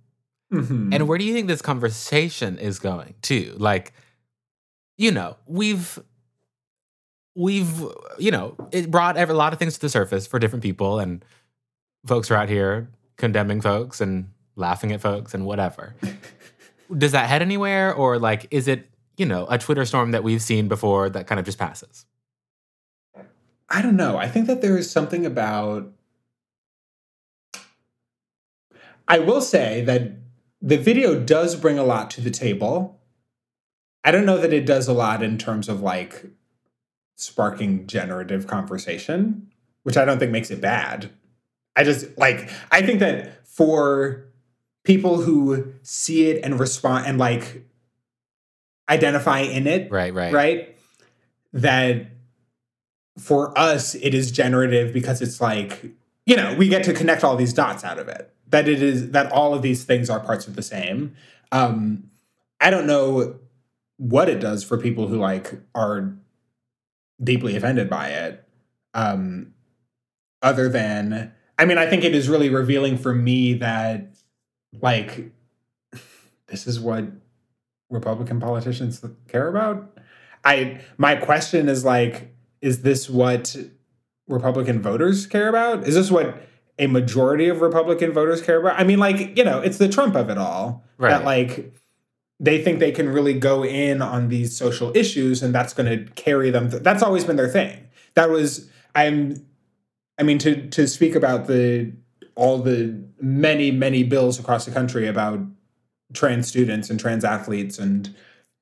Mhm. 0.52 0.94
And 0.96 1.08
where 1.08 1.18
do 1.18 1.26
you 1.26 1.34
think 1.34 1.48
this 1.48 1.62
conversation 1.62 2.58
is 2.58 2.80
going 2.80 3.14
too? 3.22 3.56
Like, 3.58 3.94
you 4.98 5.12
know, 5.12 5.38
we've 5.46 6.00
we've 7.36 7.84
you 8.18 8.32
know, 8.32 8.56
it 8.72 8.92
brought 8.92 9.18
a 9.18 9.34
lot 9.34 9.54
of 9.54 9.60
things 9.60 9.76
to 9.76 9.82
the 9.82 9.90
surface 9.90 10.28
for 10.28 10.40
different 10.40 10.64
people 10.64 11.00
and 11.00 11.24
folks 12.06 12.32
are 12.32 12.36
out 12.36 12.50
here 12.50 12.90
condemning 13.18 13.62
folks 13.62 14.02
and 14.02 14.30
laughing 14.56 14.92
at 14.92 15.02
folks 15.02 15.34
and 15.34 15.46
whatever. 15.46 15.96
Does 16.98 17.14
that 17.14 17.30
head 17.30 17.42
anywhere 17.42 17.94
or 17.94 18.20
like 18.20 18.48
is 18.52 18.68
it, 18.68 18.90
you 19.18 19.26
know, 19.26 19.46
a 19.50 19.58
Twitter 19.58 19.86
storm 19.86 20.12
that 20.12 20.24
we've 20.24 20.42
seen 20.42 20.68
before 20.68 21.10
that 21.10 21.28
kind 21.28 21.40
of 21.40 21.46
just 21.46 21.58
passes? 21.58 22.06
I 23.70 23.82
don't 23.82 23.96
know. 23.96 24.18
I 24.18 24.28
think 24.28 24.48
that 24.48 24.62
there 24.62 24.78
is 24.78 24.92
something 24.92 25.26
about. 25.26 25.94
I 29.08 29.20
will 29.20 29.42
say 29.42 29.82
that 29.86 30.12
the 30.62 30.78
video 30.78 31.20
does 31.20 31.56
bring 31.56 31.80
a 31.80 31.84
lot 31.84 32.12
to 32.12 32.22
the 32.22 32.30
table. 32.30 33.00
I 34.04 34.12
don't 34.12 34.26
know 34.26 34.38
that 34.38 34.52
it 34.52 34.66
does 34.66 34.88
a 34.88 34.94
lot 34.94 35.24
in 35.24 35.38
terms 35.38 35.70
of 35.70 35.82
like 35.82 36.26
sparking 37.22 37.88
generative 37.88 38.48
conversation, 38.48 39.52
which 39.84 39.98
I 39.98 40.06
don't 40.06 40.20
think 40.20 40.32
makes 40.32 40.52
it 40.52 40.62
bad. 40.62 41.10
I 41.76 41.84
just 41.84 42.18
like, 42.18 42.50
I 42.72 42.82
think 42.82 43.00
that 43.00 43.48
for 43.48 44.26
people 44.84 45.22
who 45.22 45.74
see 45.84 46.30
it 46.30 46.44
and 46.44 46.60
respond 46.60 47.06
and 47.06 47.18
like 47.18 47.66
identify 48.90 49.40
in 49.40 49.68
it, 49.68 49.92
Right, 49.92 50.14
right. 50.14 50.34
right? 50.34 50.78
That 51.54 52.08
for 53.18 53.58
us, 53.58 53.96
it 53.96 54.14
is 54.14 54.32
generative 54.32 54.94
because 54.94 55.22
it's 55.22 55.40
like, 55.42 55.92
you 56.26 56.36
know, 56.36 56.56
we 56.56 56.68
get 56.70 56.84
to 56.86 56.94
connect 56.94 57.24
all 57.24 57.36
these 57.36 57.54
dots 57.54 57.84
out 57.84 58.00
of 58.00 58.08
it. 58.08 58.34
That 58.48 58.68
it 58.68 58.82
is 58.82 59.12
that 59.12 59.32
all 59.32 59.54
of 59.54 59.62
these 59.62 59.84
things 59.84 60.10
are 60.10 60.20
parts 60.20 60.48
of 60.48 60.56
the 60.56 60.62
same. 60.62 61.16
Um, 61.52 62.10
I 62.60 62.70
don't 62.70 62.86
know 62.88 63.40
what 63.98 64.28
it 64.30 64.40
does 64.40 64.64
for 64.64 64.78
people 64.78 65.08
who 65.08 65.18
like 65.18 65.54
are 65.76 66.16
deeply 67.24 67.56
offended 67.56 67.90
by 67.90 68.10
it. 68.10 68.44
Um, 68.94 69.54
other 70.42 70.70
than, 70.70 71.32
I 71.58 71.66
mean, 71.66 71.78
I 71.78 71.88
think 71.88 72.04
it 72.04 72.16
is 72.16 72.28
really 72.28 72.50
revealing 72.50 72.98
for 72.98 73.14
me 73.14 73.54
that 73.56 74.16
like 74.82 75.32
this 76.48 76.68
is 76.68 76.80
what 76.80 77.06
Republican 77.90 78.40
politicians 78.40 79.04
care 79.28 79.48
about. 79.48 79.98
I 80.44 80.82
my 80.98 81.16
question 81.16 81.70
is 81.70 81.86
like, 81.86 82.34
is 82.62 82.82
this 82.82 83.10
what 83.10 83.56
Republican 84.28 84.82
voters 84.82 85.28
care 85.28 85.50
about? 85.50 85.88
Is 85.88 85.96
this 85.96 86.10
what 86.10 86.42
a 86.80 86.88
majority 86.88 87.48
of 87.48 87.62
Republican 87.62 88.12
voters 88.12 88.42
care 88.42 88.60
about? 88.60 88.80
I 88.80 88.84
mean, 88.84 89.00
like, 89.00 89.38
you 89.38 89.44
know, 89.44 89.60
it's 89.60 89.78
the 89.78 89.90
Trump 89.90 90.16
of 90.16 90.30
it 90.30 90.38
all. 90.38 90.84
Right. 90.98 91.12
That 91.12 91.26
like 91.26 91.74
they 92.42 92.62
think 92.62 92.80
they 92.80 92.92
can 92.92 93.08
really 93.08 93.36
go 93.36 93.64
in 93.64 94.02
on 94.02 94.28
these 94.28 94.58
social 94.58 94.92
issues 94.98 95.44
and 95.44 95.54
that's 95.54 95.74
going 95.74 95.88
to 95.88 96.12
carry 96.14 96.50
them. 96.50 96.70
that's 96.70 97.04
always 97.04 97.24
been 97.24 97.36
their 97.36 97.48
thing. 97.48 97.88
That 98.16 98.30
was 98.32 98.70
I'm 98.96 99.46
I 100.18 100.24
mean 100.24 100.40
to 100.40 100.68
to 100.70 100.88
speak 100.88 101.16
about 101.16 101.48
the 101.48 101.94
all 102.36 102.58
the 102.58 103.00
many 103.22 103.72
many 103.72 104.04
bills 104.04 104.40
across 104.40 104.66
the 104.66 104.72
country 104.72 105.08
about 105.08 105.40
trans 106.14 106.48
students 106.48 106.90
and 106.90 107.00
trans 107.00 107.24
athletes 107.24 107.78
and 107.78 108.14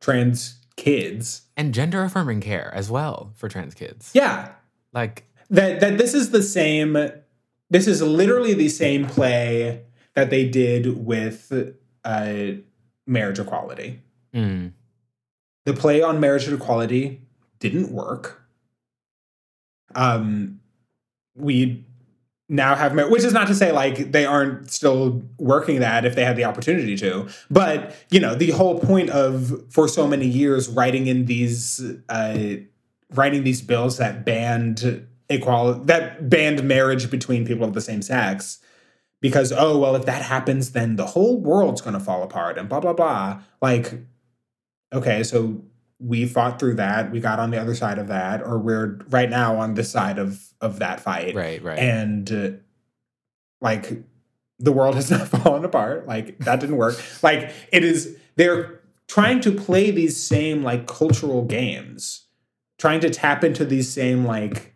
trans 0.01 0.59
kids. 0.75 1.43
And 1.57 1.73
gender 1.73 2.03
affirming 2.03 2.41
care 2.41 2.71
as 2.75 2.91
well 2.91 3.31
for 3.35 3.49
trans 3.49 3.73
kids. 3.73 4.11
Yeah, 4.13 4.51
Like, 4.93 5.25
that 5.49 5.79
that 5.79 5.97
this 5.97 6.13
is 6.13 6.31
the 6.31 6.43
same 6.43 6.93
this 7.69 7.87
is 7.87 8.01
literally 8.01 8.53
the 8.53 8.69
same 8.69 9.05
play 9.05 9.83
that 10.15 10.29
they 10.29 10.47
did 10.47 11.05
with 11.05 11.73
uh, 12.03 12.33
marriage 13.09 13.39
equality. 13.39 14.01
mm, 14.33 14.71
The 15.65 15.73
play 15.73 16.01
on 16.01 16.19
marriage 16.19 16.47
equality 16.47 17.21
didn't 17.59 17.91
work. 17.91 18.41
Um, 19.95 20.59
we 21.35 21.83
now 22.47 22.75
have, 22.75 22.93
mar- 22.95 23.09
which 23.09 23.23
is 23.23 23.33
not 23.33 23.47
to 23.47 23.55
say 23.55 23.71
like 23.71 24.11
they 24.11 24.25
aren't 24.25 24.71
still 24.71 25.23
working 25.37 25.79
that 25.79 26.05
if 26.05 26.15
they 26.15 26.23
had 26.23 26.35
the 26.35 26.43
opportunity 26.45 26.95
to, 26.97 27.27
but 27.49 27.95
you 28.11 28.19
know 28.19 28.35
the 28.35 28.51
whole 28.51 28.79
point 28.79 29.09
of 29.09 29.63
for 29.71 29.87
so 29.87 30.07
many 30.07 30.27
years 30.27 30.69
writing 30.69 31.07
in 31.07 31.25
these 31.25 31.81
uh, 32.09 32.37
writing 33.13 33.43
these 33.43 33.61
bills 33.61 33.97
that 33.97 34.23
banned 34.25 35.07
equality 35.29 35.81
that 35.85 36.29
banned 36.29 36.63
marriage 36.63 37.09
between 37.09 37.45
people 37.45 37.65
of 37.65 37.73
the 37.73 37.81
same 37.81 38.01
sex 38.01 38.59
because 39.21 39.51
oh 39.51 39.77
well 39.77 39.95
if 39.95 40.05
that 40.05 40.21
happens 40.21 40.71
then 40.71 40.95
the 40.95 41.07
whole 41.07 41.39
world's 41.39 41.81
going 41.81 41.93
to 41.93 41.99
fall 41.99 42.23
apart 42.23 42.57
and 42.57 42.69
blah 42.69 42.79
blah 42.79 42.93
blah. 42.93 43.41
Like 43.61 43.93
okay 44.93 45.23
so 45.23 45.61
we 45.99 46.25
fought 46.25 46.59
through 46.59 46.75
that. 46.75 47.11
We 47.11 47.19
got 47.19 47.39
on 47.39 47.51
the 47.51 47.59
other 47.59 47.75
side 47.75 47.99
of 47.99 48.07
that 48.07 48.41
or 48.41 48.57
we're 48.57 48.99
right 49.09 49.29
now 49.29 49.57
on 49.57 49.73
this 49.73 49.91
side 49.91 50.17
of 50.17 50.53
of 50.61 50.79
that 50.79 50.99
fight. 50.99 51.35
Right, 51.35 51.61
right. 51.61 51.77
and 51.77 52.31
uh, 52.31 52.49
like 53.61 54.03
the 54.59 54.71
world 54.71 54.95
has 54.95 55.11
not 55.11 55.27
fallen 55.27 55.65
apart. 55.65 56.07
Like 56.07 56.39
that 56.39 56.59
didn't 56.59 56.77
work. 56.77 56.95
Like 57.21 57.51
it 57.71 57.83
is 57.83 58.17
they're 58.35 58.79
trying 59.07 59.41
to 59.41 59.51
play 59.51 59.91
these 59.91 60.15
same 60.15 60.63
like 60.63 60.87
cultural 60.87 61.43
games 61.43 62.25
trying 62.77 63.01
to 63.01 63.09
tap 63.09 63.43
into 63.43 63.65
these 63.65 63.91
same 63.91 64.23
like 64.23 64.73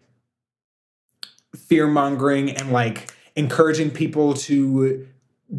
fear 1.56 1.88
mongering 1.88 2.50
and 2.50 2.72
like 2.72 3.14
encouraging 3.36 3.92
people 3.92 4.34
to 4.34 5.08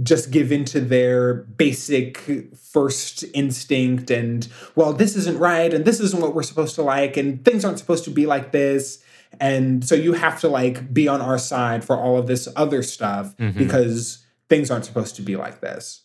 just 0.02 0.30
give 0.30 0.50
into 0.50 0.80
their 0.80 1.34
basic 1.34 2.18
first 2.56 3.24
instinct 3.32 4.10
and 4.10 4.48
well 4.74 4.92
this 4.92 5.14
isn't 5.14 5.38
right 5.38 5.72
and 5.72 5.84
this 5.84 6.00
isn't 6.00 6.20
what 6.20 6.34
we're 6.34 6.42
supposed 6.42 6.74
to 6.74 6.82
like 6.82 7.16
and 7.16 7.44
things 7.44 7.64
aren't 7.64 7.78
supposed 7.78 8.04
to 8.04 8.10
be 8.10 8.26
like 8.26 8.50
this. 8.52 9.02
And 9.40 9.84
so 9.84 9.94
you 9.94 10.12
have 10.14 10.40
to 10.40 10.48
like 10.48 10.92
be 10.94 11.06
on 11.08 11.20
our 11.20 11.38
side 11.38 11.84
for 11.84 11.96
all 11.96 12.16
of 12.16 12.26
this 12.26 12.48
other 12.56 12.82
stuff 12.82 13.36
Mhm. 13.36 13.56
because 13.56 14.24
things 14.48 14.70
aren't 14.70 14.84
supposed 14.84 15.16
to 15.16 15.22
be 15.22 15.36
like 15.36 15.60
this. 15.60 16.02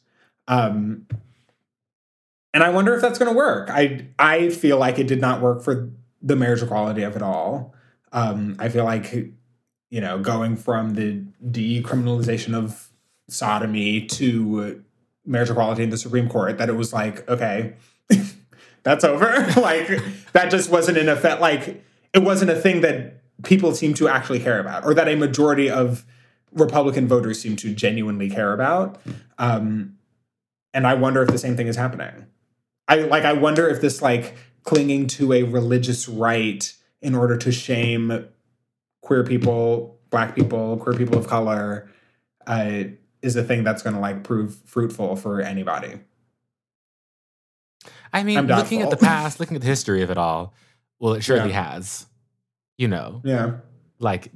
Um 0.48 1.06
and 2.54 2.64
i 2.64 2.70
wonder 2.70 2.96
if 2.96 3.02
that's 3.02 3.20
going 3.20 3.32
to 3.32 3.38
work. 3.38 3.70
I 3.72 4.08
i 4.20 4.50
feel 4.50 4.78
like 4.78 5.00
it 5.00 5.08
did 5.08 5.22
not 5.22 5.42
work 5.42 5.62
for 5.64 5.90
the 6.22 6.36
marriage 6.36 6.62
equality 6.62 7.04
of 7.04 7.16
it 7.16 7.22
all. 7.22 7.74
Um 8.12 8.56
i 8.60 8.70
feel 8.70 8.84
like 8.86 9.32
you 9.90 10.02
know 10.02 10.20
going 10.20 10.56
from 10.56 10.96
the 10.96 11.24
decriminalization 11.46 12.54
of 12.54 12.90
sodomy 13.28 14.06
to 14.06 14.84
marriage 15.26 15.50
equality 15.50 15.84
in 15.84 15.90
the 15.90 15.98
supreme 15.98 16.28
court 16.28 16.58
that 16.58 16.70
it 16.70 16.76
was 16.76 16.94
like 16.94 17.28
okay 17.30 17.74
that's 18.84 19.04
over. 19.04 19.28
Like 19.60 19.88
that 20.34 20.50
just 20.50 20.70
wasn't 20.70 20.98
an 20.98 21.10
effect 21.10 21.42
like 21.42 21.84
it 22.14 22.20
wasn't 22.20 22.52
a 22.52 22.56
thing 22.56 22.82
that 22.82 23.22
people 23.44 23.74
seem 23.74 23.94
to 23.96 24.08
actually 24.08 24.40
care 24.40 24.60
about 24.60 24.86
or 24.86 24.94
that 24.94 25.08
a 25.08 25.16
majority 25.16 25.70
of 25.70 26.06
republican 26.52 27.08
voters 27.08 27.40
seem 27.40 27.56
to 27.58 27.74
genuinely 27.74 28.30
care 28.30 28.54
about. 28.54 29.00
Um 29.38 29.98
and 30.74 30.88
i 30.88 30.94
wonder 30.94 31.22
if 31.22 31.30
the 31.30 31.38
same 31.38 31.58
thing 31.58 31.68
is 31.68 31.76
happening. 31.76 32.26
I 32.88 32.96
like 32.98 33.26
i 33.26 33.34
wonder 33.34 33.68
if 33.68 33.82
this 33.82 34.02
like 34.02 34.36
clinging 34.64 35.08
to 35.08 35.34
a 35.34 35.44
religious 35.44 36.08
right 36.08 36.74
in 37.02 37.16
order 37.16 37.38
to 37.38 37.52
shame 37.52 38.28
queer 39.10 39.24
people 39.24 40.00
black 40.12 40.36
people 40.36 40.78
queer 40.78 40.96
people 40.96 41.18
of 41.18 41.26
color 41.26 41.90
uh 42.46 42.84
is 43.24 43.36
a 43.36 43.44
thing 43.44 43.64
that's 43.64 43.82
going 43.82 43.96
to 43.96 44.00
like 44.00 44.24
prove 44.24 44.56
fruitful 44.66 45.16
for 45.16 45.42
anybody 45.42 46.00
I 48.12 48.24
mean, 48.24 48.48
looking 48.48 48.82
at 48.82 48.90
the 48.90 48.98
past, 48.98 49.40
looking 49.40 49.56
at 49.56 49.62
the 49.62 49.68
history 49.68 50.02
of 50.02 50.10
it 50.10 50.18
all, 50.18 50.56
well, 51.00 51.14
it 51.14 51.22
surely 51.24 51.52
has. 51.52 52.08
You 52.78 52.88
know, 52.88 53.22
yeah 53.24 53.58
like 54.00 54.32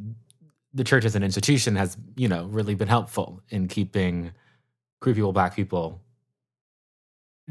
the 0.73 0.83
church 0.83 1.05
as 1.05 1.15
an 1.15 1.23
institution 1.23 1.75
has, 1.75 1.97
you 2.15 2.27
know, 2.27 2.45
really 2.45 2.75
been 2.75 2.87
helpful 2.87 3.41
in 3.49 3.67
keeping 3.67 4.31
queer 5.01 5.15
people, 5.15 5.33
black 5.33 5.55
people 5.55 6.01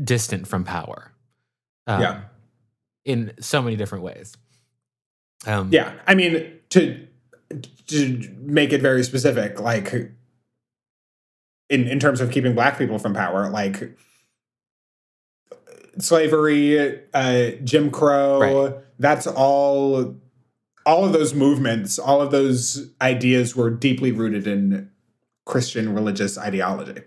distant 0.02 0.46
from 0.46 0.64
power. 0.64 1.12
Um, 1.86 2.00
Yeah. 2.00 2.20
In 3.04 3.32
so 3.40 3.60
many 3.60 3.74
different 3.76 4.04
ways. 4.04 4.36
Um, 5.46 5.70
Yeah, 5.72 5.94
I 6.06 6.14
mean 6.14 6.60
to 6.70 7.08
to 7.88 8.34
make 8.38 8.72
it 8.72 8.80
very 8.80 9.02
specific, 9.04 9.60
like 9.60 9.92
in 11.68 11.86
in 11.88 11.98
terms 11.98 12.20
of 12.20 12.30
keeping 12.30 12.54
black 12.54 12.78
people 12.78 12.98
from 12.98 13.14
power, 13.14 13.50
like 13.50 13.96
slavery, 15.98 17.00
uh, 17.14 17.50
Jim 17.64 17.90
Crow. 17.90 18.40
Right. 18.40 18.74
That's 18.98 19.26
all. 19.26 20.16
All 20.84 21.04
of 21.04 21.12
those 21.12 21.32
movements, 21.32 21.96
all 21.96 22.20
of 22.20 22.32
those 22.32 22.90
ideas 23.00 23.54
were 23.54 23.70
deeply 23.70 24.10
rooted 24.10 24.48
in 24.48 24.90
Christian 25.46 25.94
religious 25.94 26.36
ideology. 26.36 27.02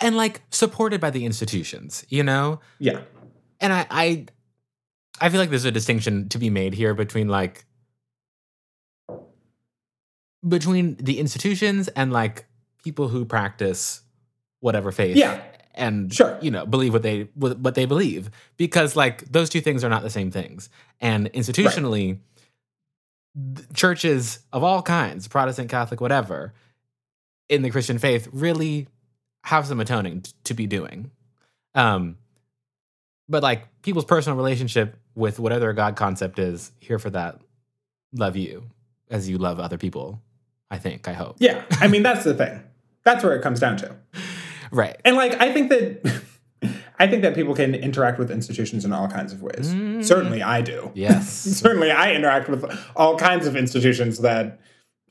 and 0.00 0.16
like 0.16 0.42
supported 0.50 1.00
by 1.00 1.10
the 1.10 1.24
institutions, 1.24 2.04
you 2.08 2.22
know? 2.22 2.60
Yeah. 2.78 3.00
And 3.60 3.72
I 3.72 3.86
I 3.90 4.26
I 5.20 5.28
feel 5.30 5.40
like 5.40 5.50
there's 5.50 5.64
a 5.64 5.72
distinction 5.72 6.28
to 6.28 6.38
be 6.38 6.50
made 6.50 6.74
here 6.74 6.94
between 6.94 7.28
like 7.28 7.64
between 10.46 10.96
the 10.96 11.18
institutions 11.18 11.88
and 11.88 12.12
like 12.12 12.46
people 12.84 13.08
who 13.08 13.24
practice 13.24 14.02
whatever 14.60 14.90
faith 14.92 15.16
Yeah. 15.16 15.42
and 15.74 16.12
Sure. 16.12 16.38
you 16.40 16.50
know 16.50 16.64
believe 16.66 16.92
what 16.92 17.02
they 17.02 17.22
what 17.34 17.74
they 17.74 17.84
believe. 17.84 18.30
Because 18.56 18.96
like 18.96 19.30
those 19.30 19.48
two 19.50 19.60
things 19.60 19.84
are 19.84 19.88
not 19.88 20.02
the 20.02 20.10
same 20.10 20.30
things. 20.30 20.68
And 21.00 21.30
institutionally 21.32 22.18
th- 23.34 23.68
churches 23.74 24.40
of 24.52 24.62
all 24.64 24.82
kinds 24.82 25.28
protestant 25.28 25.68
catholic 25.70 26.00
whatever 26.00 26.54
in 27.48 27.62
the 27.62 27.70
christian 27.70 27.98
faith 27.98 28.28
really 28.32 28.88
have 29.44 29.66
some 29.66 29.78
atoning 29.80 30.22
t- 30.22 30.32
to 30.44 30.54
be 30.54 30.66
doing. 30.66 31.10
Um 31.74 32.16
but 33.28 33.42
like 33.42 33.66
people's 33.82 34.04
personal 34.04 34.36
relationship 34.36 34.96
with 35.14 35.38
whatever 35.38 35.72
god 35.72 35.96
concept 35.96 36.38
is 36.38 36.72
here 36.80 36.98
for 36.98 37.10
that 37.10 37.40
love 38.12 38.36
you 38.36 38.64
as 39.10 39.28
you 39.28 39.36
love 39.38 39.60
other 39.60 39.76
people 39.78 40.20
i 40.70 40.78
think 40.78 41.08
i 41.08 41.12
hope 41.12 41.36
Yeah. 41.38 41.64
I 41.72 41.88
mean, 41.88 42.02
that's 42.02 42.24
the 42.24 42.34
thing. 42.34 42.62
That's 43.04 43.22
where 43.22 43.36
it 43.36 43.42
comes 43.42 43.60
down 43.60 43.76
to. 43.78 43.96
right 44.70 45.00
And 45.04 45.16
like, 45.16 45.40
I 45.40 45.52
think 45.52 45.68
that. 45.70 46.22
I 46.98 47.06
think 47.06 47.20
that 47.22 47.34
people 47.34 47.54
can 47.54 47.74
interact 47.74 48.18
with 48.18 48.30
institutions 48.30 48.86
in 48.86 48.92
all 48.94 49.06
kinds 49.06 49.30
of 49.34 49.42
ways. 49.42 49.74
Mm. 49.74 50.02
Certainly, 50.02 50.42
I 50.42 50.62
do. 50.62 50.90
yes 50.94 51.30
Certainly, 51.62 51.90
I 51.90 52.14
interact 52.14 52.48
with 52.48 52.64
all 52.96 53.18
kinds 53.18 53.46
of 53.46 53.54
institutions 53.54 54.20
that 54.20 54.58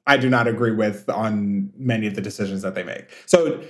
I 0.07 0.17
do 0.17 0.27
not 0.27 0.47
agree 0.47 0.71
with 0.71 1.07
on 1.09 1.71
many 1.77 2.07
of 2.07 2.15
the 2.15 2.21
decisions 2.21 2.63
that 2.63 2.73
they 2.73 2.83
make. 2.83 3.05
So, 3.27 3.63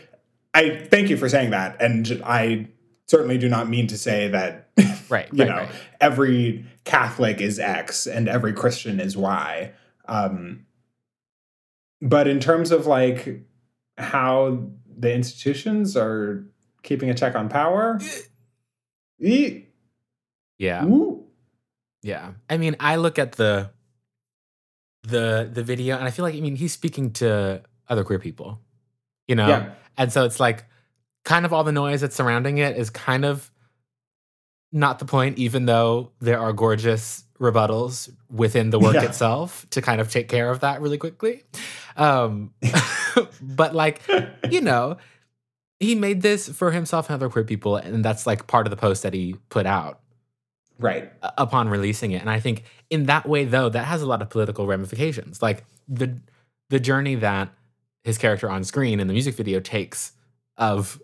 I 0.53 0.88
thank 0.89 1.09
you 1.09 1.17
for 1.17 1.27
saying 1.27 1.49
that, 1.49 1.81
and 1.81 2.21
I 2.25 2.69
certainly 3.07 3.38
do 3.38 3.49
not 3.49 3.67
mean 3.67 3.88
to 3.88 3.97
say 3.97 4.29
that 4.29 4.69
right 5.09 5.27
you 5.33 5.43
right, 5.43 5.49
know 5.49 5.57
right. 5.57 5.69
every 5.99 6.65
Catholic 6.86 7.41
is 7.41 7.59
X 7.59 8.07
and 8.07 8.29
every 8.29 8.53
Christian 8.53 9.01
is 9.01 9.17
Y. 9.17 9.73
Um, 10.07 10.64
but 12.06 12.28
in 12.28 12.39
terms 12.39 12.72
of 12.72 12.86
like 12.86 13.41
how 13.97 14.70
the 14.97 15.14
institutions 15.14 15.97
are 15.97 16.45
keeping 16.84 17.10
a 17.10 17.14
check 17.14 17.36
on 17.36 17.49
power, 17.49 17.99
e- 19.20 19.64
yeah 20.58 20.86
ooh, 20.86 21.26
Yeah. 22.01 22.34
I 22.49 22.58
mean, 22.58 22.76
I 22.80 22.95
look 22.95 23.20
at 23.20 23.34
the 23.34 23.72
the 25.03 25.49
the 25.51 25.64
video 25.64 25.97
and 25.97 26.06
I 26.08 26.12
feel 26.12 26.24
like 26.24 26.36
I 26.36 26.39
mean, 26.39 26.56
he's 26.56 26.72
speaking 26.74 27.12
to 27.14 27.62
other 27.89 28.03
queer 28.03 28.20
people. 28.20 28.62
You 29.28 29.36
know? 29.36 29.47
yeah, 29.47 29.74
And 29.97 30.14
so 30.14 30.24
it's 30.26 30.39
like 30.39 30.66
kind 31.24 31.45
of 31.45 31.51
all 31.53 31.64
the 31.64 31.72
noise 31.72 32.01
that's 32.01 32.16
surrounding 32.16 32.60
it 32.60 32.78
is 32.78 32.89
kind 32.91 33.26
of 33.26 33.51
not 34.72 34.99
the 34.99 35.06
point 35.06 35.38
even 35.39 35.66
though 35.66 36.12
there 36.22 36.39
are 36.39 36.53
gorgeous 36.53 37.24
rebuttals 37.39 38.09
within 38.29 38.69
the 38.69 38.79
work 38.79 38.93
Yeah. 38.95 39.03
itself 39.03 39.65
to 39.71 39.81
kind 39.81 39.99
of 39.99 40.09
take 40.11 40.27
care 40.29 40.49
of 40.49 40.61
that 40.61 40.81
really 40.81 40.97
quickly. 40.97 41.43
Um 41.97 42.53
but 43.41 43.75
like, 43.75 44.01
you 44.49 44.61
know, 44.61 44.97
he 45.79 45.95
made 45.95 46.21
this 46.21 46.47
for 46.47 46.71
himself 46.71 47.09
and 47.09 47.15
other 47.15 47.29
queer 47.29 47.43
people 47.43 47.75
and 47.75 48.03
that's 48.05 48.25
like 48.25 48.47
part 48.47 48.65
of 48.67 48.71
the 48.71 48.77
post 48.77 49.03
that 49.03 49.13
he 49.13 49.36
put 49.49 49.65
out 49.65 49.99
right, 50.79 51.11
upon 51.38 51.67
releasing 51.69 52.11
it. 52.11 52.21
And 52.21 52.29
I 52.29 52.39
think 52.39 52.63
in 52.89 53.05
that 53.05 53.27
way, 53.27 53.45
though, 53.45 53.69
that 53.69 53.86
has 53.86 54.01
a 54.01 54.05
lot 54.05 54.21
of 54.21 54.29
political 54.29 54.65
ramifications. 54.67 55.41
Like 55.41 55.65
the 55.88 56.17
the 56.69 56.79
journey 56.79 57.15
that 57.15 57.49
his 58.03 58.17
character 58.17 58.49
on 58.49 58.63
screen 58.63 58.99
in 58.99 59.07
the 59.07 59.13
music 59.13 59.36
video 59.36 59.59
takes 59.59 60.13
of 60.57 61.01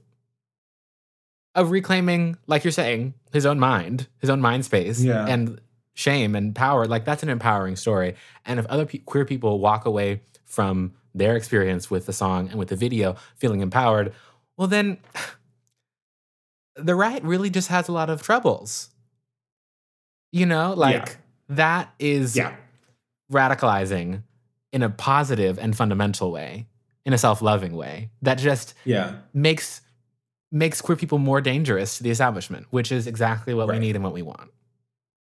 of 1.55 1.71
reclaiming, 1.71 2.38
like 2.47 2.63
you're 2.63 2.71
saying, 2.71 3.13
his 3.34 3.45
own 3.45 3.59
mind, 3.59 4.07
his 4.19 4.29
own 4.29 4.39
mind 4.39 4.63
space, 4.65 5.01
Yeah. 5.03 5.25
and 5.27 5.59
shame 5.93 6.35
and 6.35 6.55
power. 6.55 6.85
Like 6.85 7.05
that's 7.05 7.23
an 7.23 7.29
empowering 7.29 7.75
story. 7.75 8.15
And 8.45 8.59
if 8.59 8.65
other 8.67 8.85
pe- 8.85 8.99
queer 8.99 9.25
people 9.25 9.59
walk 9.59 9.85
away 9.85 10.21
from 10.45 10.93
their 11.13 11.35
experience 11.35 11.89
with 11.91 12.05
the 12.05 12.13
song 12.13 12.47
and 12.49 12.57
with 12.57 12.69
the 12.69 12.75
video 12.75 13.15
feeling 13.35 13.61
empowered, 13.61 14.13
well, 14.57 14.67
then 14.67 14.97
the 16.75 16.95
right 16.95 17.23
really 17.23 17.49
just 17.49 17.67
has 17.67 17.87
a 17.87 17.91
lot 17.91 18.09
of 18.09 18.21
troubles. 18.21 18.89
You 20.31 20.45
know, 20.45 20.73
like 20.73 20.95
Yeah. 21.07 21.13
that 21.49 21.93
is 21.99 22.37
yeah, 22.37 22.55
radicalizing 23.31 24.23
in 24.71 24.83
a 24.83 24.89
positive 24.89 25.59
and 25.59 25.75
fundamental 25.75 26.31
way, 26.31 26.67
in 27.05 27.11
a 27.13 27.17
self-loving 27.17 27.75
way 27.75 28.09
that 28.21 28.37
just 28.37 28.73
yeah, 28.85 29.17
makes 29.33 29.81
makes 30.53 30.81
queer 30.81 30.95
people 30.95 31.17
more 31.17 31.41
dangerous 31.41 31.97
to 31.97 32.03
the 32.03 32.09
establishment, 32.11 32.67
which 32.69 32.91
is 32.91 33.07
exactly 33.07 33.53
what 33.53 33.67
we 33.67 33.79
need 33.79 33.95
and 33.95 34.03
what 34.03 34.13
we 34.13 34.21
want. 34.21 34.49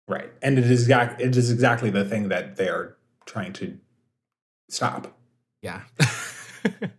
Right. 0.08 0.30
And 0.42 0.58
it 0.58 0.64
is 0.64 0.82
exact. 0.82 1.20
It 1.20 1.36
is 1.36 1.52
exactly 1.52 1.90
the 1.90 2.04
thing 2.04 2.28
that 2.28 2.56
they 2.56 2.68
are 2.68 2.96
trying 3.26 3.52
to 3.54 3.78
stop. 4.68 5.16
Yeah. 5.62 5.82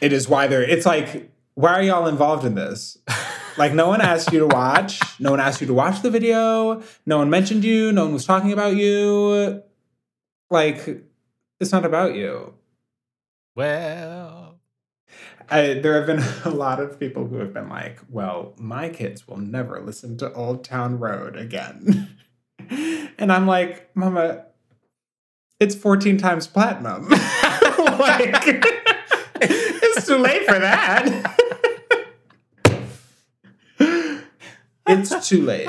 It 0.00 0.12
is 0.12 0.28
why 0.28 0.46
they're. 0.46 0.62
It's 0.62 0.86
like, 0.86 1.30
why 1.54 1.74
are 1.74 1.82
y'all 1.82 2.06
involved 2.06 2.44
in 2.44 2.54
this? 2.54 2.98
Like, 3.58 3.74
no 3.74 3.88
one 3.88 4.00
asked 4.00 4.32
you 4.32 4.38
to 4.38 4.46
watch. 4.46 5.00
No 5.20 5.32
one 5.32 5.40
asked 5.40 5.60
you 5.60 5.66
to 5.66 5.74
watch 5.74 6.00
the 6.00 6.10
video. 6.10 6.82
No 7.04 7.18
one 7.18 7.28
mentioned 7.28 7.64
you. 7.64 7.92
No 7.92 8.04
one 8.04 8.14
was 8.14 8.24
talking 8.24 8.52
about 8.52 8.76
you. 8.76 9.62
Like, 10.48 11.04
it's 11.58 11.72
not 11.72 11.84
about 11.84 12.14
you. 12.14 12.54
well, 13.54 14.19
I, 15.50 15.74
there 15.74 15.96
have 15.96 16.06
been 16.06 16.22
a 16.52 16.54
lot 16.54 16.80
of 16.80 16.98
people 16.98 17.26
who 17.26 17.36
have 17.36 17.52
been 17.52 17.68
like, 17.68 17.98
well, 18.08 18.54
my 18.56 18.88
kids 18.88 19.26
will 19.26 19.38
never 19.38 19.80
listen 19.80 20.16
to 20.18 20.32
Old 20.32 20.64
Town 20.64 20.98
Road 20.98 21.36
again. 21.36 22.16
and 23.18 23.32
I'm 23.32 23.46
like, 23.46 23.94
Mama, 23.96 24.46
it's 25.58 25.74
14 25.74 26.18
times 26.18 26.46
platinum. 26.46 27.08
like, 27.08 28.64
it's 29.42 30.06
too 30.06 30.18
late 30.18 30.46
for 30.46 30.58
that. 30.58 31.36
it's 34.86 35.28
too 35.28 35.42
late. 35.42 35.66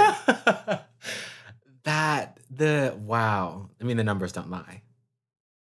that 1.84 2.40
the 2.50 2.96
wow. 3.00 3.70
I 3.80 3.84
mean, 3.84 3.98
the 3.98 4.04
numbers 4.04 4.32
don't 4.32 4.50
lie. 4.50 4.84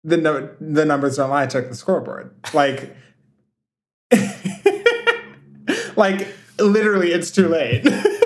The, 0.03 0.17
no, 0.17 0.49
the 0.59 0.86
numbers 0.86 1.17
don't 1.17 1.30
lie. 1.30 1.45
Took 1.45 1.70
the 1.70 1.76
scoreboard. 1.76 2.36
Like, 2.53 2.95
like 6.00 6.36
literally, 6.58 7.12
it's 7.12 7.30
too 7.30 7.47
late. 7.47 7.84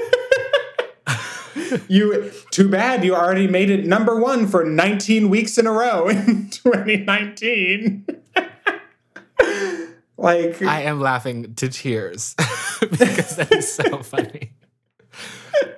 you 1.88 2.32
too 2.52 2.70
bad 2.70 3.04
you 3.04 3.16
already 3.16 3.48
made 3.48 3.70
it 3.70 3.86
number 3.86 4.20
one 4.20 4.48
for 4.48 4.64
19 4.64 5.30
weeks 5.30 5.58
in 5.58 5.68
a 5.68 5.72
row 5.72 6.08
in 6.10 6.50
2019. 6.50 8.06
like, 10.18 10.62
I 10.62 10.84
am 10.84 11.02
laughing 11.02 11.56
to 11.56 11.68
tears 11.68 12.36
because 12.80 13.36
that 13.38 13.52
is 13.52 13.74
so 13.74 14.04
funny. 14.04 14.54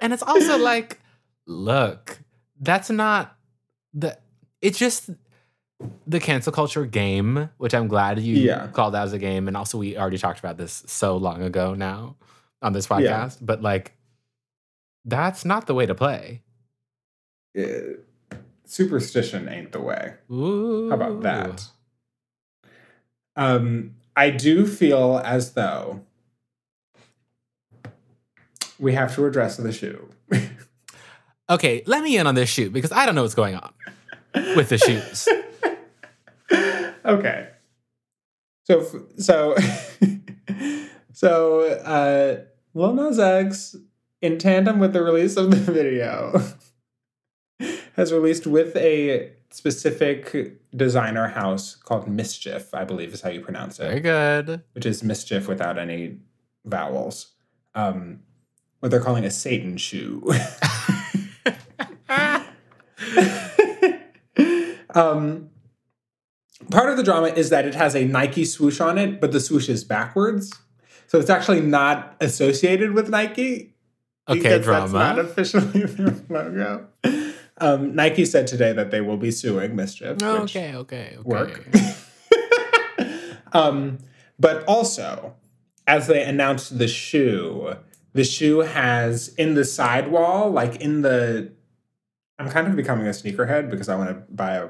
And 0.02 0.14
it's 0.14 0.24
also 0.24 0.58
like, 0.58 1.00
look, 1.48 2.20
that's 2.60 2.90
not 2.90 3.38
the. 3.94 4.18
It's 4.62 4.80
just 4.80 5.10
the 6.08 6.20
cancel 6.20 6.52
culture 6.54 6.86
game, 6.86 7.50
which 7.58 7.74
I'm 7.74 7.88
glad 7.88 8.20
you 8.20 8.36
Yeah. 8.36 8.68
called 8.68 8.96
out 8.96 9.06
as 9.06 9.14
a 9.14 9.20
game. 9.20 9.48
And 9.48 9.58
also, 9.58 9.78
we 9.78 9.98
already 9.98 10.18
talked 10.18 10.40
about 10.40 10.58
this 10.58 10.84
so 10.88 11.18
long 11.18 11.42
ago 11.44 11.74
now 11.74 12.16
on 12.62 12.74
this 12.74 12.88
podcast. 12.88 13.02
Yeah. 13.04 13.30
But 13.42 13.62
like, 13.62 13.94
that's 15.04 15.44
not 15.46 15.68
the 15.68 15.74
way 15.74 15.86
to 15.86 15.94
play. 15.96 16.42
uh, 17.58 17.64
superstition 18.66 19.48
ain't 19.48 19.72
the 19.72 19.80
way. 19.82 20.14
Ooh. 20.32 20.90
How 20.90 20.96
about 20.96 21.22
that? 21.22 21.68
Um, 23.36 23.96
I 24.16 24.30
do 24.32 24.66
feel 24.66 25.22
as 25.24 25.54
though 25.54 26.02
we 28.80 28.94
have 28.94 29.14
to 29.16 29.26
address 29.26 29.58
the 29.58 29.72
shoe. 29.72 30.10
Okay, 31.48 31.84
let 31.86 32.02
me 32.04 32.18
in 32.18 32.26
on 32.26 32.34
this 32.34 32.50
shoe 32.50 32.72
because 32.72 32.92
I 32.92 33.06
don't 33.06 33.14
know 33.14 33.22
what's 33.22 33.36
going 33.36 33.54
on 33.56 33.72
with 34.56 34.70
the 34.70 34.80
shoes. 34.80 35.28
okay. 37.06 37.50
So 38.66 38.86
so 39.18 39.56
so 41.14 41.62
uh 41.62 42.42
Lil 42.74 42.94
Nas 42.94 43.20
X, 43.20 43.76
in 44.22 44.38
tandem 44.38 44.80
with 44.80 44.94
the 44.94 45.02
release 45.02 45.38
of 45.38 45.50
the 45.50 45.58
video, 45.58 46.42
has 47.96 48.12
released 48.12 48.46
with 48.46 48.76
a 48.76 49.32
specific 49.50 50.60
designer 50.76 51.30
house 51.30 51.76
called 51.76 52.10
Mischief, 52.10 52.74
I 52.74 52.84
believe 52.84 53.14
is 53.14 53.22
how 53.22 53.30
you 53.30 53.40
pronounce 53.40 53.80
it. 53.80 53.84
Very 53.84 54.02
good. 54.02 54.64
which 54.74 54.86
is 54.86 55.02
mischief 55.02 55.48
without 55.48 55.78
any 55.80 56.18
vowels. 56.66 57.32
Um, 57.74 58.20
what 58.80 58.92
they're 58.92 59.00
calling 59.00 59.24
a 59.24 59.32
Satan 59.32 59.78
shoe. 59.78 60.22
um, 64.94 65.50
part 66.72 66.90
of 66.90 66.98
the 66.98 67.04
drama 67.04 67.28
is 67.28 67.50
that 67.50 67.66
it 67.66 67.76
has 67.76 67.96
a 67.96 68.06
Nike 68.06 68.46
swoosh 68.46 68.80
on 68.80 68.98
it, 68.98 69.20
but 69.22 69.32
the 69.32 69.40
swoosh 69.40 69.70
is 69.70 69.84
backwards. 69.84 70.54
So 71.08 71.20
it's 71.20 71.30
actually 71.30 71.62
not 71.62 72.16
associated 72.20 72.94
with 72.94 73.10
Nike. 73.10 73.74
Okay, 74.28 74.60
drama. 74.60 74.92
That's 74.92 74.94
not 74.94 75.20
officially 75.20 75.84
their 75.86 76.16
logo. 76.30 76.88
Um, 77.58 77.96
Nike 77.96 78.26
said 78.26 78.48
today 78.48 78.74
that 78.74 78.92
they 78.92 79.02
will 79.02 79.18
be 79.18 79.32
suing 79.32 79.76
Mischief. 79.76 80.16
which 80.16 80.24
okay, 80.24 80.76
okay, 80.76 81.16
okay. 81.18 81.22
work. 81.24 81.66
um, 83.54 84.00
but 84.40 84.66
also, 84.66 85.36
as 85.88 86.08
they 86.08 86.24
announced 86.24 86.78
the 86.78 86.88
shoe, 86.88 87.76
the 88.14 88.24
shoe 88.24 88.60
has 88.60 89.30
in 89.36 89.54
the 89.54 89.64
sidewall, 89.64 90.50
like 90.50 90.78
in 90.78 91.02
the. 91.02 91.52
I'm 92.38 92.50
kind 92.50 92.68
of 92.68 92.76
becoming 92.76 93.08
a 93.08 93.12
sneakerhead 93.12 93.70
because 93.70 93.88
I 93.88 93.96
want 93.96 94.10
to 94.10 94.16
buy 94.34 94.56
a 94.56 94.70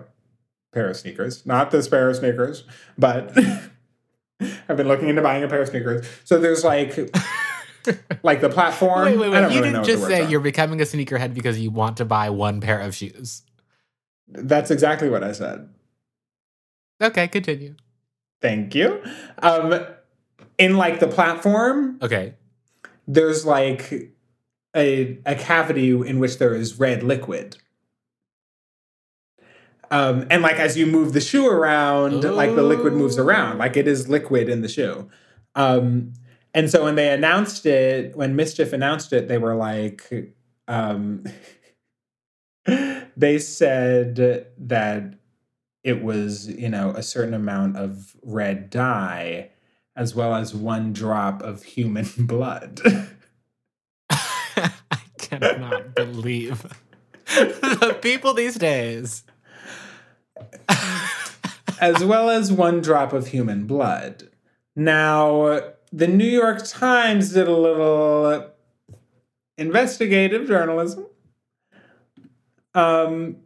pair 0.76 0.88
of 0.90 0.96
sneakers. 0.98 1.44
Not 1.46 1.72
this 1.72 1.88
pair 1.88 2.08
of 2.10 2.16
sneakers, 2.18 2.66
but 2.98 3.36
I've 4.70 4.78
been 4.78 4.88
looking 4.88 5.10
into 5.10 5.24
buying 5.24 5.44
a 5.44 5.48
pair 5.48 5.62
of 5.62 5.70
sneakers. 5.70 6.06
So 6.26 6.38
there's 6.38 6.64
like, 6.64 6.96
like 8.24 8.42
the 8.42 8.50
platform. 8.50 9.06
Wait, 9.06 9.18
wait, 9.18 9.34
I 9.34 9.48
wait. 9.48 9.56
You 9.56 9.62
really 9.62 9.72
didn't 9.72 9.86
just 9.86 10.06
say 10.06 10.24
are. 10.24 10.30
you're 10.30 10.40
becoming 10.42 10.80
a 10.82 10.84
sneakerhead 10.84 11.34
because 11.34 11.60
you 11.60 11.72
want 11.72 11.98
to 11.98 12.06
buy 12.06 12.30
one 12.30 12.62
pair 12.62 12.80
of 12.82 12.94
shoes. 12.94 13.42
That's 14.28 14.70
exactly 14.70 15.10
what 15.10 15.24
I 15.24 15.32
said. 15.32 15.70
Okay, 17.02 17.28
continue. 17.28 17.76
Thank 18.42 18.76
you. 18.76 19.02
Um, 19.42 19.86
in 20.58 20.78
like 20.78 21.00
the 21.00 21.08
platform, 21.08 21.98
Okay. 22.02 22.34
there's 23.08 23.46
like 23.46 24.12
a 24.76 25.20
a 25.26 25.36
cavity 25.36 25.92
in 25.92 26.20
which 26.20 26.38
there 26.38 26.54
is 26.54 26.80
red 26.80 27.02
liquid. 27.04 27.58
Um, 29.92 30.26
and 30.30 30.42
like 30.42 30.58
as 30.58 30.78
you 30.78 30.86
move 30.86 31.14
the 31.14 31.22
shoe 31.22 31.48
around, 31.48 32.24
like 32.24 32.56
the 32.56 32.64
liquid 32.64 32.94
moves 32.94 33.18
around, 33.18 33.58
like 33.58 33.78
it 33.78 33.88
is 33.88 34.10
liquid 34.10 34.50
in 34.50 34.62
the 34.62 34.68
shoe. 34.68 35.10
Um, 35.56 36.14
and 36.54 36.70
so 36.70 36.84
when 36.84 36.96
they 36.96 37.12
announced 37.12 37.66
it, 37.66 38.16
when 38.16 38.36
Mischief 38.36 38.74
announced 38.74 39.14
it, 39.14 39.28
they 39.28 39.38
were 39.38 39.56
like, 39.56 40.34
um, 40.68 41.26
they 43.18 43.40
said 43.40 44.16
that 44.58 45.16
it 45.84 46.04
was, 46.04 46.48
you 46.48 46.70
know, 46.70 46.92
a 46.92 47.04
certain 47.04 47.34
amount 47.34 47.78
of 47.78 48.16
red 48.24 48.70
dye 48.70 49.52
as 49.96 50.14
well 50.14 50.36
as 50.36 50.54
one 50.54 50.94
drop 50.94 51.42
of 51.42 51.64
human 51.64 52.08
blood. 52.20 52.82
I 54.10 54.72
cannot 55.18 55.96
believe 55.96 56.66
the 57.26 57.98
people 58.02 58.34
these 58.34 58.56
days. 58.56 59.24
As 61.80 62.04
well 62.04 62.30
as 62.30 62.52
one 62.52 62.82
drop 62.82 63.14
of 63.14 63.28
human 63.28 63.66
blood. 63.66 64.30
Now, 64.76 65.62
the 65.92 66.08
New 66.08 66.28
York 66.28 66.66
Times 66.66 67.34
did 67.34 67.48
a 67.48 67.56
little 67.56 68.52
investigative 69.58 70.48
journalism. 70.48 71.06
Um, 72.74 73.38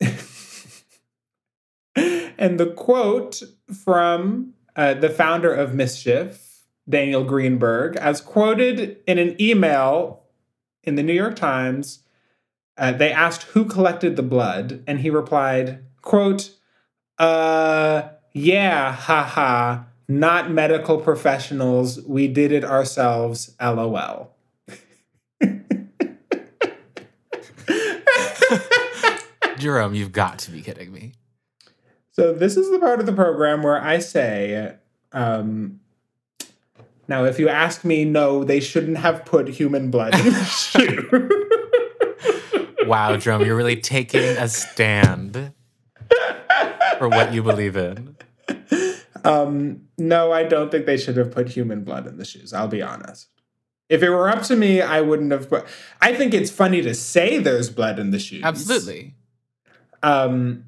and 1.94 2.58
the 2.58 2.72
quote 2.76 3.42
from 3.84 4.54
uh, 4.74 4.94
the 4.94 5.10
founder 5.10 5.52
of 5.54 5.74
Mischief, 5.74 6.62
Daniel 6.88 7.22
Greenberg, 7.22 7.96
as 7.96 8.20
quoted 8.20 8.98
in 9.06 9.18
an 9.18 9.40
email 9.40 10.24
in 10.82 10.96
the 10.96 11.02
New 11.02 11.12
York 11.12 11.36
Times, 11.36 12.00
uh, 12.76 12.90
they 12.92 13.12
asked 13.12 13.42
who 13.42 13.64
collected 13.64 14.16
the 14.16 14.22
blood, 14.22 14.82
and 14.86 15.00
he 15.00 15.10
replied, 15.10 15.84
quote, 16.02 16.50
uh, 17.18 18.08
yeah, 18.32 18.92
haha, 18.92 19.84
not 20.08 20.50
medical 20.50 20.98
professionals. 20.98 22.00
We 22.02 22.28
did 22.28 22.52
it 22.52 22.64
ourselves, 22.64 23.54
lol. 23.60 24.34
Jerome, 29.58 29.94
you've 29.94 30.12
got 30.12 30.38
to 30.40 30.50
be 30.50 30.62
kidding 30.62 30.90
me. 30.92 31.12
So 32.12 32.32
this 32.32 32.56
is 32.56 32.70
the 32.70 32.78
part 32.78 32.98
of 33.00 33.06
the 33.06 33.12
program 33.12 33.62
where 33.62 33.80
I 33.80 33.98
say, 33.98 34.74
um, 35.12 35.80
now 37.08 37.24
if 37.24 37.38
you 37.38 37.48
ask 37.48 37.84
me, 37.84 38.04
no, 38.04 38.42
they 38.42 38.60
shouldn't 38.60 38.96
have 38.96 39.24
put 39.24 39.48
human 39.48 39.90
blood 39.90 40.14
in 40.18 40.24
the 40.32 40.44
shoe. 40.44 41.46
Wow, 42.86 43.16
Jerome, 43.16 43.44
you're 43.44 43.56
really 43.56 43.80
taking 43.80 44.20
a 44.20 44.48
stand 44.48 45.52
for 47.00 47.08
what 47.08 47.32
you 47.32 47.42
believe 47.42 47.76
in. 47.76 48.14
um, 49.24 49.88
no, 49.96 50.32
I 50.32 50.44
don't 50.44 50.70
think 50.70 50.84
they 50.84 50.98
should 50.98 51.16
have 51.16 51.30
put 51.30 51.48
human 51.48 51.82
blood 51.82 52.06
in 52.06 52.18
the 52.18 52.26
shoes. 52.26 52.52
I'll 52.52 52.68
be 52.68 52.82
honest. 52.82 53.28
If 53.88 54.02
it 54.02 54.10
were 54.10 54.28
up 54.28 54.42
to 54.44 54.54
me, 54.54 54.82
I 54.82 55.00
wouldn't 55.00 55.32
have 55.32 55.48
put. 55.48 55.64
I 56.00 56.14
think 56.14 56.34
it's 56.34 56.50
funny 56.50 56.82
to 56.82 56.94
say 56.94 57.38
there's 57.38 57.70
blood 57.70 57.98
in 57.98 58.10
the 58.10 58.18
shoes. 58.18 58.42
Absolutely. 58.44 59.14
Um. 60.02 60.66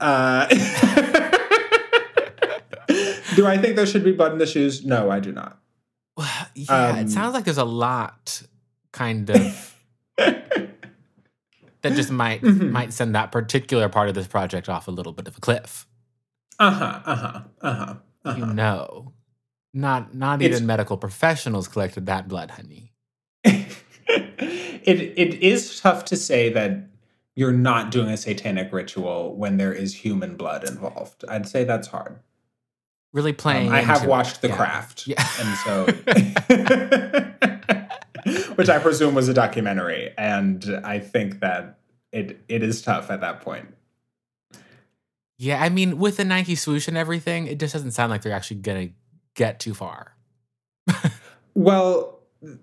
Uh, 0.00 0.46
do 3.36 3.46
I 3.46 3.58
think 3.58 3.76
there 3.76 3.86
should 3.86 4.04
be 4.04 4.12
blood 4.12 4.32
in 4.32 4.38
the 4.38 4.46
shoes? 4.46 4.84
No, 4.86 5.10
I 5.10 5.20
do 5.20 5.32
not. 5.32 5.58
Well, 6.16 6.28
Yeah, 6.54 6.90
Um, 6.92 6.98
it 7.00 7.10
sounds 7.10 7.34
like 7.34 7.44
there's 7.44 7.58
a 7.58 7.64
lot 7.64 8.42
kind 8.92 9.28
of 9.28 9.36
that 9.36 9.73
just 11.90 12.10
might 12.10 12.40
Mhm. 12.42 12.70
might 12.70 12.92
send 12.92 13.14
that 13.14 13.30
particular 13.32 13.88
part 13.88 14.08
of 14.08 14.14
this 14.14 14.26
project 14.26 14.68
off 14.68 14.88
a 14.88 14.90
little 14.90 15.12
bit 15.12 15.28
of 15.28 15.36
a 15.36 15.40
cliff. 15.40 15.86
Uh 16.58 16.70
huh. 16.70 17.00
Uh 17.04 17.14
huh. 17.16 17.40
Uh 17.60 17.74
huh. 17.74 17.94
Uh-huh. 18.24 18.36
You 18.38 18.46
know. 18.46 19.12
Not 19.74 20.14
not 20.14 20.40
It's- 20.40 20.56
even 20.56 20.66
medical 20.66 20.96
professionals 20.96 21.66
collected 21.68 22.06
that 22.06 22.28
blood, 22.28 22.52
honey. 22.52 22.92
it 23.44 25.12
it 25.16 25.34
is 25.42 25.80
tough 25.80 26.04
to 26.06 26.16
say 26.16 26.48
that 26.52 26.88
you're 27.34 27.52
not 27.52 27.90
doing 27.90 28.08
a 28.10 28.16
satanic 28.16 28.72
ritual 28.72 29.34
when 29.36 29.56
there 29.56 29.72
is 29.72 29.94
human 29.96 30.36
blood 30.36 30.62
involved. 30.68 31.24
I'd 31.28 31.48
say 31.48 31.64
that's 31.64 31.88
hard. 31.88 32.20
Really 33.12 33.30
Um, 33.32 33.36
playing. 33.36 33.72
I 33.72 33.80
have 33.80 33.96
into 33.98 34.06
it. 34.06 34.10
watched 34.10 34.40
The 34.42 34.48
Yeah. 34.48 34.56
Craft, 34.56 35.06
Yeah. 35.08 35.28
and 35.40 35.58
so, 35.64 35.86
which 38.56 38.68
I 38.68 38.78
presume 38.78 39.14
was 39.14 39.28
a 39.28 39.34
documentary, 39.34 40.12
and 40.16 40.80
I 40.84 40.98
think 40.98 41.40
that 41.40 41.78
it 42.12 42.44
it 42.48 42.62
is 42.62 42.82
tough 42.82 43.10
at 43.10 43.20
that 43.20 43.40
point. 43.40 43.74
Yeah, 45.36 45.62
I 45.62 45.68
mean, 45.68 45.98
with 45.98 46.16
the 46.16 46.24
Nike 46.24 46.54
swoosh 46.54 46.88
and 46.88 46.96
everything, 46.96 47.46
it 47.46 47.58
just 47.58 47.72
doesn't 47.72 47.90
sound 47.90 48.10
like 48.10 48.22
they're 48.22 48.32
actually 48.32 48.60
gonna 48.60 48.90
get 49.34 49.60
too 49.60 49.74
far. 49.74 50.16
Well, 51.54 52.18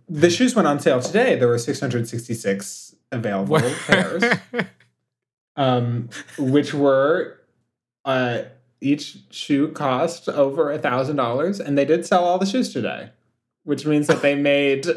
the 0.09 0.29
shoes 0.29 0.55
went 0.55 0.67
on 0.67 0.79
sale 0.79 1.01
today. 1.01 1.37
There 1.37 1.47
were 1.47 1.57
666 1.57 2.95
available 3.11 3.59
pairs, 3.87 4.23
um, 5.55 6.09
which 6.37 6.73
were 6.73 7.39
uh, 8.05 8.43
each 8.81 9.17
shoe 9.29 9.69
cost 9.69 10.27
over 10.29 10.71
a 10.71 10.77
thousand 10.77 11.15
dollars, 11.15 11.59
and 11.59 11.77
they 11.77 11.85
did 11.85 12.05
sell 12.05 12.25
all 12.25 12.37
the 12.37 12.45
shoes 12.45 12.73
today, 12.73 13.09
which 13.63 13.85
means 13.85 14.07
that 14.07 14.21
they 14.21 14.35
made 14.35 14.87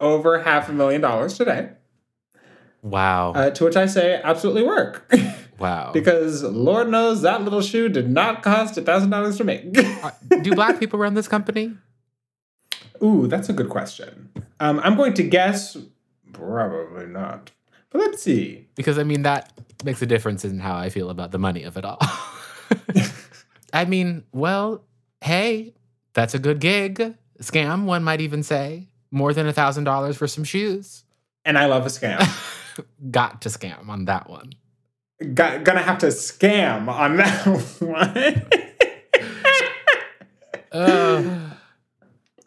over 0.00 0.40
half 0.42 0.68
a 0.68 0.72
million 0.72 1.00
dollars 1.00 1.36
today. 1.36 1.70
wow. 2.82 3.32
Uh, 3.32 3.50
to 3.50 3.64
which 3.64 3.76
I 3.76 3.86
say, 3.86 4.20
absolutely 4.22 4.62
work, 4.62 5.10
wow. 5.58 5.90
because 5.92 6.42
Lord 6.42 6.88
knows 6.88 7.22
that 7.22 7.42
little 7.42 7.60
shoe 7.60 7.88
did 7.88 8.10
not 8.10 8.42
cost 8.42 8.76
a 8.78 8.82
thousand 8.82 9.10
dollars 9.10 9.36
to 9.38 9.44
make. 9.44 9.64
Uh, 10.02 10.10
Do 10.42 10.54
black 10.54 10.80
people 10.80 10.98
run 10.98 11.12
this 11.12 11.28
company? 11.28 11.74
Ooh, 13.02 13.26
that's 13.26 13.48
a 13.50 13.52
good 13.52 13.68
question. 13.68 14.30
Um, 14.60 14.80
I'm 14.82 14.96
going 14.96 15.12
to 15.14 15.22
guess 15.22 15.76
probably 16.32 17.06
not, 17.06 17.50
but 17.90 17.98
let's 18.00 18.22
see. 18.22 18.68
Because 18.76 18.98
I 18.98 19.04
mean 19.04 19.22
that 19.22 19.52
makes 19.84 20.00
a 20.00 20.06
difference 20.06 20.44
in 20.44 20.58
how 20.58 20.76
I 20.76 20.88
feel 20.88 21.10
about 21.10 21.32
the 21.32 21.38
money 21.38 21.64
of 21.64 21.76
it 21.76 21.84
all. 21.84 21.98
I 23.72 23.84
mean, 23.84 24.24
well, 24.32 24.84
hey, 25.20 25.74
that's 26.14 26.34
a 26.34 26.38
good 26.38 26.60
gig. 26.60 27.14
Scam, 27.42 27.84
one 27.84 28.02
might 28.02 28.20
even 28.20 28.42
say. 28.42 28.88
More 29.10 29.32
than 29.34 29.46
a 29.46 29.52
thousand 29.52 29.84
dollars 29.84 30.16
for 30.16 30.26
some 30.28 30.44
shoes. 30.44 31.04
And 31.44 31.58
I 31.58 31.66
love 31.66 31.84
a 31.86 31.88
scam. 31.88 32.20
Got 33.10 33.42
to 33.42 33.48
scam 33.48 33.88
on 33.88 34.04
that 34.06 34.28
one. 34.30 34.52
Got, 35.34 35.64
gonna 35.64 35.82
have 35.82 35.98
to 35.98 36.06
scam 36.06 36.88
on 36.88 37.16
that 37.16 37.46
one. 37.80 38.42
Uh, 40.72 41.50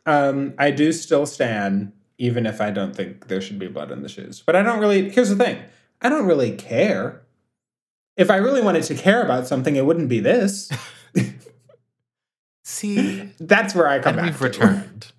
um, 0.06 0.54
I 0.58 0.72
do 0.72 0.92
still 0.92 1.26
stand, 1.26 1.92
even 2.18 2.46
if 2.46 2.62
I 2.62 2.72
don't 2.72 2.96
think 2.96 3.28
there 3.28 3.42
should 3.42 3.60
be 3.60 3.68
blood 3.68 3.92
in 3.92 4.02
the 4.02 4.10
shoes. 4.10 4.42
But 4.46 4.56
I 4.56 4.64
don't 4.64 4.80
really. 4.80 5.10
Here's 5.10 5.30
the 5.30 5.36
thing: 5.36 5.60
I 6.02 6.10
don't 6.10 6.26
really 6.26 6.56
care. 6.56 7.22
If 8.16 8.30
I 8.32 8.38
really 8.38 8.62
wanted 8.62 8.84
to 8.84 8.96
care 8.96 9.24
about 9.24 9.48
something, 9.48 9.76
it 9.76 9.86
wouldn't 9.86 10.08
be 10.10 10.20
this. 10.20 10.72
see, 12.64 13.32
That's 13.40 13.76
where 13.76 13.88
I 13.88 14.00
come 14.00 14.18
and 14.20 14.32
back. 14.32 14.40
we've 14.42 14.52
to. 14.54 14.60
returned. 14.60 15.12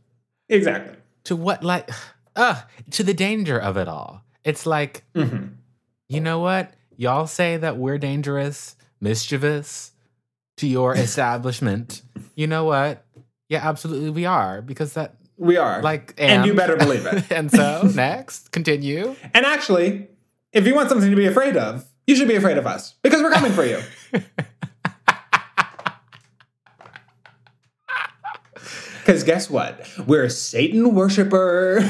Exactly. 0.48 0.96
To 1.24 1.36
what 1.36 1.62
like 1.64 1.90
uh 2.36 2.60
to 2.92 3.02
the 3.02 3.14
danger 3.14 3.58
of 3.58 3.76
it 3.76 3.88
all. 3.88 4.22
It's 4.44 4.66
like, 4.66 5.04
hmm 5.14 5.46
you 6.08 6.20
know 6.20 6.38
what? 6.38 6.72
Y'all 6.96 7.26
say 7.26 7.56
that 7.56 7.78
we're 7.78 7.96
dangerous, 7.98 8.76
mischievous 9.00 9.92
to 10.58 10.66
your 10.66 10.94
establishment. 10.96 12.02
You 12.36 12.46
know 12.46 12.64
what? 12.64 13.04
Yeah, 13.48 13.66
absolutely 13.66 14.10
we 14.10 14.26
are 14.26 14.60
because 14.62 14.92
that 14.94 15.14
We 15.38 15.56
are. 15.56 15.80
like 15.82 16.14
and 16.18 16.44
you 16.46 16.54
better 16.54 16.76
believe 16.76 17.06
it. 17.12 17.30
and 17.32 17.50
so 17.50 17.82
next, 17.94 18.52
continue. 18.52 19.16
And 19.32 19.46
actually, 19.46 20.08
if 20.52 20.66
you 20.66 20.74
want 20.74 20.88
something 20.90 21.10
to 21.10 21.16
be 21.16 21.26
afraid 21.26 21.56
of, 21.56 21.84
you 22.06 22.14
should 22.16 22.28
be 22.28 22.36
afraid 22.36 22.58
of 22.58 22.66
us 22.66 22.94
because 23.02 23.22
we're 23.22 23.32
coming 23.32 23.52
for 23.52 23.64
you. 23.64 23.80
Because 29.04 29.22
guess 29.22 29.50
what? 29.50 29.86
We're 30.06 30.30
Satan 30.30 30.94
worshipers 30.94 31.84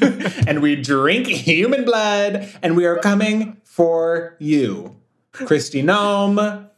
and 0.46 0.62
we 0.62 0.74
drink 0.74 1.26
human 1.26 1.84
blood 1.84 2.48
and 2.62 2.76
we 2.76 2.86
are 2.86 2.96
coming 2.96 3.60
for 3.62 4.36
you. 4.38 4.96
Kristi 5.32 5.84
Noem, 5.84 6.70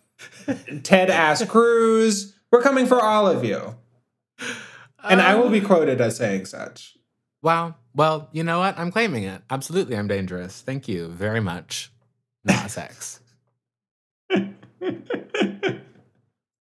Ted 0.83 1.11
Ass 1.11 1.45
Cruz, 1.45 2.35
we're 2.51 2.61
coming 2.61 2.87
for 2.87 3.01
all 3.01 3.29
of 3.29 3.45
you. 3.45 3.77
And 5.05 5.21
I 5.21 5.37
will 5.37 5.49
be 5.49 5.61
um, 5.61 5.67
quoted 5.67 6.01
as 6.01 6.17
saying 6.17 6.47
such. 6.47 6.97
Wow. 7.41 7.77
Well, 7.95 8.29
you 8.33 8.43
know 8.43 8.59
what? 8.59 8.77
I'm 8.79 8.91
claiming 8.91 9.23
it. 9.23 9.43
Absolutely, 9.49 9.97
I'm 9.97 10.09
dangerous. 10.09 10.61
Thank 10.61 10.89
you 10.89 11.07
very 11.07 11.41
much. 11.41 11.93
Not 12.45 12.69
sex. 12.71 13.21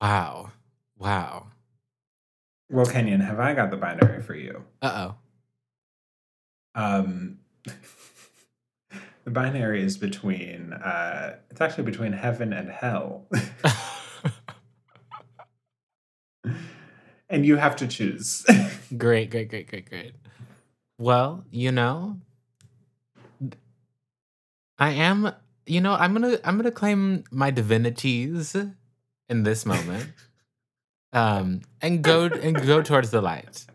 Wow. 0.00 0.52
Wow. 0.98 1.48
Well, 2.70 2.86
Kenyon, 2.86 3.20
have 3.20 3.40
I 3.40 3.52
got 3.54 3.70
the 3.70 3.76
binary 3.76 4.22
for 4.22 4.34
you? 4.36 4.62
Uh 4.80 5.08
oh. 5.08 6.80
Um, 6.80 7.38
the 9.24 9.30
binary 9.30 9.82
is 9.82 9.98
between. 9.98 10.72
Uh, 10.72 11.38
it's 11.50 11.60
actually 11.60 11.82
between 11.82 12.12
heaven 12.12 12.52
and 12.52 12.70
hell, 12.70 13.26
and 17.28 17.44
you 17.44 17.56
have 17.56 17.74
to 17.76 17.88
choose. 17.88 18.46
great, 18.96 19.30
great, 19.30 19.48
great, 19.48 19.68
great, 19.68 19.90
great. 19.90 20.12
Well, 20.96 21.44
you 21.50 21.72
know, 21.72 22.18
I 24.78 24.90
am. 24.90 25.32
You 25.66 25.80
know, 25.80 25.94
I'm 25.94 26.12
gonna 26.12 26.38
I'm 26.44 26.56
gonna 26.56 26.70
claim 26.70 27.24
my 27.32 27.50
divinities 27.50 28.54
in 29.28 29.42
this 29.42 29.66
moment, 29.66 30.10
um, 31.12 31.62
and 31.80 32.02
go 32.02 32.24
and 32.26 32.66
go 32.66 32.82
towards 32.82 33.10
the 33.10 33.20
light. 33.20 33.66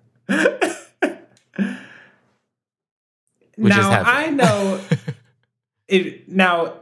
Which 3.58 3.70
now. 3.70 4.04
I 4.06 4.30
know 4.30 4.82
it. 5.88 6.28
Now, 6.28 6.78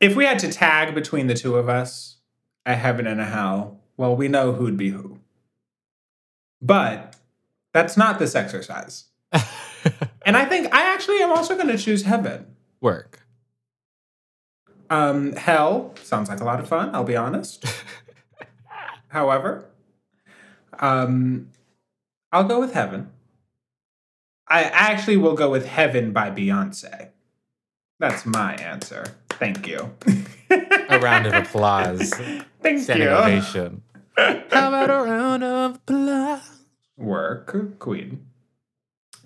if 0.00 0.16
we 0.16 0.24
had 0.24 0.38
to 0.40 0.50
tag 0.50 0.94
between 0.94 1.28
the 1.28 1.34
two 1.34 1.56
of 1.56 1.68
us, 1.68 2.16
a 2.64 2.74
heaven 2.74 3.06
and 3.06 3.20
a 3.20 3.24
hell, 3.24 3.80
well, 3.96 4.16
we 4.16 4.28
know 4.28 4.52
who'd 4.52 4.76
be 4.76 4.90
who. 4.90 5.20
But 6.60 7.14
that's 7.72 7.96
not 7.96 8.18
this 8.18 8.34
exercise. 8.34 9.04
And 10.26 10.36
I 10.36 10.44
think 10.44 10.74
I 10.74 10.92
actually 10.92 11.22
am 11.22 11.30
also 11.30 11.54
going 11.54 11.68
to 11.68 11.78
choose 11.78 12.02
heaven. 12.02 12.56
Work. 12.80 13.20
Um, 14.90 15.34
hell 15.34 15.94
sounds 16.02 16.28
like 16.28 16.40
a 16.40 16.44
lot 16.44 16.58
of 16.58 16.68
fun. 16.68 16.92
I'll 16.92 17.04
be 17.04 17.16
honest. 17.16 17.64
However, 19.08 19.66
um, 20.78 21.50
I'll 22.32 22.44
go 22.44 22.60
with 22.60 22.74
heaven. 22.74 23.10
I 24.48 24.62
actually 24.64 25.16
will 25.16 25.34
go 25.34 25.50
with 25.50 25.66
heaven 25.66 26.12
by 26.12 26.30
Beyonce. 26.30 27.10
That's 27.98 28.26
my 28.26 28.54
answer. 28.54 29.04
Thank 29.30 29.66
you. 29.66 29.94
A 30.88 30.98
round 31.00 31.26
of 31.26 31.34
applause. 31.34 32.10
Thank 32.62 32.82
Standing 32.82 33.08
you. 33.08 33.14
ovation. 33.14 33.82
How 34.16 34.68
about 34.68 34.90
a 34.90 35.02
round 35.02 35.44
of 35.44 35.74
applause? 35.76 36.60
Work, 36.96 37.78
queen. 37.78 38.26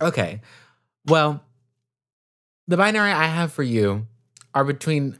Okay. 0.00 0.40
Well, 1.06 1.42
the 2.66 2.76
binary 2.76 3.12
I 3.12 3.26
have 3.26 3.52
for 3.52 3.62
you 3.62 4.06
are 4.54 4.64
between 4.64 5.18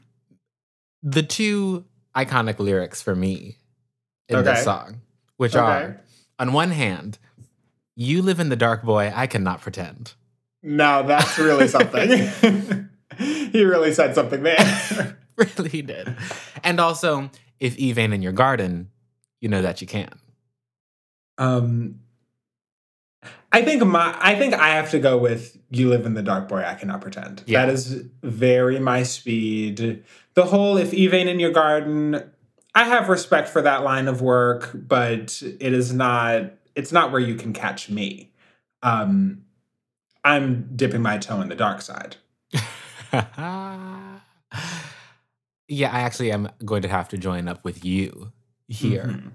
the 1.03 1.23
two 1.23 1.85
iconic 2.15 2.59
lyrics 2.59 3.01
for 3.01 3.15
me 3.15 3.57
in 4.31 4.37
Okay. 4.39 4.51
this 4.51 4.63
song, 4.63 5.01
which 5.37 5.55
Okay. 5.55 5.59
are 5.65 6.01
on 6.39 6.53
one 6.53 6.71
hand, 6.71 7.19
you 7.95 8.21
live 8.21 8.39
in 8.39 8.49
the 8.49 8.55
dark, 8.55 8.83
boy, 8.83 9.11
I 9.15 9.27
cannot 9.27 9.61
pretend. 9.61 10.13
Now 10.63 11.01
that's 11.03 11.37
really 11.37 11.67
something. 11.67 12.09
he 13.17 13.63
really 13.63 13.93
said 13.93 14.15
something 14.15 14.41
there. 14.43 15.17
really 15.35 15.81
did. 15.81 16.15
And 16.63 16.79
also, 16.79 17.29
if 17.59 17.77
Eve 17.77 17.97
ain't 17.97 18.13
in 18.13 18.21
your 18.21 18.31
garden, 18.31 18.89
you 19.39 19.49
know 19.49 19.61
that 19.61 19.81
you 19.81 19.87
can. 19.87 20.09
Um, 21.37 21.99
I 23.51 23.63
think 23.63 23.83
my 23.85 24.15
I 24.19 24.35
think 24.35 24.53
I 24.53 24.69
have 24.69 24.91
to 24.91 24.99
go 24.99 25.17
with 25.17 25.57
"You 25.69 25.89
Live 25.89 26.05
in 26.05 26.13
the 26.13 26.21
Dark, 26.23 26.47
Boy, 26.47 26.63
I 26.65 26.75
Cannot 26.75 27.01
Pretend." 27.01 27.43
Yeah. 27.45 27.65
That 27.65 27.73
is 27.73 28.03
very 28.23 28.79
my 28.79 29.03
speed. 29.03 30.03
The 30.35 30.45
whole 30.45 30.77
"If 30.77 30.93
Eve 30.93 31.13
ain't 31.13 31.29
in 31.29 31.39
your 31.39 31.51
garden," 31.51 32.31
I 32.73 32.85
have 32.85 33.09
respect 33.09 33.49
for 33.49 33.61
that 33.61 33.83
line 33.83 34.07
of 34.07 34.21
work, 34.21 34.71
but 34.73 35.41
it 35.43 35.73
is 35.73 35.93
not. 35.93 36.53
It's 36.75 36.91
not 36.91 37.11
where 37.11 37.19
you 37.21 37.35
can 37.35 37.51
catch 37.53 37.89
me. 37.89 38.31
Um, 38.81 39.43
I'm 40.23 40.69
dipping 40.75 41.01
my 41.01 41.17
toe 41.17 41.41
in 41.41 41.49
the 41.49 41.55
dark 41.55 41.81
side. 41.81 42.15
yeah, 42.53 44.19
I 45.91 46.01
actually 46.01 46.31
am 46.31 46.49
going 46.63 46.81
to 46.83 46.87
have 46.87 47.09
to 47.09 47.17
join 47.17 47.47
up 47.47 47.63
with 47.63 47.83
you 47.85 48.31
here 48.67 49.03
Mhm. 49.05 49.31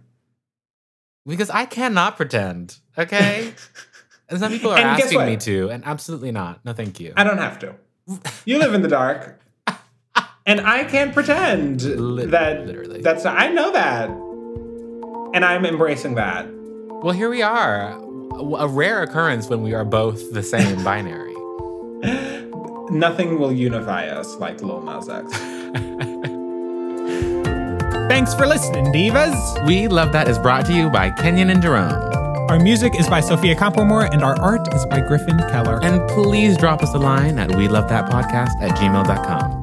because 1.26 1.50
I 1.50 1.66
cannot 1.66 2.16
pretend. 2.16 2.78
Okay. 2.96 3.52
and 4.28 4.38
some 4.38 4.52
people 4.52 4.70
are 4.70 4.78
And 4.78 4.86
asking 4.86 5.24
me 5.26 5.36
to, 5.38 5.68
and 5.70 5.84
absolutely 5.84 6.32
not. 6.32 6.64
No, 6.64 6.72
thank 6.72 7.00
you. 7.00 7.12
I 7.16 7.24
don't 7.24 7.38
have 7.38 7.58
to. 7.60 7.74
You 8.44 8.58
live 8.58 8.72
in 8.74 8.82
the 8.82 8.88
dark, 8.88 9.40
and 10.46 10.60
I 10.60 10.84
can't 10.84 11.12
pretend 11.12 11.82
Lit- 11.82 12.30
that 12.30 12.66
literally. 12.66 13.00
that's. 13.02 13.24
I 13.26 13.48
know 13.48 13.72
that, 13.72 14.08
and 15.34 15.44
I'm 15.44 15.64
embracing 15.66 16.14
that. 16.14 16.46
Well, 17.02 17.14
here 17.14 17.28
we 17.30 17.42
are. 17.42 18.00
A 18.58 18.68
rare 18.68 19.02
occurrence 19.02 19.48
when 19.48 19.62
we 19.62 19.72
are 19.74 19.84
both 19.84 20.32
the 20.32 20.42
same 20.42 20.82
binary. 20.84 21.34
Nothing 22.90 23.38
will 23.38 23.52
unify 23.52 24.08
us 24.08 24.36
like 24.36 24.62
Lil 24.62 24.82
Nas 24.82 25.08
X. 25.08 25.32
Thanks 28.08 28.34
for 28.34 28.46
listening, 28.46 28.86
Divas. 28.92 29.66
We 29.66 29.88
Love 29.88 30.12
That 30.12 30.28
is 30.28 30.38
brought 30.38 30.64
to 30.66 30.72
you 30.72 30.88
by 30.90 31.10
Kenyon 31.10 31.50
and 31.50 31.60
Jerome. 31.60 31.92
Our 32.48 32.58
music 32.60 32.94
is 32.98 33.08
by 33.08 33.20
Sophia 33.20 33.56
Complemore, 33.56 34.08
and 34.12 34.22
our 34.22 34.38
art 34.40 34.72
is 34.74 34.86
by 34.86 35.00
Griffin 35.00 35.36
Keller. 35.50 35.82
And 35.82 36.06
please 36.10 36.56
drop 36.56 36.82
us 36.82 36.94
a 36.94 36.98
line 36.98 37.38
at 37.38 37.54
we 37.56 37.66
love 37.68 37.88
that 37.88 38.08
podcast 38.08 38.50
at 38.62 38.76
gmail.com. 38.78 39.55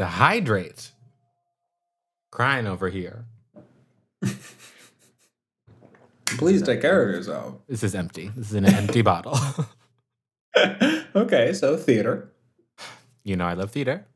to 0.00 0.06
hydrate. 0.06 0.92
Crying 2.30 2.66
over 2.66 2.88
here. 2.88 3.26
Please 6.24 6.62
take 6.62 6.80
care 6.80 7.06
of 7.06 7.14
yourself. 7.14 7.56
This 7.68 7.82
is 7.82 7.94
empty. 7.94 8.30
This 8.34 8.46
is 8.46 8.54
an 8.54 8.64
empty 8.64 9.02
bottle. 9.02 9.38
okay, 11.14 11.52
so 11.52 11.76
theater. 11.76 12.32
you 13.24 13.36
know, 13.36 13.44
I 13.44 13.52
love 13.52 13.72
theater. 13.72 14.06